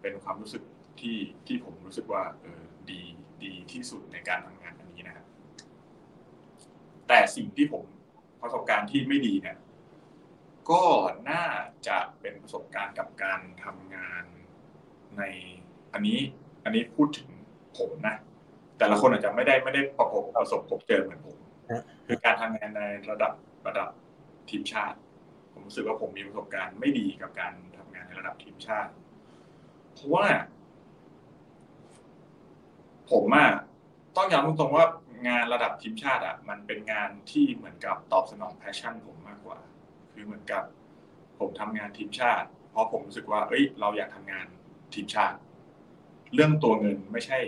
[0.00, 0.62] เป็นความรู้สึก
[1.00, 3.00] ที่ที่ผมรู้สึกว่าเออดี
[3.44, 5.26] ดีที่สุดในการทำงานอันนี้นะครับ
[7.08, 7.84] แต่สิ่งที่ผม
[8.42, 9.56] ประสบการณ์ที่ไม่ดีเนี่ย
[10.70, 10.82] ก็
[11.30, 11.44] น่า
[11.88, 14.24] จะเป็นประสบการณ์กับการทำงาน
[15.18, 15.22] ใน
[15.92, 16.18] อันนี้
[16.64, 17.30] อันนี้พูดถึง
[17.78, 18.16] ผมนะ
[18.78, 21.38] แต่ละคนอาจจะไม่ได้ไม่ได้ประสบประสบพบเจอเหมือนผม
[22.06, 23.32] คือการทำงานในระดับ
[23.66, 23.88] ระดับ
[24.50, 24.98] ทีมชาติ
[25.52, 28.92] ผมรู้สึกว่าผมมีประสบการณ์ไม่ดีกับการทำงานในระดับทีมชาติ
[29.94, 30.26] เพราะว่า
[33.10, 33.50] ผมอะ
[34.16, 34.86] ต้องยอมตรงๆว่า
[35.28, 39.58] งานระดับทีมชาติอะมันเป็นงานที่เหมือนกับตอบสนอง passion ผมมากกว่า
[40.12, 40.62] คือเหมือนกับ
[41.38, 44.46] ผมทำงานทีมชาติ เพราะผมรู้สึกว่า เอ้ย เราอยากทำงาน
[44.94, 45.38] ทีมชาติ
[46.34, 47.38] เรื่องตัวเงินไม่ใช่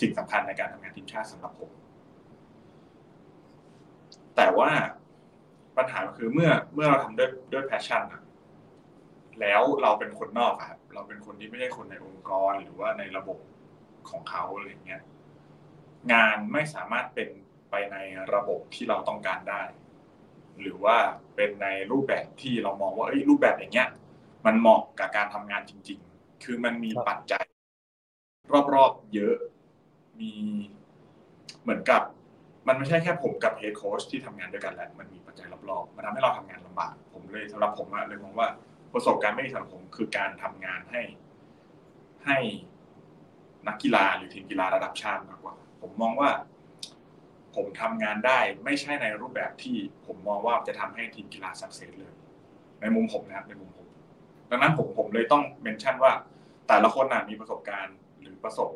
[0.00, 1.70] สิ่งสำคัญในการทำงานทีมชาติสำหรับผม
[4.36, 4.70] แต่ว่า
[5.76, 8.22] ปัญหาคือเมื่อเมื่อเราทำด้วยด้วย passion อะ
[9.40, 13.38] แล้วเราเป็นคนนอกครับเราเป็นคนที่ไม่ใช่คนในองค์กรหรือว่าในระบบ
[14.10, 15.02] ของเขาอะไรเงี้ย
[16.12, 17.28] งานไม่สามารถเป็น
[17.70, 17.96] ไปใน
[18.34, 19.62] ระบบที่เราต้องการได้
[20.60, 20.96] หรือว่า
[21.36, 23.88] เป็นในรูปแบบที่เรามองว่าเอ้ยรูปแบบอย่างเงี้ย
[24.46, 27.44] มันเหมาะกับการทำงานจริง ๆ คือมันมีปัจจัย
[28.74, 29.36] รอบๆเยอะ
[30.20, 30.32] มี
[31.62, 32.02] เหมือนกับ
[32.68, 38.48] มันไม่ใช่แค่ผมกับเฮดโค้ชที่ทำงานด้วยกันแหละมันมีปัจจัยรอบๆมันทำให้เราทำงานลำบาก ผมเลยสำหรับผมอะเลยมองว่า
[38.94, 41.02] ประสบการณ์ไม่ดีสำหรับผมคือการทำงานให้
[42.26, 42.38] ให้
[43.66, 46.30] นักกีฬาหรือทีมกีฬาระดับชาติมากกว่า ผมมองว่า
[47.54, 49.76] ผมทำงานได้ไม่ใช่ในรูปแบบที่
[50.06, 52.14] ผมมองว่าจะทำให้ทีมกีฬาสักเซสเลย
[52.80, 53.86] ในมุมผมนะครับในมุมผม
[54.50, 56.12] ดังนั้นผมผมเลยต้องเมนชั่นว่า
[56.68, 58.70] แต่ละคนน่ะมีประสบการณ์หรือประสบ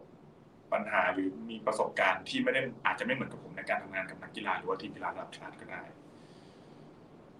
[0.73, 5.83] ปัญหาหรือมีประสบการณ์ที่ไม่ได้อาจจะไม่เหมือนกับผมในการทำงานกับนักกีฬาหรือว่าทีมกีฬาระดับชาติก็ได้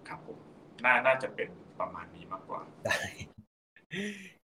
[0.07, 0.37] ครับผม
[0.85, 2.97] น่าน่าจะเป็นประมาณนี้มากกว่าได้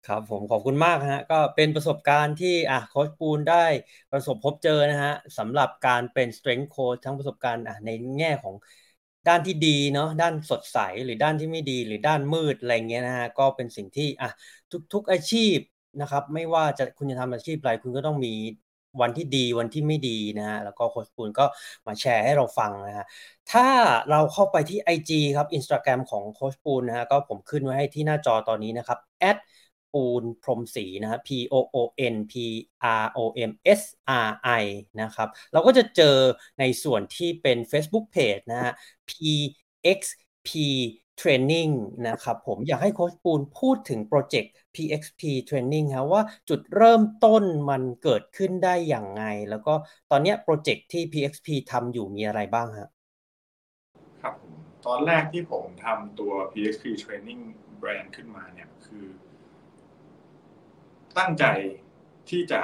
[0.07, 3.65] ครับผมขอบคุณมากฮะก็เป็นประสบการณ์ที่อะโค้ชปูนได้
[4.11, 8.55] ประสบพบเจอนะฮะสำหรับการเป็น strength coach ทั้งประสบการณ์อะในแง่ของ
[9.27, 14.29] ด้านที่ดีเนาะด้านสดใสหรือด้านที่ไม่ดีหรือด้านมืดอะไรเงี้ยนะฮะก็เป็นสิ่งที่อะ
[14.93, 15.57] ทุก ๆอาชีพ
[16.01, 18.33] นะครับ ไม่ว่าจะคุณจะทำอาชีพอะไรคุณก็ต้องมี
[19.01, 21.45] วันที่ดีวันที่ไม่ดีนะฮะแล้วก็โค้ชปูนก็
[21.87, 23.05] มาแชร์ให้เราฟังนะฮะ
[23.51, 23.67] ถ้า
[24.09, 28.99] เราเข้าไปที่ IG ครับ Instagram ของโค้ชปูนนะฮะก็ผมขึ้นไว้ให้ที่หน้าจอตอนนี้นะครับ
[29.93, 31.77] ปูนพรมศรีนะฮะ P O O
[32.13, 32.33] N P
[33.03, 33.19] R O
[33.49, 33.81] M S
[34.27, 34.29] R
[34.61, 34.65] I
[35.01, 36.17] นะครับ เราก็จะเจอ
[36.59, 38.73] ในส่วนที่เป็น Facebook Page นะฮะ
[39.09, 39.11] P
[39.97, 39.99] X
[40.47, 40.49] P
[41.21, 41.73] Training
[42.07, 49.73] นะครับผมอยากให้โค้ชปูนพูดถึงโปรเจกต์ PXP Training ครับว่าจุดเริ่มต้นมันเกิดขึ้นได้อย่างไง แล้วก็
[50.11, 52.89] ตอนนี้โปรเจกต์ที่ PXP ทำอยู่มีอะไรบ้างครับ
[54.21, 54.35] ครับ
[54.85, 57.41] ตอนแรกที่ผมทำตัว PXP Training
[57.81, 59.05] Brand ขึ้นมาเนี่ยคือ
[61.17, 61.45] ตั้งใจ
[62.29, 62.61] ที่จะ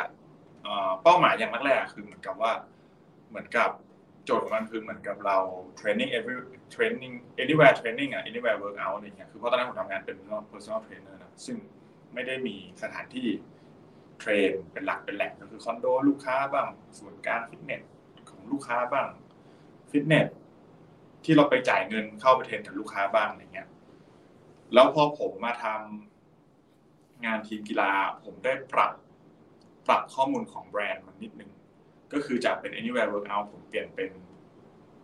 [1.04, 2.52] เป้าหมายอย่างแรกคือเหมือนกับว่า
[3.30, 3.70] เหมือนกับ
[4.26, 5.38] โจทย์ของมันคือเหมือนกับเรา
[5.80, 6.36] training every
[6.74, 10.18] training anywhere training อะ anywhere workout อะไรเงี้ย คือเพราะตอนนั้นผมทำงานเป็น
[10.52, 11.58] personal trainer นะ ซึ่ง
[12.14, 13.28] ไม่ได้มีสถานที่
[14.20, 16.68] train เป็นหลักเป็นแหล่งก็คือคอนโดลูกค้าบ้าง
[17.00, 17.82] ส่วนการฟิตเนส
[18.30, 19.08] ของลูกค้าบ้าง
[19.91, 20.28] ฟิตเนส
[21.24, 23.68] ที่เราไปจ่ายเงินเข้าไป train กับลูกค้าบ้างอะไรเงี้ย
[24.74, 26.16] แล้วพอผมมาทำ
[27.26, 27.91] งานทีมกีฬา
[28.24, 28.91] ผมได้ปรับ
[29.88, 31.51] ปรับข้อมูลของแบรนด์มันนิดนึง
[32.13, 34.11] ก็คือจากเป็น anywhere workout ผมเปลี่ยนเป็น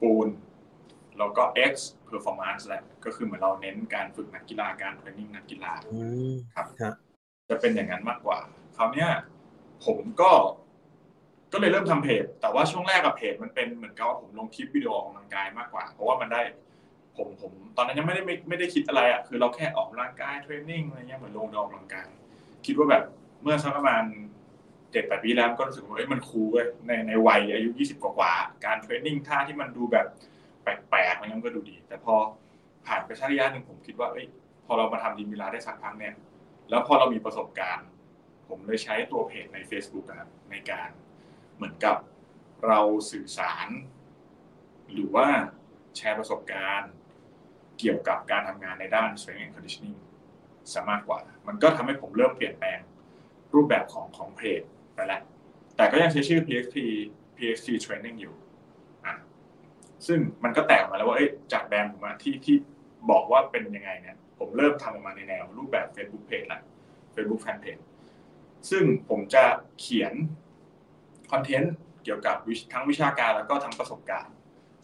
[0.01, 0.27] ปูน
[1.17, 1.73] แล้วก็ X
[2.09, 5.73] performance แหละก็คือเหมือนเราเน้นการฝึกนักกีฬาการ training นักกีฬา
[6.55, 6.65] ครับ
[7.49, 8.39] จะเป็นอย่างนั้นมากกว่า
[8.77, 9.07] คราวนี้
[9.85, 10.31] ผมก็
[11.53, 16.41] ก็เลยเริ่มทำเพจ แต่ว่าช่วงแรกกับเพจมันเป็นเหมือนกับว่าผมลงคลิปวิดีโอออกกำลังกายมากกว่า เพราะว่ามันได้
[17.17, 22.07] ผมผมตอนนั้นยังไม่ได้ไม่ไม่ได้คิดอะไรอะคือเราแค่ออกกำลังกายเทรนนิ่งอะไรเงี้ยเหมือนลงออกกำลังกาย
[22.65, 23.03] คิดว่าแบบ
[23.41, 24.03] เมื่อสักประมาณ
[24.91, 28.33] เจ็ดแปดปีแล้วก็รู้สึกว่าเอ้ยมันคูลเว้ยในในวัยอายุยี่สิบกว่า
[28.65, 30.07] การเทรนนิ่งท่าที่มันดูแบบ
[30.63, 32.15] แปลกๆอะไรเงี้ยมันก็ดูดี แต่พอ
[32.85, 34.25] ผ่านไปสักระยะหนึ่งผมคิดว่าเอ้ย
[34.65, 36.13] พอเรามาทำทีมกีฬาได้สักพักเนี่ย
[36.69, 37.87] แล้วพอเรามีประสบการณ์
[38.49, 40.89] ผมเลยใช้ตัวเพจใน Facebook นะครับในการ
[41.55, 41.97] เหมือนกับ
[42.67, 42.79] เรา
[43.11, 43.67] สื่อสาร
[44.91, 45.27] หรือว่า
[45.95, 46.91] แชร์ประสบการณ์
[47.79, 49.97] เกี่ยวกับการทำงานในด้าน strength and conditioning
[50.71, 52.79] ซะมากกว่า มันก็ทำให้ผมเริ่มเปลี่ยนแปลง
[53.53, 54.61] รูปแบบของของเพจ
[54.95, 55.21] ไปแล้ว
[55.75, 56.77] แต่ก็ยังใช้ชื่อ PXT
[57.37, 58.35] PXT Training อยู่
[59.05, 59.13] อะ
[60.07, 61.17] ซึ่งมันก็แตกมาแล้วว่า
[61.53, 62.55] จากแบรนด์ผมอะที่ที่
[63.11, 66.61] บอกว่าเป็นยังไงเนี่ย ผมเริ่มทำออกมาในแนวรูปแบบ Facebook Page ละ
[67.15, 67.83] Facebook Fanpage
[68.69, 69.43] ซึ่งผมจะ
[69.79, 70.13] เขียน
[71.31, 72.37] คอนเทนต์เกี่ยวกับ
[72.73, 74.33] ทั้งวิชาการแล้วก็ทั้งประสบการณ์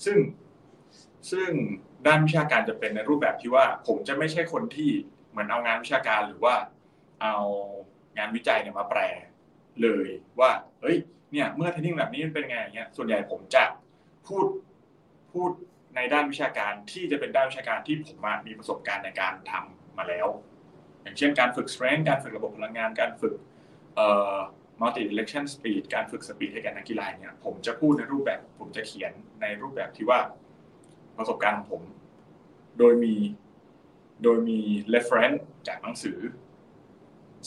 [0.06, 0.18] ซึ่ง
[1.32, 1.50] ซึ่ง
[2.08, 4.92] ด้านวิชาการจะเป็นในรูปแบบที่ว่า ผมจะไม่ใช่คนที่
[5.30, 6.56] เหมือนเอางานวิชาการหรือว่า
[7.22, 7.36] เอา
[8.18, 9.02] งานวิจัยเนี่ยมาแปล
[9.82, 10.08] เลย
[10.40, 10.52] ว่า
[10.82, 10.98] เฮ้ย
[11.32, 13.64] เนี่ยเมื่อเทรนนิ่งแบบนี้มันเป็นไงอย่างเงี้ยส่วนใหญ่ผมจะ
[14.28, 14.46] พูด
[15.34, 15.52] พูด
[15.96, 20.28] ในด้านวิชาการที่จะเป็นด้านวิชาการที่ผมมีประสบการณ์ในการทำมาแล้ว
[21.04, 23.34] อย่างเช่นการฝึก strength การฝึกระบบพลังงาน การฝึก
[23.96, 24.38] เอ่อ
[24.82, 29.12] multi direction speed การฝึกสปีดให้แก่นักกีฬาเนี่ยผมจะพูดในรูปแบบผมจะเขียน
[29.42, 30.20] ในรูปแบบที่ว่า
[31.20, 31.84] ประสบการณ์ของผม
[32.80, 33.16] โดยมี
[34.24, 34.60] โดยมี
[34.94, 36.20] reference จากหนังสือ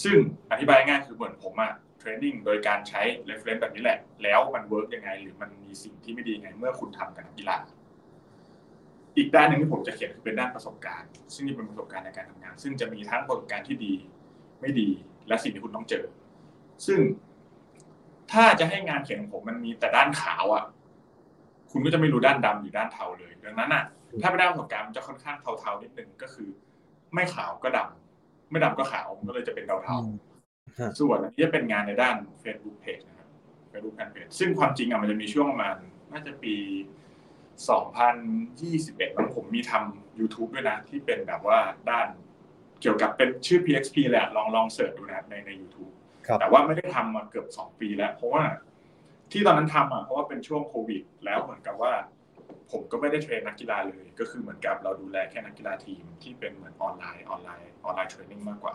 [0.02, 0.16] ซึ่ง
[0.50, 7.56] อธิบายง่ายคือเหมือนผมอะ training โดยการใช้ reference แบบนี้แหละ แล้วมัน work ยังไง หรือมันมีสิ่งที่ไม่ดียังไง เมื่อคุณทำกับนักกีฬา
[9.16, 13.94] อีกด้านหนึ่งที่ผมจะเขียนคือเป็นด้านประสบการณ์ ซึ่งนี่เป็นประสบการณ์ในการทำงาน ซึ่งจะมีทั้งประสบการณ์ที่ดี
[14.60, 14.88] ไม่ดี
[15.28, 16.04] และสิ่งที่คุณต้องเจอ
[16.86, 17.00] ซึ่ง
[18.32, 20.64] ถ้าจะให้งานเขียนของผมมันมีแต่ด้านขาวอะ
[21.72, 23.84] คุณก็จะไม่รู้ด้านดำหรือด้านเทาเลย ดังนั้นอะ
[24.22, 26.48] ถ้าเป็นด้านประสบการณ์มันจะค่อนข้างเทาๆนิดนึงก็คือ
[27.14, 33.28] ไม่ขาวก็ดำไม่ดำก็ขาวมันก็เลยจะเป็นเทาๆส่วนอันนี้จะเป็นงานในด้าน Facebook Page นะครับ
[33.72, 35.76] Facebook Fanpage ซึ่งความจริงอะมันจะมีช่วงประมาณ
[36.12, 36.54] น่าจะปี
[37.82, 41.58] 2021มันผมมีทำ YouTube ด้วยนะ ที่เป็นแบบว่า
[41.90, 42.08] ด้าน
[42.80, 45.92] เกี่ยวกับเป็นชื่อ PXP แหละลองลองเสิร์ชดูนะครับในใน YouTube
[46.40, 48.44] แต่ว่าไม่ได้ทำมาเกือบสองปีแล้ว เพราะว่า
[49.32, 51.92] ที่ตอนนั้นทำอะเพราะว่าเป็นช่วงโควิด แล้วเหมือนกับว่า
[52.70, 58.74] ผมก็ไม่ได้ train นักกีฬาเลย ก็คือเหมือนกับเราดูแลแค่นักกีฬาทีมที่เป็นเหมือนออนไลน์ออนไลน์ออนไลน์ training มากกว่า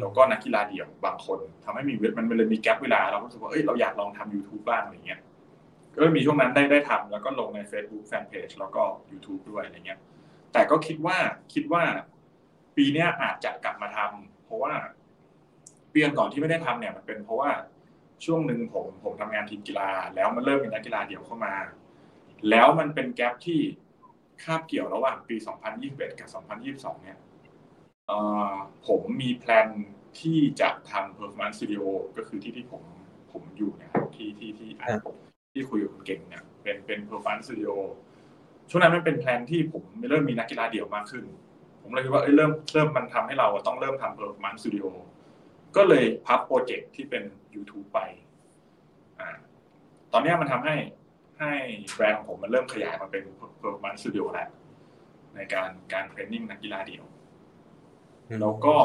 [0.00, 5.20] แล้วก็นักกีฬาเดี่ยวบางคนทำให้มีมันเลยมี gap เวลาเราก็รู้สึกว่าเอ้ยเราอยากลองทำ YouTube บ้างอะไรเงี้ย
[5.94, 10.00] ก็มีช่วงนั้นได้ได้ทำแล้วก็ลงใน Facebook Fanpage แล้วก็ YouTube ด้วยอะไรเงี้ย
[10.52, 11.16] แต่ก็คิดว่า
[11.54, 11.82] คิดว่า
[12.76, 14.72] ปีนี้อาจจะกลับมาทำเพราะว่า
[15.92, 17.50] ปีก่อนที่ไม่ได้ทำเนี่ยมันเป็นเพราะว่า
[18.24, 21.54] ช่วงหนึ่งผมผมทำงานทีมกีฬา แล้วมันเริ่มมีนักกีฬาเดี่ยวเข้ามา
[22.50, 23.60] แล้วมันเป็น gap ที่
[24.42, 25.36] คาบเกี่ยวระหว่างปี
[25.78, 26.28] 2021 กับ
[26.98, 27.18] 2022 เนี่ย
[28.86, 29.68] ผมมี plan
[30.20, 31.84] ที่จะทำ performance studio
[32.16, 32.82] ก็คือที่ที่ผม
[33.32, 34.70] ผมอยู่นะครับที่ที่ที่
[35.52, 37.72] ที่คุยกับคุณเก่งเนี่ยเป็นเป็น performance studio
[38.70, 41.24] ช่วงนั้นมันเป็น plan ที่ผมเริ่มมีนักกีฬาเดี่ยวมากขึ้น
[41.82, 44.86] ผมเลยคิดว่าเอ้ยเริ่มเริ่มมันทำให้เราต้องเริ่มทำ performance studio
[45.76, 47.22] ก็เลยพับโปรเจกต์ที่เป็น
[47.54, 48.00] YouTube ไป
[49.20, 49.28] อ่า
[50.12, 50.76] ตอนนี้มันทำให้
[51.40, 51.52] ให้
[51.94, 53.24] แบรนด์ของผมมันเริ่มขยายมาเป็น
[53.62, 54.48] performance studio แล้ว
[55.36, 57.04] ในการการเทรนนิ่งนักกีฬาเดี่ยว
[58.40, 58.76] แล้วก็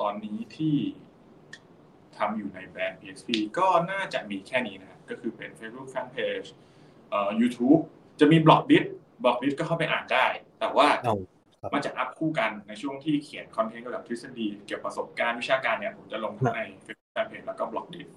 [0.00, 0.76] ตอนนี้ที่
[2.18, 6.48] ทำอยู่ในแบรนด์ PXP ก็น่าจะมีแค่นี้นะครับก็คือเป็น Facebook Fanpage
[7.08, 7.80] เอ่อ YouTube
[8.20, 10.26] จะมี Blockdit Blockdit ก็เข้าไปอ่านได้
[10.60, 10.86] แต่ว่า
[11.74, 18.08] มันจะ up คู่กันในช่วงที่เขียน content เกี่ยวกับทฤษฎีเกี่ยวกับประสบการณ์วิชาการเนี่ยผมจะลงทั้งใน Facebook Fanpage แล้วก็ Blockdit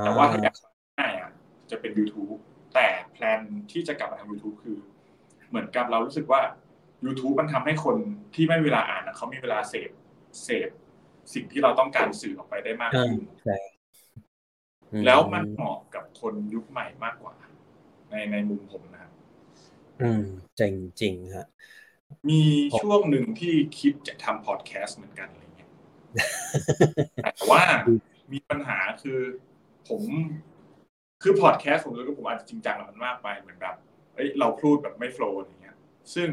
[0.00, 0.54] แต่ว่าถ้าอยาก
[0.98, 1.30] ง่ายอะ
[1.70, 2.38] จะเป็น YouTube
[2.74, 3.40] แต่ plan
[3.70, 4.76] ที่จะกลับมาทำ YouTube คือ
[5.48, 6.40] เหมือนกับเรารู้สึกว่า
[7.04, 7.96] YouTube มันทำให้คน
[8.34, 9.90] ที่ไม่เวลาอ่านเขามีเวลาเสพ
[10.44, 10.68] เสพ
[11.34, 13.20] สิ่งที่เราต้องการสื่อออกไปได้มากขึ้น
[15.06, 17.34] แล้วมันเหมาะกับคนยุคใหม่มากกว่า
[18.10, 19.12] ในในมุมผมนะครับ
[20.00, 20.22] อืม
[20.58, 21.46] จริงจริงฮะ
[22.30, 22.42] มี
[22.78, 25.70] ช่วงหนึ่งที่คิดจะทำพอดแคสต์เหมือนกันอะไรเงี้ย
[27.22, 27.62] แต่ว่า
[28.32, 29.20] มีปัญหาคือ
[29.88, 30.02] ผม
[31.22, 33.76] คือพอดแคสต์ผมรู้ว่าผมอาจจะจริงจังกับมันมากไปเหมือนแบบ
[34.14, 35.76] เอ้ยเราพูดแบบไม่โฟล์อย่างเงี้ย
[36.14, 36.28] ซึ่ง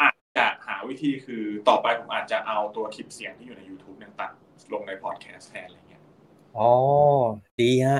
[0.00, 4.30] อาจจะหาวิธีคือต่อไปผมอาจจะเอาตัวคลิปเสียงที่อยู่ใน YouTube เนี่ยตัด
[4.72, 6.02] ลงในพอดแคสต์แทนอะไรเงี้ย
[6.56, 6.70] อ๋อ
[7.58, 7.98] ดีฮะ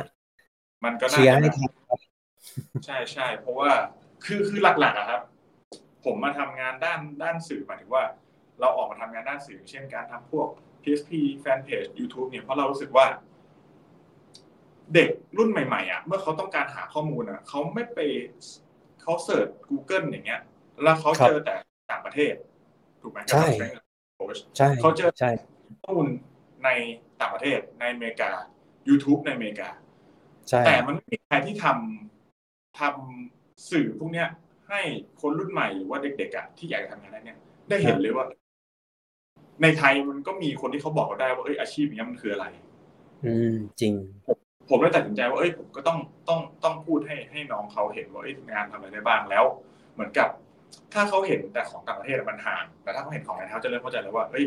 [0.85, 1.37] มันก็น่าจะ
[2.85, 3.71] ใช่ใช่เพราะว่า
[4.25, 5.21] คือคือหลักๆอะครับ
[6.05, 8.05] ผมมาทำงานด้านด้านสื่อหมายถึงว่า
[8.61, 10.49] เราออกมาทำงานด้านสื่อ เช่นการทำพวก
[10.83, 11.11] PSP
[11.43, 13.07] Fanpage YouTube เนี่ยเพราะเรารู้สึกว่า
[14.95, 15.09] เด็ก
[15.39, 17.99] รุ่นใหม่ๆอะเมื่อเขาต้องการหาข้อมูลอะเขาไม่ไป
[19.03, 20.41] เขาเสิร์ช Google อย่างเงี้ย
[20.83, 21.55] แล้วเขาเจอแต่
[21.91, 22.35] ต่างประเทศ
[23.03, 23.47] ถูกไหมใช่
[24.57, 25.11] ใช่เขาเจอ
[25.85, 26.09] ข้อมูล
[26.65, 26.69] ใน
[27.21, 28.31] ต่างประเทศในอเมริกา
[28.89, 29.71] YouTube ในอเมริกา
[30.67, 34.29] แต่มันไม่มีใครที่ทำทำสื่อพวกเนี้ย
[34.75, 34.89] ใหให้
[35.21, 37.39] คนรุ่นใหม่หรือว่าเด็กๆอะที่อยากจะทำงานนั้นเนี่ย
[37.69, 38.27] ได้เห็นเลยว่า
[39.63, 42.47] ในไทยมันก็มีคนที่เขาบอกเราได้ว่าเอ้ยอาชีพนี้มันคืออะไร
[43.25, 43.95] อืมจริง
[44.69, 45.99] ผมเลยตัดสินใจว่าเอ้ยผมก็ต้อง
[46.29, 49.45] ต้องต้องพูดให้ให้น้องเขาเห็นว่าเอ้ยงานทำอะไรได้บ้างแล้ว
[49.95, 50.29] เหมือนกับ
[50.95, 54.45] ถ้าเขาเห็นแต่ของต่างประเทศมันห่างแต่ถ้าเขาเห็นของในไทยเขาจะเริ่มเข้าใจแล้วว่าเอ้ย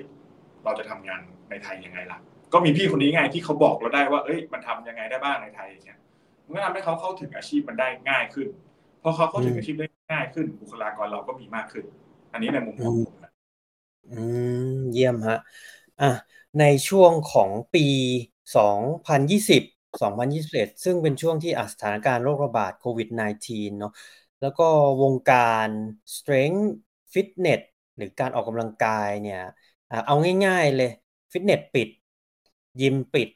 [0.64, 2.20] เราจะทำงานในไทยยังไงล่ะ
[2.54, 6.00] ก็มีพี่คนนี้ไงที่เขาบอกเราได้ว่า เอ้ย มันทำยังไงได้บ้างในไทยเนี่ย
[6.46, 8.48] มันก็ทำให้เขาเข้าถึงอาชีพมันได้ง่ายขึ้น
[9.02, 11.86] พอเขาเข้าถึงอาชีพได้ ง่ายขึ้นบุคลากรเราก็มีมากขึ้น
[12.32, 13.32] อันนี้ในมุมของผมนะ
[14.06, 14.14] อื
[14.50, 14.52] ม
[14.92, 15.36] เยี่ยมฮะ
[16.00, 16.06] อะ
[16.58, 17.80] ในช่วงของปี
[18.56, 19.62] 2020
[20.02, 23.92] 2021 ซึ่งเป็นช่วงที่อะสถานการณ์โรคระบาดโควิด -19 เนาะ
[24.40, 24.64] แล้วก็
[25.02, 25.36] วงกา
[25.68, 25.70] ร
[26.16, 26.62] strength
[27.14, 27.60] fitness
[27.98, 29.40] หรือการออกกำลังกายเนี่ย
[29.90, 30.14] อะเอา
[30.46, 30.90] ง่ายๆเลย
[31.32, 31.90] ฟิตเนสปิด
[32.82, 33.30] ยิมปิด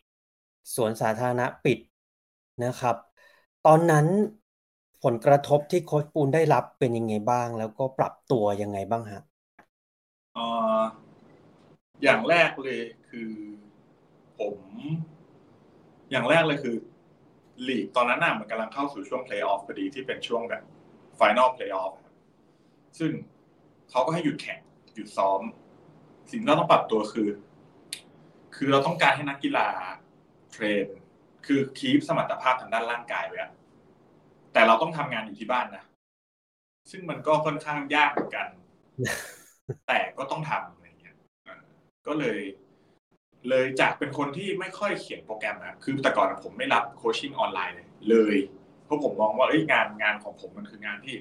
[0.75, 1.79] สวนสาธารณะปิด
[2.63, 2.95] นะครับ
[3.65, 4.07] ตอนนั้น
[5.03, 9.21] ผลกระทบที่โค้ชปูนได้รับเป็นยังไงบ้าง แล้วก็ปรับตัวยังไงบ้างฮะ
[10.37, 10.81] อ่อ
[12.03, 13.31] อย่างแรกเลยคือ
[14.39, 14.57] ผม
[16.11, 16.75] อย่างแรกเลยคือ
[17.67, 20.63] ลีกตอนนั้นน่ะมันกำลังเข้าสู่ช่วงเพลย์ออฟพอดีที่เป็นช่วงแบบ
[21.15, 21.93] final playoff
[22.99, 23.11] ซึ่ง
[23.89, 24.59] เขาก็ให้หยุดแข่ง
[24.95, 25.41] หยุดซ้อม
[26.31, 27.29] สิ่งที่เราต้องปรับตัวคือ
[28.55, 29.67] คือเราต้องการให้นักกีฬา
[30.51, 30.85] train
[31.45, 33.51] คือ keep สมรรถภาพทางด้านร่างกายไว้อะ
[34.53, 35.83] แต่เราต้องทำงานอยู่ที่บ้านนะ
[36.91, 38.47] ซึ่งมันก็ค่อนข้างยากเหมือนกัน
[39.87, 41.15] แต่ก็ต้องทำอะไรเงี้ย
[41.47, 41.57] อ่า
[42.07, 42.39] ก็เลย
[43.49, 48.37] เลยจากเป็นคนที่ไม่ค่อยเขียนโปรแกรมนะคือแต่ก่อนผมไม่รับ coaching ออนไลน์เลยเลย
[48.85, 51.15] เพราะผมมองว่าเอ้ยงานงานของผมมันคืองานที่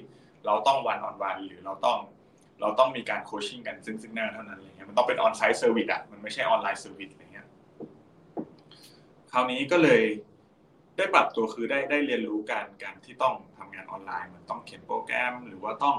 [0.45, 1.97] เราต้อง one on one หรือเราต้อง
[2.61, 7.47] เราต้องมีการ coaching กันซึ่งซึ่งหน้าเท่านั้นอะไรเงี้ยมันต้องเป็น onsite service อะมันไม่ใช่ online service อะไรเงี้ย
[9.31, 10.01] คราวนี้ก็เลย
[11.01, 15.97] ได้ปรับตัวคือได้ได้เรียนรู้การการที่ต้องทำงานออนไลน์มันต้องเขียนโปรแกรม หรือว่าต้อง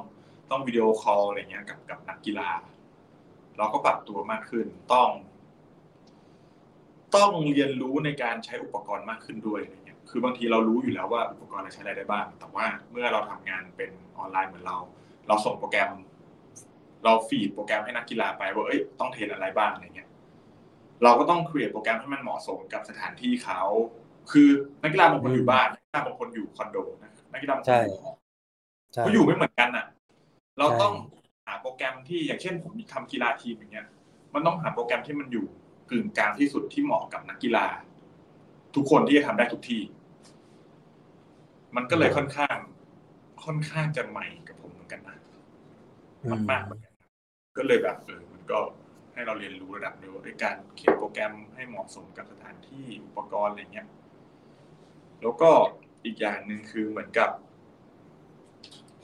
[0.50, 2.50] ต้อง video call อะไรเงี้ยกับกับนักกีฬา
[3.58, 5.08] เราก็ปรับตัวมากขึ้นต้อง
[7.16, 14.78] ต้องเรียนรู้ในการใช้อุปกรณ์มากขึ้นด้วยอะไรเงี้ยคือบางทีเรารู้อยู่แล้วว่าอุปกรณ์เราใช้อะไรได้บ้าง แต่ว่าเมื่อเราทำงานเป็นออนไลน์เหมือนเรา
[15.28, 15.92] เราส่งโปรแกรม
[17.04, 20.08] เรา feed โปรแกรมให้นักกีฬาไปว่าเอ้ยต้อง train อะไรบ้างอะไรเงี้ย
[21.02, 23.62] เราก็ต้อง create โปรแกรมให้มันเหมาะสมกับสถานที่เขา
[24.30, 24.48] คือ
[24.82, 28.12] นักกีฬาบางคนอยู่บ้านนักกีฬาบางคนอยู่คอนโดนะนักกีฬาบางคนอยู่หอ
[28.92, 29.86] ใช่เขาอยู่ไม่เหมือนกันน่ะ
[30.58, 30.94] เราใช่ต้อง
[31.46, 33.86] หาโปรแกรมที่อย่างเช่น ผมทำกีฬาทีมอย่างเงี้ย
[34.34, 35.46] มันต้องหาโปรแกรมที่มันอยู่
[35.90, 37.66] กึ่งกลางที่สุดที่เหมาะกับนักกีฬา
[38.74, 39.82] ทุกคนที่จะทำได้ทุกที่
[41.76, 42.56] มันก็เลยค่อนข้าง
[43.44, 45.16] ค่อนข้างจะใหม่กับผมเหมือนกันนะ
[46.24, 46.92] อืมมากๆเหมือนกัน
[47.56, 48.58] ก็เลยแบบเออมันก็
[49.14, 53.86] ให้เราเรียนรู้ระดับหนึงว่าเอ้ยการเขียนโปรแกรมให้เหมาะสมกับสถานที่อุปกรณ์อะไรเงี้ย
[55.22, 55.50] แล้วก็
[56.04, 57.30] อีกอย่างหนึ่งคือเหมือนกับ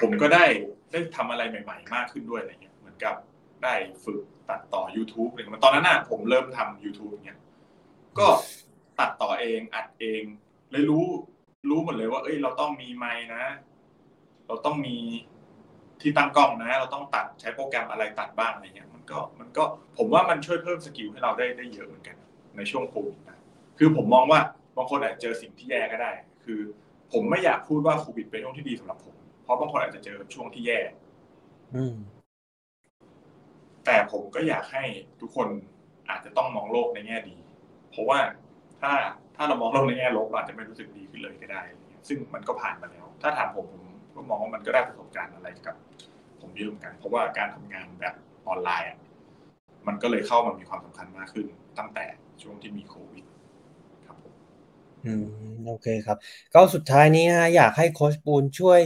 [0.01, 0.45] ผมก็ได้
[0.93, 3.15] ได้ทำอะไรใหม่ ๆ มากขึ้นด้วยอะไรเงี้ย เหมือนกับ
[3.63, 3.75] ได้
[4.05, 4.21] ฝึก
[4.51, 7.41] ตัดต่อ YouTube อะไรเงี้ยตอนนั้นน่ะผมเริ่มทำ YouTube เงี้ย
[8.19, 8.27] ก็
[9.01, 10.23] ตัดต่อเองอัดเอง
[10.71, 11.05] เลยรู้
[11.69, 13.45] รู้หมดเลยว่า เอ้ย เราต้องมีไมค์นะ
[14.47, 14.97] เราต้องมี
[16.01, 19.65] ที่ตั้งกล้องนะ เราต้องตัดใช้โปรแกรมอะไรตัดบ้างอะไรเงี้ย มันก็มันก็
[19.99, 22.17] ผมว่ามันช่วยเพิ่มสกิลให้เราได้ได้เยอะเหมือนกัน
[22.57, 23.39] ในช่วงโควิดนะ
[23.79, 24.41] คือผมมองว่า
[24.79, 26.13] บางคนอาจจะเจอสิ่งที่แย่ก็ได้
[26.45, 26.61] คือ
[27.13, 30.79] ผมไม่อยากพูดว่าโควิดเป็นช่วงที่ดีสำหรับผม เพราะบางคนอาจจะเจอช่วงที่แย่
[31.77, 31.97] อืม
[33.85, 34.85] แต่ผมก็อยากให้
[35.21, 35.49] ทุกคน
[36.11, 37.37] อาจจะต้องมองโลกในแง่ดี
[37.91, 38.19] เพราะว่า
[38.81, 38.93] ถ้า
[39.37, 43.83] ถ้าเรามองโลกในแง่ลบเราอาจจะไม่รู้สึกดีขึ้นเลยก็ได้อะไรเงี้ยซึ่งมันก็ผ่านมาแล้ว ถ้าถามผมผม
[44.15, 45.77] ก็มองว่ามันก็ได้ประสบการณ์อะไรกับ
[46.41, 48.15] ผมเยอะเหมือนกัน เพราะว่าการทำงานแบบ
[48.49, 48.99] ออนไลน์อะ
[49.87, 51.47] มันก็เลยเข้ามามีความสำคัญมากขึ้น
[51.79, 52.05] ตั้งแต่
[52.43, 53.28] ช่วงที่มีโควิดครับผม
[55.09, 55.25] อืม
[55.67, 56.19] โอเคครับ
[56.55, 58.81] ก็สุดท้ายนี้นะฮะอยากให้โค้ชปูนช่วย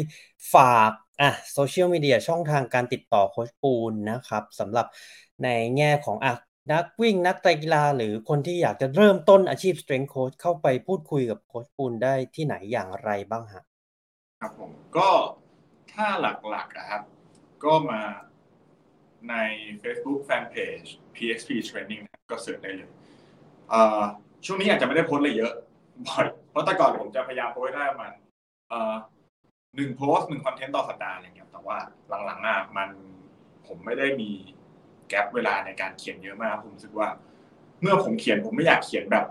[0.55, 0.90] ฝาก
[1.20, 4.86] อะโซเชียลมีเดียช่องทางการติดต่อโค้ชปูนนะครับสำหรับ
[5.43, 6.32] ในแง่ของอะ
[6.73, 13.62] นักวิ่งนักไตรกีฬาหรือคนที่อยากจะเริ่มต้นอาชีพ strength coach เข้าไปพูดคุยกับโค้ชปูนได้ที่ไหนอย่างไรบ้างฮะ
[14.40, 15.11] ครับผมก็
[15.93, 17.03] ถ้าหลักๆอะครับ
[17.65, 18.03] ก็มา
[19.28, 19.35] ใน
[19.82, 22.90] Facebook Fanpage PXP Training ก็เสิร์ชได้เลย
[23.73, 24.03] อ่อ
[24.44, 25.53] ช่วงนี้อาจจะไม่ได้โพสต์อะไรเยอะ
[26.08, 28.12] บ่อยเพราะแต่ก่อนผมจะพยายามโพสต์ได้ประมาณ
[28.70, 28.94] เอ่อ
[29.76, 31.76] หนึ่งโพสต์หนึ่งคอนเทนต์ต่อสัปดาห์อะไรเงี้ยแต่ว่า
[32.26, 32.90] หลังๆอะมัน
[33.66, 34.30] ผมไม่ได้มี
[35.08, 37.08] แกลบเวลาในการเขียนเยอะมากผมรู้สึกว่า
[37.80, 39.26] เมื่อผมเขียนผมไม่อยากเขียนแบบ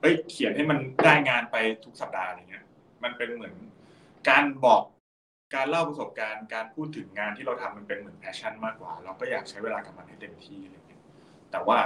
[0.00, 2.64] เอ้ยเขียนให้มันได้งานไปทุกสัปดาห์อะไรเงี้ย
[3.02, 3.54] มันเป็นเหมือน
[4.28, 4.82] การบอก
[5.54, 11.02] การเล่าประสบการณ์การพูดถึงงานที่เราทำมันเป็นเหมือน passion มากกว่า เราก็อยากใช้เวลากับมันให้เต็มที่อะไรเงี้ย
[11.50, 11.78] แต่ว่า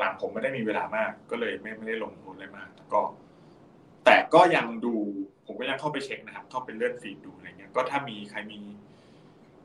[0.00, 3.00] หลังๆผมไม่ได้มีเวลามาก ก็เลยไม่ไม่ได้ลงทุนอะไรมากแต่ก็
[4.04, 4.94] แต่ก็ยังดู
[5.46, 8.60] ผมก็ยังเข้าไปเช็คนะครับ เข้าไปเลื่อน feed ดูอะไรเงี้ย ก็ถ้ามีใครมี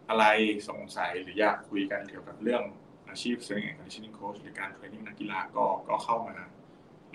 [0.09, 0.25] อะไร
[0.69, 2.63] สงสัยหรืออยากคุยกันเกี่ยวกับเรื่อง
[3.09, 6.35] อาชีพ strength and conditioning coach หรือการเทรนนิ่งนักกีฬาก็ก็เข้ามา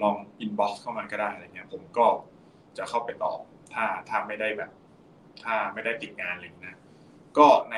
[0.02, 2.06] ลอง inbox เข้ามาก็ได้อะไรเงี้ย ผมก็
[2.78, 3.38] จะเข้าไปตอบ
[3.74, 4.70] ถ้าถ้าไม่ได้แบบ
[5.44, 6.78] ถ้าไม่ได้ติดงานอะไรนะ
[7.38, 7.76] ก็ใน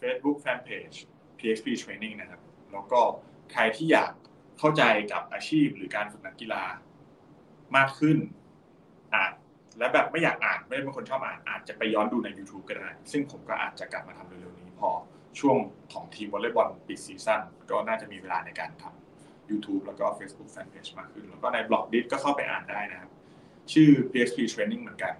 [0.00, 0.96] Facebook Fanpage
[1.38, 2.40] PXP Training นะครับ
[2.72, 3.00] แล้วก็
[3.52, 4.12] ใครที่อยาก
[4.58, 4.82] เข้าใจ
[5.12, 6.64] กับอาชีพหรือการฝึกนักกีฬา
[7.76, 8.18] มากขึ้น
[9.14, 9.32] อ่าน
[9.78, 14.90] และแบบไม่อยากอ่านไม่ได้เป็นคนชอบอ่านอาจจะไปย้อนดูใน YouTube ก็ได้ ซึ่งผมก็อาจจะกลับมาทำเร็วๆนี้ พอ
[15.40, 15.56] ช่วง
[15.92, 17.40] ของทีมวอลเลย์บอลปิดซีซั่น
[17.70, 23.10] ก็น่าจะมีเวลาในการทำ YouTube แล้วก็ Facebook Fanpage มากขึ้น แล้วก็ในบล็อกดิสก็เข้าไปอ่านได้นะครับ
[23.72, 25.14] ชื่อ PXP Training เหมือนกัน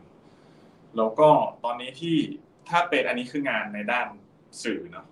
[0.97, 1.29] แล้วก็
[1.65, 2.17] ตอนนี้ที่
[2.69, 4.09] ถ้าเป็นอันนี้คืองานในด้าน
[4.63, 5.07] สื่อเนาะ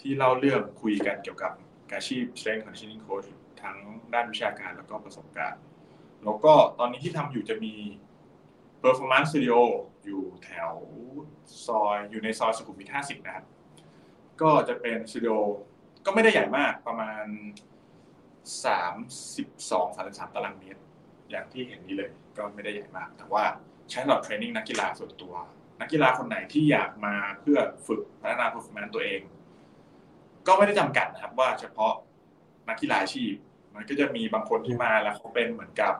[0.00, 1.52] ที่เล่าเรื่องคุยกันเกี่ยวกับ
[1.92, 3.28] อาชีพ Strength Conditioning Coach
[3.62, 3.76] ทั้ง
[4.14, 5.62] ด้านวิชาการแล้วก็ประสบการณ์
[6.24, 7.74] แล้วก็ตอนนี้ที่ทำอยู่จะมี
[8.82, 9.60] Performance Studio
[10.04, 10.72] อยู่แถว
[11.66, 13.46] ซอยอยู่ในซอยสุขุมวิท50 นะครับ
[14.42, 15.34] ก็จะเป็นสตูดิโอ
[16.06, 17.24] ก็ไม่ได้ใหญ่มากประมาณ
[18.72, 20.80] 32 33 ตารางเมตร
[21.30, 23.44] อย่างที่เห็นนี้เลยก็ไม่ได้ใหญ่มาก แต่ว่า
[23.90, 25.34] ใช้สำหรับเทรนนิ่งนักกีฬาส่วนตัว
[25.80, 29.20] นักกีฬาคนไหนที่อยากมาเพื่อฝึกพัฒนา performance ตัวเอง
[30.46, 31.92] ก็ไม่ได้จำกัดนะครับว่าเฉพาะ
[32.68, 33.32] นักกีฬาอาชีพ
[33.74, 35.94] มันก็จะมีบางคนที่มาแล้วเขาเป็นเหมือนกับ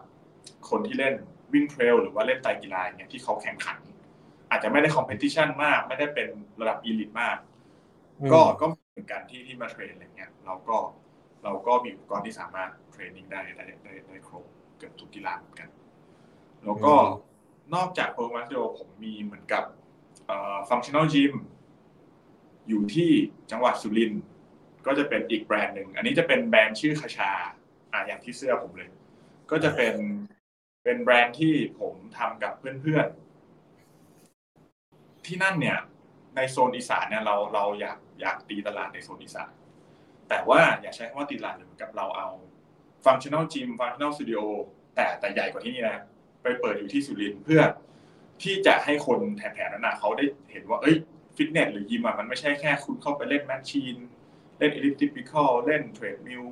[0.71, 1.15] คนที่เล่น
[1.53, 3.79] วิ่ง trail หรือว่าเล่นไตรกีฬาอย่างเงี้ยที่เขาแข่งขัน
[4.51, 6.29] อาจจะไม่ได้ competition มาก ไม่ได้เป็น
[6.61, 7.37] ระดับ elite มาก
[8.33, 10.77] ก็ก็เหมือนกันที่ที่มา train อะไรเงี้ยเราก็
[11.45, 14.45] เราก็มีอุปกรณ์ที่สามารถ training ได้ได้ได้ได้ครบ
[14.79, 15.69] เกือบทุกกีฬาเหมือนกัน
[16.65, 16.95] แล้วก็
[17.75, 19.65] นอกจาก Performance Studio ผมมีเหมือนกับ
[20.27, 21.33] เอ่อ Functional Gym
[22.69, 23.11] อยู่ที่
[23.51, 24.23] จังหวัดสุรินทร์
[24.87, 27.33] ก็จะเป็นอีกแบรนด์หนึ่ง อันนี้จะเป็นแบรนด์ชื่อคาชา
[27.93, 28.91] อ่าอย่างที่เสื้อผมเลย
[29.51, 29.95] ก็จะเป็น
[30.85, 35.79] เป็นแบรนด์ที่ผมทำกับเพื่อนๆ ที่นั่นเนี่ย
[36.37, 39.51] ในโซนอีสานเนี่ยเราเราอยากอยากตีตลาดในโซนอีสาน
[40.29, 42.29] แต่ว่าอย่าใช้คำว่าตีตลาดเหมือนกับเราเอา
[43.05, 44.43] functional gym functional studio
[44.95, 46.03] แต่แต่ใหญ่กว่าที่นี่นะ
[46.43, 47.63] ไปเปิดอยู่ที่สุรินทร์เพื่อ
[48.43, 50.97] ที่จะให้คนแถบๆนั้นนะเขาได้เห็นว่าเอ้ย
[51.37, 53.97] ฟิตเนสหรือยิมอะมันไม่ใช่แค่คุณเข้าไปเล่นแมชชีน
[54.59, 56.45] เล่น elliptical เล่น treadmill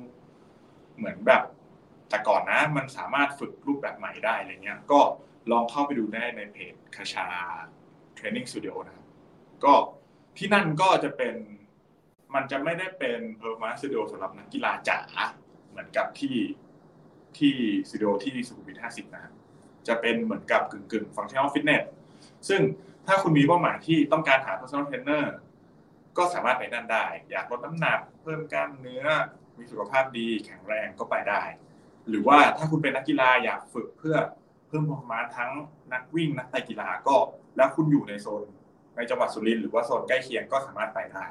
[0.97, 1.43] เหมือนแบบ
[2.11, 4.99] แต่ก่อนนะมันสามารถฝึกรูปแบบใหม่ได้อะไรเงี้ย ก็
[5.51, 7.25] ลองเข้าไปดูได้ในเพจคาชา
[8.15, 9.05] training studio นะครับ
[9.63, 9.73] ก็
[10.37, 11.35] ที่นั่นก็จะเป็น
[12.33, 14.99] มันจะไม่ได้เป็น performance studio สำหรับนักกีฬาจ๋า
[15.69, 16.37] เหมือนกับที่
[17.37, 17.55] ที่
[17.89, 19.33] สตูดิโอที่สุขุมวิท50 นะครับ
[19.87, 21.83] จะเป็นเหมือนกับกึ่งกึ่ง functional fitness
[22.49, 22.61] ซึ่ง
[23.07, 25.25] ถ้าคุณมีเป้าหมายที่ต้องการหา personal trainer
[26.17, 29.03] ก็สามารถไปนั่นได้ อยากลดน้ำหนัก เพิ่มกล้ามเนื้อ
[29.57, 31.41] มีสุขภาพดีแข็งแรงก็ไปได้
[32.09, 34.17] หรือว่าถ้าคุณเป็นนักกีฬาอยากฝึกเพื่อ
[34.67, 35.51] เพิ่มความมาทั้ง
[35.93, 37.15] นักวิ่งนักไต่กีฬาก็
[37.57, 38.43] แล้วคุณอยู่ในโซน
[38.95, 41.25] ในจังหวัดสุรินทร์หรือว่าโซนใกล้เคียงก็สามารถไปได้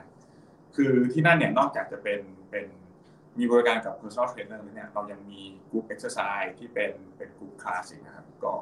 [0.77, 2.21] คือที่นั่นเนี่ยนอกจากจะเป็น
[2.51, 2.67] เป็น
[3.39, 5.41] มีบริการกับ personal trainer แล้วเนี่ยเรายังมี
[5.71, 8.53] กลุ่ม exercise ที่เป็นเป็นกลุ่มคลาสสิกนะครับก็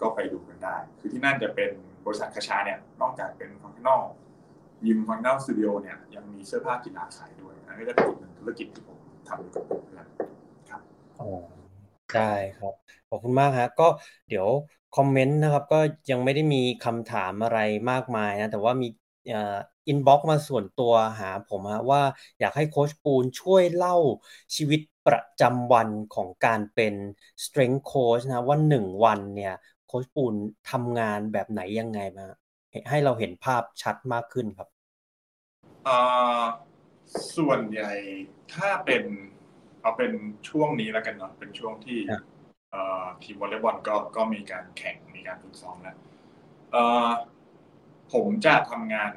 [0.00, 1.70] ก็ไปดูกันได้ คือที่นั่นจะเป็น
[2.06, 4.02] บริษัทคาชาเนี่ยนอกจากเป็น functional
[4.86, 8.98] ยิม functional studio เนี่ยยังมีเสื้อผ้ากีฬาขายด้วยอันนี้จะเป็นอีกหนึ่งธุรกิจที่ผม
[9.28, 10.29] ทำกับเพื่อนครับ
[11.20, 11.26] อ๋อ
[12.16, 12.74] ได้ครับ
[13.08, 13.88] ขอบคุณมากฮะก็
[14.28, 14.48] เดี๋ยว
[14.96, 15.80] คอมเมนต์นะครับ ก็
[16.10, 17.58] ยังไม่ได้มีคำถามอะไร
[17.90, 18.88] มากมายนะ แต่ว่ามี
[19.30, 19.56] เอ่อ
[19.88, 22.02] อินบ็อกซ์มาส่วนตัวหาผมฮะว่า
[22.40, 23.96] อยากให้โค้ชปูนช่วยเล่า
[24.56, 26.94] ชีวิตประจำวันของการเป็น
[27.44, 29.54] strength coach นะ ว่าหนึ่งวันเนี่ย
[29.86, 30.34] โค้ชปูน
[30.70, 32.24] ทำงานแบบไหนยังไงมา
[32.90, 34.68] ให้เราเห็นภาพชัดมากขึ้นครับ
[35.86, 36.60] อ่า
[37.36, 37.92] ส่วนใหญ่
[38.54, 39.02] ถ้าเป็น
[39.82, 40.12] เอาเป็น
[40.48, 42.22] ช่วงนี้แล้วกันเนาะเป็นช่วงที่ครับ
[42.70, 45.96] เอ่อทีมวอลเลย์บอลก็ก็มีการแข่งมีการฝึกซ้อมแล้ว
[46.72, 47.10] เอ่อ
[48.12, 49.12] ผมจะทำงาน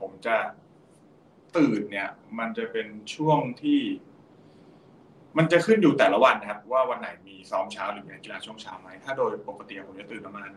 [0.00, 0.36] ผมจะ
[1.56, 2.08] ตื่นเนี่ย
[2.38, 3.80] มันจะเป็นช่วงที่
[5.38, 10.50] มันจะขึ้นอยู่แต่ละวันนะครับ ว่าวันไหนมีซ้อมเช้าหรือมีกีฬาช่วงเช้าไหมถ้าโดยปกติผมจะตื่นประมาณ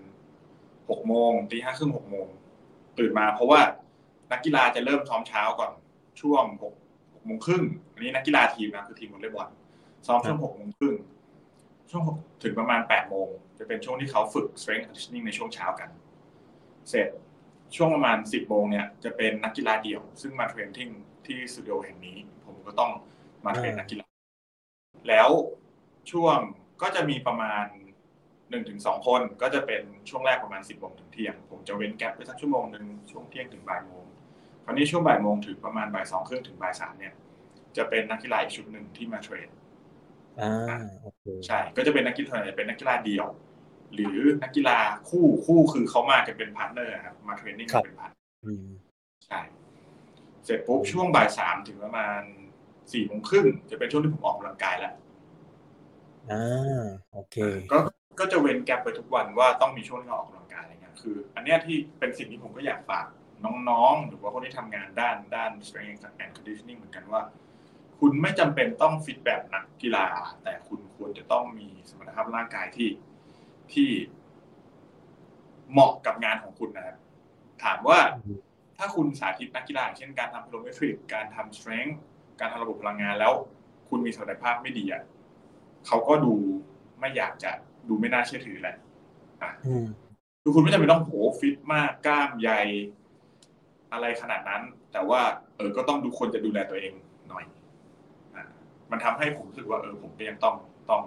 [0.89, 2.27] หกโมงตีห้าครึ่งหกโมง
[2.99, 3.61] ตื่นมาเพราะว่า
[4.31, 5.71] นักกีฬาจะเริ่มซ้อมเช้าก่อน
[6.21, 6.82] ช่วงหกหก
[7.25, 7.63] โมงครึ่ง
[7.93, 9.49] อันนี้นักกีฬาทีมนะคือทีมวอลเลย์บอล
[10.07, 10.95] ซ้อมช่วงหกโมงครึ่ง
[11.89, 13.27] ช่วงหกถึงประมาณแปดโมง
[13.59, 15.89] จะเป็นช่วงที่เขาฝึก strength conditioning ในช่วงเช้ากัน
[16.89, 17.07] เสร็จ
[17.75, 20.89] ช่วงประมาณสิบโมงเนี่ยจะเป็นนักกีฬาเดี่ยว ซึ่งมา training
[21.25, 22.91] ที่สตูดิโอแห่งนี้ ผมก็ต้อง
[23.45, 24.05] มา train นักกีฬา
[25.09, 25.29] แล้ว
[26.11, 26.37] ช่วง
[26.81, 27.65] ก็จะมีประมาณ
[28.49, 34.05] หนึ่งถึงสองคนก็จะเป็นช่วงแรกประมาณสิบโมงถึงเที่ยง ผมจะเว้น gap ไปสักชั่วโมงหนึ่งช่วงเที่ยงถึงบ่ายโมง
[34.65, 37.13] คราวนี้ช่วงบ่ายโมงถึงประมาณบ่ายสองครึ่งถึงบ่ายสามเนี่ย
[37.77, 39.49] จะเป็นนักกีฬาอีกชุดหนึ่งที่มา train
[40.41, 40.53] อ่า
[41.01, 43.27] โอเคใช่ก็จะเป็นนักกีฬาเป็นนักกีฬาเดี่ยว
[43.93, 44.79] หรือนักกีฬา
[45.09, 48.11] คู่คู่คือเขามากันเป็น partner ครับมา training กันเป็น part
[48.45, 48.67] อืม
[49.25, 49.41] ใช่ช่
[50.45, 52.21] เสร็จปุ๊บช่วงบ่ายสามถึงประมาณ
[52.93, 54.93] สี่โมงครึ่งจะเป็นช่วงที่ผมออกกำลังกายแล้ว
[56.31, 56.83] อ่า
[57.13, 57.35] โอเค
[57.71, 57.77] ก็
[58.19, 63.05] ก็จะเว้น gap ไปทุกวันว่าต้องมีช่วงที่เราออกกำลังกายอะไรเงี้ยคือ อันเนี้ยที่เป็นสิ่งที่ผมก็อยากฝาก
[63.69, 67.21] น้องๆ หรือว่าคนที่ทำงานด้านด้าน strength and conditioning เหมือนกันว่า
[67.99, 70.07] คุณไม่จำเป็นต้องฟิตแบบนักกีฬา
[70.43, 72.89] แต่คุณควรจะต้องมีสมรรถภาพร่างกายที่
[73.73, 73.89] ที่
[75.71, 76.97] เหมาะกับงานของคุณนะครับ
[77.63, 77.99] ถามว่า
[78.77, 81.95] ถ้าคุณสาธิตนักกีฬาเช่นการทำพลเมทริก การทำ strength
[82.39, 83.33] การทำระบบพลังงานแล้ว
[83.89, 85.03] คุณมีสมรรถภาพไม่ดีอะ
[85.87, 86.33] เขาก็ดู
[86.99, 87.51] ไม่อยากจะ
[87.89, 88.75] ดูไม่น่าเชื่อถือแหละ
[89.41, 89.51] อะ
[90.41, 92.61] คือคุณไม่จำเป็นต้องโหฟิตมากกล้ามใหญ่
[93.93, 94.61] อะไรขนาดนั้น
[94.93, 95.21] แต่ว่า
[95.57, 96.93] เออก็ต้องดูคนจะดูแลตัวเอง
[97.29, 97.43] หน่อย
[98.35, 98.45] อะ
[98.91, 100.55] มันทำให้ผมรู้สึกว่าเออผมก็ยังต้อง
[100.89, 101.01] ต้อง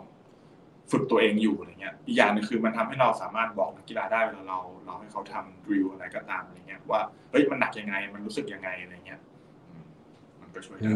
[0.92, 7.00] ฝึกตัวเองอยู่อะไรเงี้ย อีกอย่างนึงคือมันทำให้เราสามารถบอกนักกีฬาได้เวลาเรา เราให้เขาทำดริลอะไรก็ตามอะไรเงี้ยว่า
[7.30, 9.20] เฮ้ยมันหนักยังไง มันรู้สึกยังไงอะไรเงี้ย
[10.40, 10.92] มันก็ช่วยได้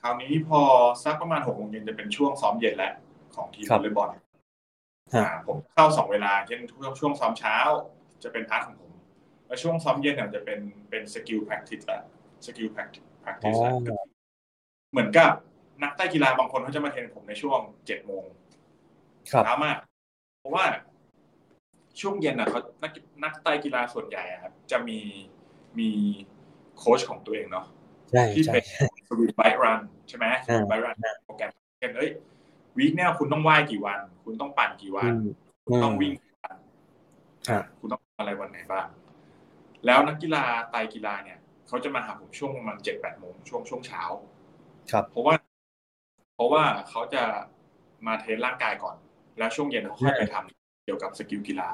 [0.00, 0.60] คราวนี้พอ
[1.04, 2.92] สักประมาณหกโมงเย็นจะเป็นช่วงซ้อมเย็นแล้ว
[3.34, 4.10] ของทีมวอลเลย์บอล
[5.46, 7.56] ผมเข้าสองเวลาเช่นช่วงช่วงซ้อมเช้า
[8.22, 8.87] จะเป็น part ของผม
[9.48, 10.60] แล้วช่วงซ้อมเย็นเนี่ยจะเป็น
[10.90, 12.00] เป็น skill practice ละ
[12.46, 13.72] skill practice ละ
[14.92, 15.30] เหมือนกับ
[15.82, 18.24] นักไตรกีฬาบางคนเขาจะมา train ผมในช่วงเจ็ดโมง
[19.26, 19.76] เช้ามาก
[20.38, 20.64] เพราะว่า
[22.00, 22.92] ช่วงเย็นอะเขานัก
[23.24, 25.00] นักไตรกีฬาส่วนใหญ่ครับ จะมี
[25.78, 25.90] มี
[26.78, 27.66] โค้ชของตัวเองเนาะ
[28.34, 28.64] ที่เป็น
[29.08, 32.10] swim bike run ใช่ไหม swim bike run โปรแกรมเช่นเอ้ย
[32.78, 35.12] week เนี่ยคุณต้องว่ายกี่วัน คุณต้องปั่นกี่วัน
[35.64, 36.56] คุณต้องวิ่งกี่วัน
[37.78, 38.86] คุณต้องอะไรวันไหนบ้าง
[39.86, 41.38] แล้วนักกีฬาไตรกีฬาเนี่ย
[41.68, 44.02] เขาจะมาหาผมช่วงประมาณเจ็ดแปดโมงช่วงช่วงเช้า
[44.92, 45.34] ครับ เพราะว่า
[46.34, 47.22] เพราะว่าเขาจะ
[48.06, 48.96] มา test ร่างกายก่อน
[49.38, 51.70] แล้วช่วงเย็นเขาค่อยไปทำเกี่ยวกับ skill กีฬา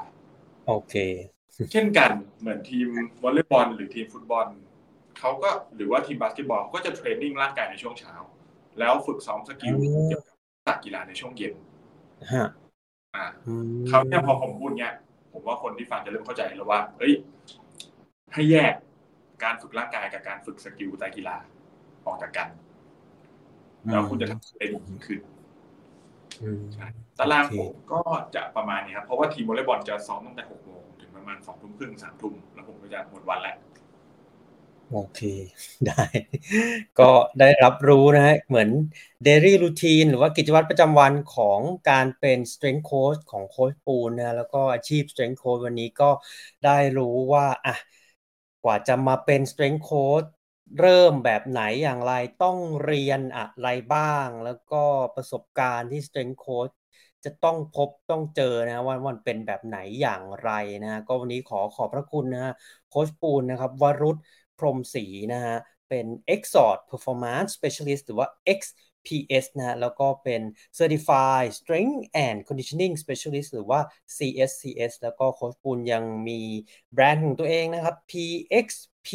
[0.67, 0.95] โอเค
[1.71, 2.87] เช่นกันเหมือนทีม
[3.23, 4.47] วอลเลย์บอลหรือทีมฟุตบอล
[5.19, 8.13] เขาก็หรือว่าทีมบาสเกตบอลก็จะ training ร่างกายในช่วงเช้า
[8.79, 9.75] แล้วฝึกซ้อม skill
[10.07, 11.53] เกี่ยวกับศาสตร์กีฬาในช่วงเย็น
[12.31, 12.47] ฮะ
[13.15, 13.25] อ่า
[13.87, 14.93] เขาเนี่ยพอผมพูดเนี้ย
[15.33, 17.13] ผมว่าคนที่ฟังจะเริ่มเข้าใจแล้วว่า เอ้ย
[18.35, 18.73] ให้แยก
[19.43, 21.37] การฝึกร่างกายกับการฝึก skill แต่ละกีฬา
[22.05, 22.47] ออกจากกัน
[23.91, 25.19] แล้วคุณจะทำได้ดียิ่งขึ้น
[27.19, 28.01] ตารางผมก็
[28.35, 33.57] จะประมาณนี้ครับ เพราะว่าทีมวอลเลย์บอลจะซ้อมตั้งแต่หกโมงถึงประมาณสองทุ่มครึ่งสามทุ่มแล้วผมก็จะหมดวันแล้ว
[34.91, 35.21] โอเค
[35.85, 36.03] ได้
[36.99, 38.69] ก็ได้รับรู้นะฮะเหมือน
[39.27, 41.59] daily routine หรือว่ากิจวัตรประจำวันของ
[41.89, 46.09] การเป็น strength coach ของโค้ชปูนนะแล้วก็อาชีพ strength coach วันนี้ก็
[46.65, 47.75] ได้รู้ว่าอะ
[48.65, 50.27] กว่าจะมาเป็น strength coach
[50.79, 52.13] เริ่มแบบไหนอย่างไร
[52.43, 54.83] ต้องเรียนอะไรบ้าง แล้วก็
[55.15, 56.73] ประสบการณ์ที่ strength coach
[57.25, 60.51] จะต้องพบต้องเจอนะว่ามันเป็นแบบไหนอย่างไร
[60.83, 62.53] นะก็วันนี้ขอขอบพระคุณนะ
[62.89, 64.17] โค้ชปูนนะครับวรุษ
[64.57, 65.55] พรมศรีนะฮะ
[65.89, 68.27] เป็น Exort Performance Specialist หรือว่า
[69.07, 70.41] PS นะแล้วก็เป็น
[70.77, 73.79] Certified Strength and Conditioning Specialist หรือว่า
[74.17, 76.41] CSCS แล้วก็โค้ชปูนยังมี
[76.93, 79.09] แบรนด์ของตัวเองนะครับ PXP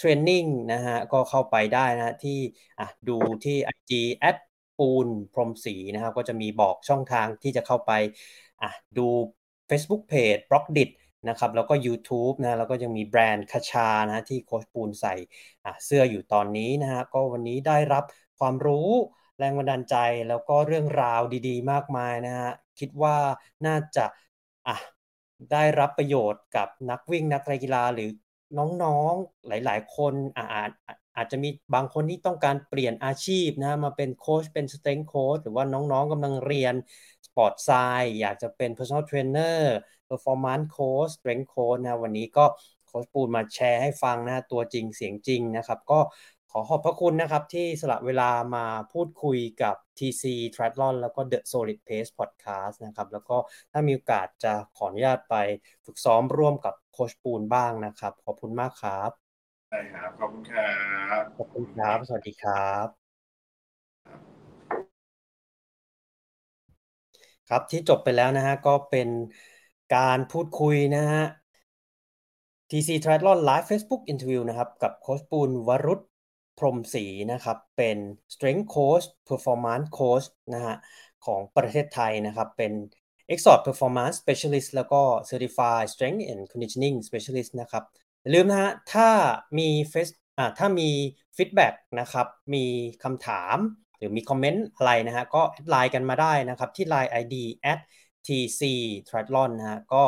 [0.00, 2.38] Training นะฮะก็เข้าไปได้นะที่
[2.78, 4.36] อะดูที่ IG แอด
[4.78, 7.92] ปูนพรมศรีนะครับก็จะมีบอกช่องทางที่จะเข้าไป
[8.62, 9.06] อะดู
[9.70, 10.90] Facebook Page b l o g d i t
[11.28, 15.14] นะครับแล้วก็ YouTube นะแล้วก็ยังมีแบรนด์คาชานะที่โคชปูนใส่
[15.84, 18.04] เสื้ออยู่ตอนนี้นะฮะก็วันนี้ได้รับ
[18.40, 18.88] ความรู้
[19.38, 19.96] แรงบันดาลใจ
[20.28, 23.16] แล้วก็เรื่องราวดีๆ มากมายนะฮะคิดว่า
[23.66, 24.06] น่าจะ
[24.66, 24.76] อะ
[25.52, 28.08] ได้รับประโยชน์กับนักวิ่งนักกีฬาหรือ
[28.58, 30.70] น้องๆหลายๆ คนอาจ
[31.16, 36.74] อาจจะมีบางคนที่ต้องการเปลี่ยนอาชีพนะมาเป็นโค้ชเป็นสเต็งโค้ชหรือว่าน้องๆกำลังเรียน
[37.26, 37.70] สปอร์ตไซ
[38.02, 39.60] ด์อยากจะเป็น personal trainer
[40.08, 42.44] performance coach strength coach นะวันนี้ก็
[42.86, 46.00] โค้ชปูนมาแชร์ให้ฟังนะตัวจริงเสียงจริงนะครับ ก็
[46.52, 50.24] ขอขอบพระคุณนะครับที่สละเวลามาพูดคุยกับ TC
[50.54, 53.36] Triathlon แล้วก็ The Solid Pace Podcast นะครับ แล้วก็
[53.72, 55.36] ถ้ามีโอกาสจะขออนุญาตไป
[55.86, 59.10] ฝึกซ้อมร่วมกับโคชปูนบ้างนะครับ ขอบคุณมากครับ
[59.70, 60.70] ใช่ครับ ขอบคุณครั
[61.20, 62.86] บ ขอบคุณครับ สวัสดีครับ
[67.48, 69.08] ครับที่จบไปแล้วนะฮะ ก็เป็น
[69.94, 71.24] การพูดคุยนะฮะ
[72.70, 76.00] TC Triathlon Live Facebook Interview นะครับ กับโคชปูนวรุษ
[76.60, 77.98] พรมศรีนะครับเป็น
[78.34, 80.76] Strength Coach Performance Coach นะฮะ
[81.26, 82.72] ของประเทศไทยนะครับเป็น
[83.32, 87.84] Exort Performance Specialist แล้วก็ Certified Strength and Conditioning Specialist นะครับ
[88.22, 89.08] อย่าลืมนะฮะถ้า
[89.58, 90.08] มีเฟซ
[90.38, 90.88] อ่าถ้ามี
[91.36, 92.64] ฟีดแบ็กนะครับมี
[93.04, 93.56] คำถาม
[93.98, 97.34] หรือมีคอมเมนต์อะไรนะฮะก็ไลน์กันมาได้นะครับที่ Line ID
[97.72, 97.80] at
[98.26, 98.62] tc
[99.08, 100.02] triathlon นะฮะก็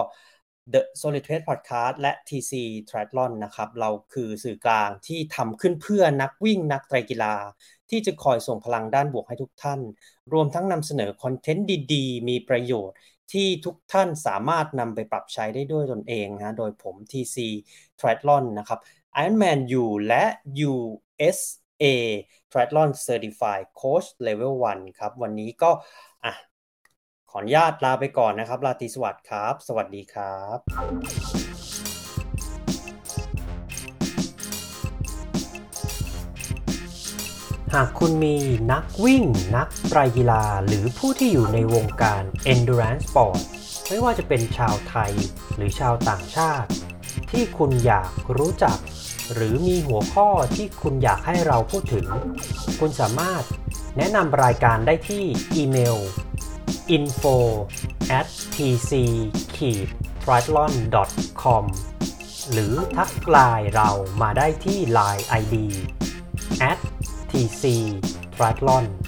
[0.73, 2.53] The Solid Trade Podcast และ TC
[2.89, 7.35] Triathlon นะครับ เราคือสื่อกลางที่ทำขึ้นเพื่อนักวิ่งนักไตรกีฬา
[7.91, 9.81] ที่จะคอยส่งพลังด้านบวกให้ทุกท่าน
[10.33, 12.97] รวมทั้งนำเสนอคอนเทนต์ดีๆ มีประโยชน์
[13.33, 17.37] ที่ทุกท่านสามารถนำไปปรับใช้ได้ด้วยตนเองนะโดยผม TC
[17.99, 18.81] Triathlon นะครับ
[19.23, 20.25] Ironman U และ
[20.71, 21.85] USA
[22.51, 25.71] Triathlon Certified Coach Level 1 ครับ วันนี้ก็
[26.25, 26.33] อะ
[27.35, 30.59] ขออนุญาตลาไปก่อนนะครับลาตีสวัสดิ์ครับ สวัสดีครับ
[37.75, 38.37] หากคุณมี
[38.73, 39.25] นักวิ่ง
[39.57, 42.23] นักไตรกีฬา หรือผู้ที่อยู่ในวงการ
[42.53, 43.41] endurance sport
[43.89, 45.13] ไม่ว่าจะเป็นชาวไทย
[45.57, 46.71] หรือชาวต่างชาติ
[47.31, 48.79] ที่คุณอยากรู้จัก
[49.35, 52.07] หรือมีหัวข้อที่คุณอยากให้เราพูดถึง
[52.81, 53.43] คุณสามารถ
[53.97, 55.23] แนะนำรายการได้ที่
[55.55, 55.99] อีเมล
[56.97, 57.37] info
[58.19, 58.93] at tc
[59.57, 59.59] t
[60.29, 60.73] r i a t l o n
[61.43, 61.65] com
[62.53, 63.91] หรือทักไลน์เรา
[64.21, 65.55] มาได้ที่ Line ID
[66.71, 66.79] at
[67.31, 67.65] tc
[68.37, 68.85] triathlon「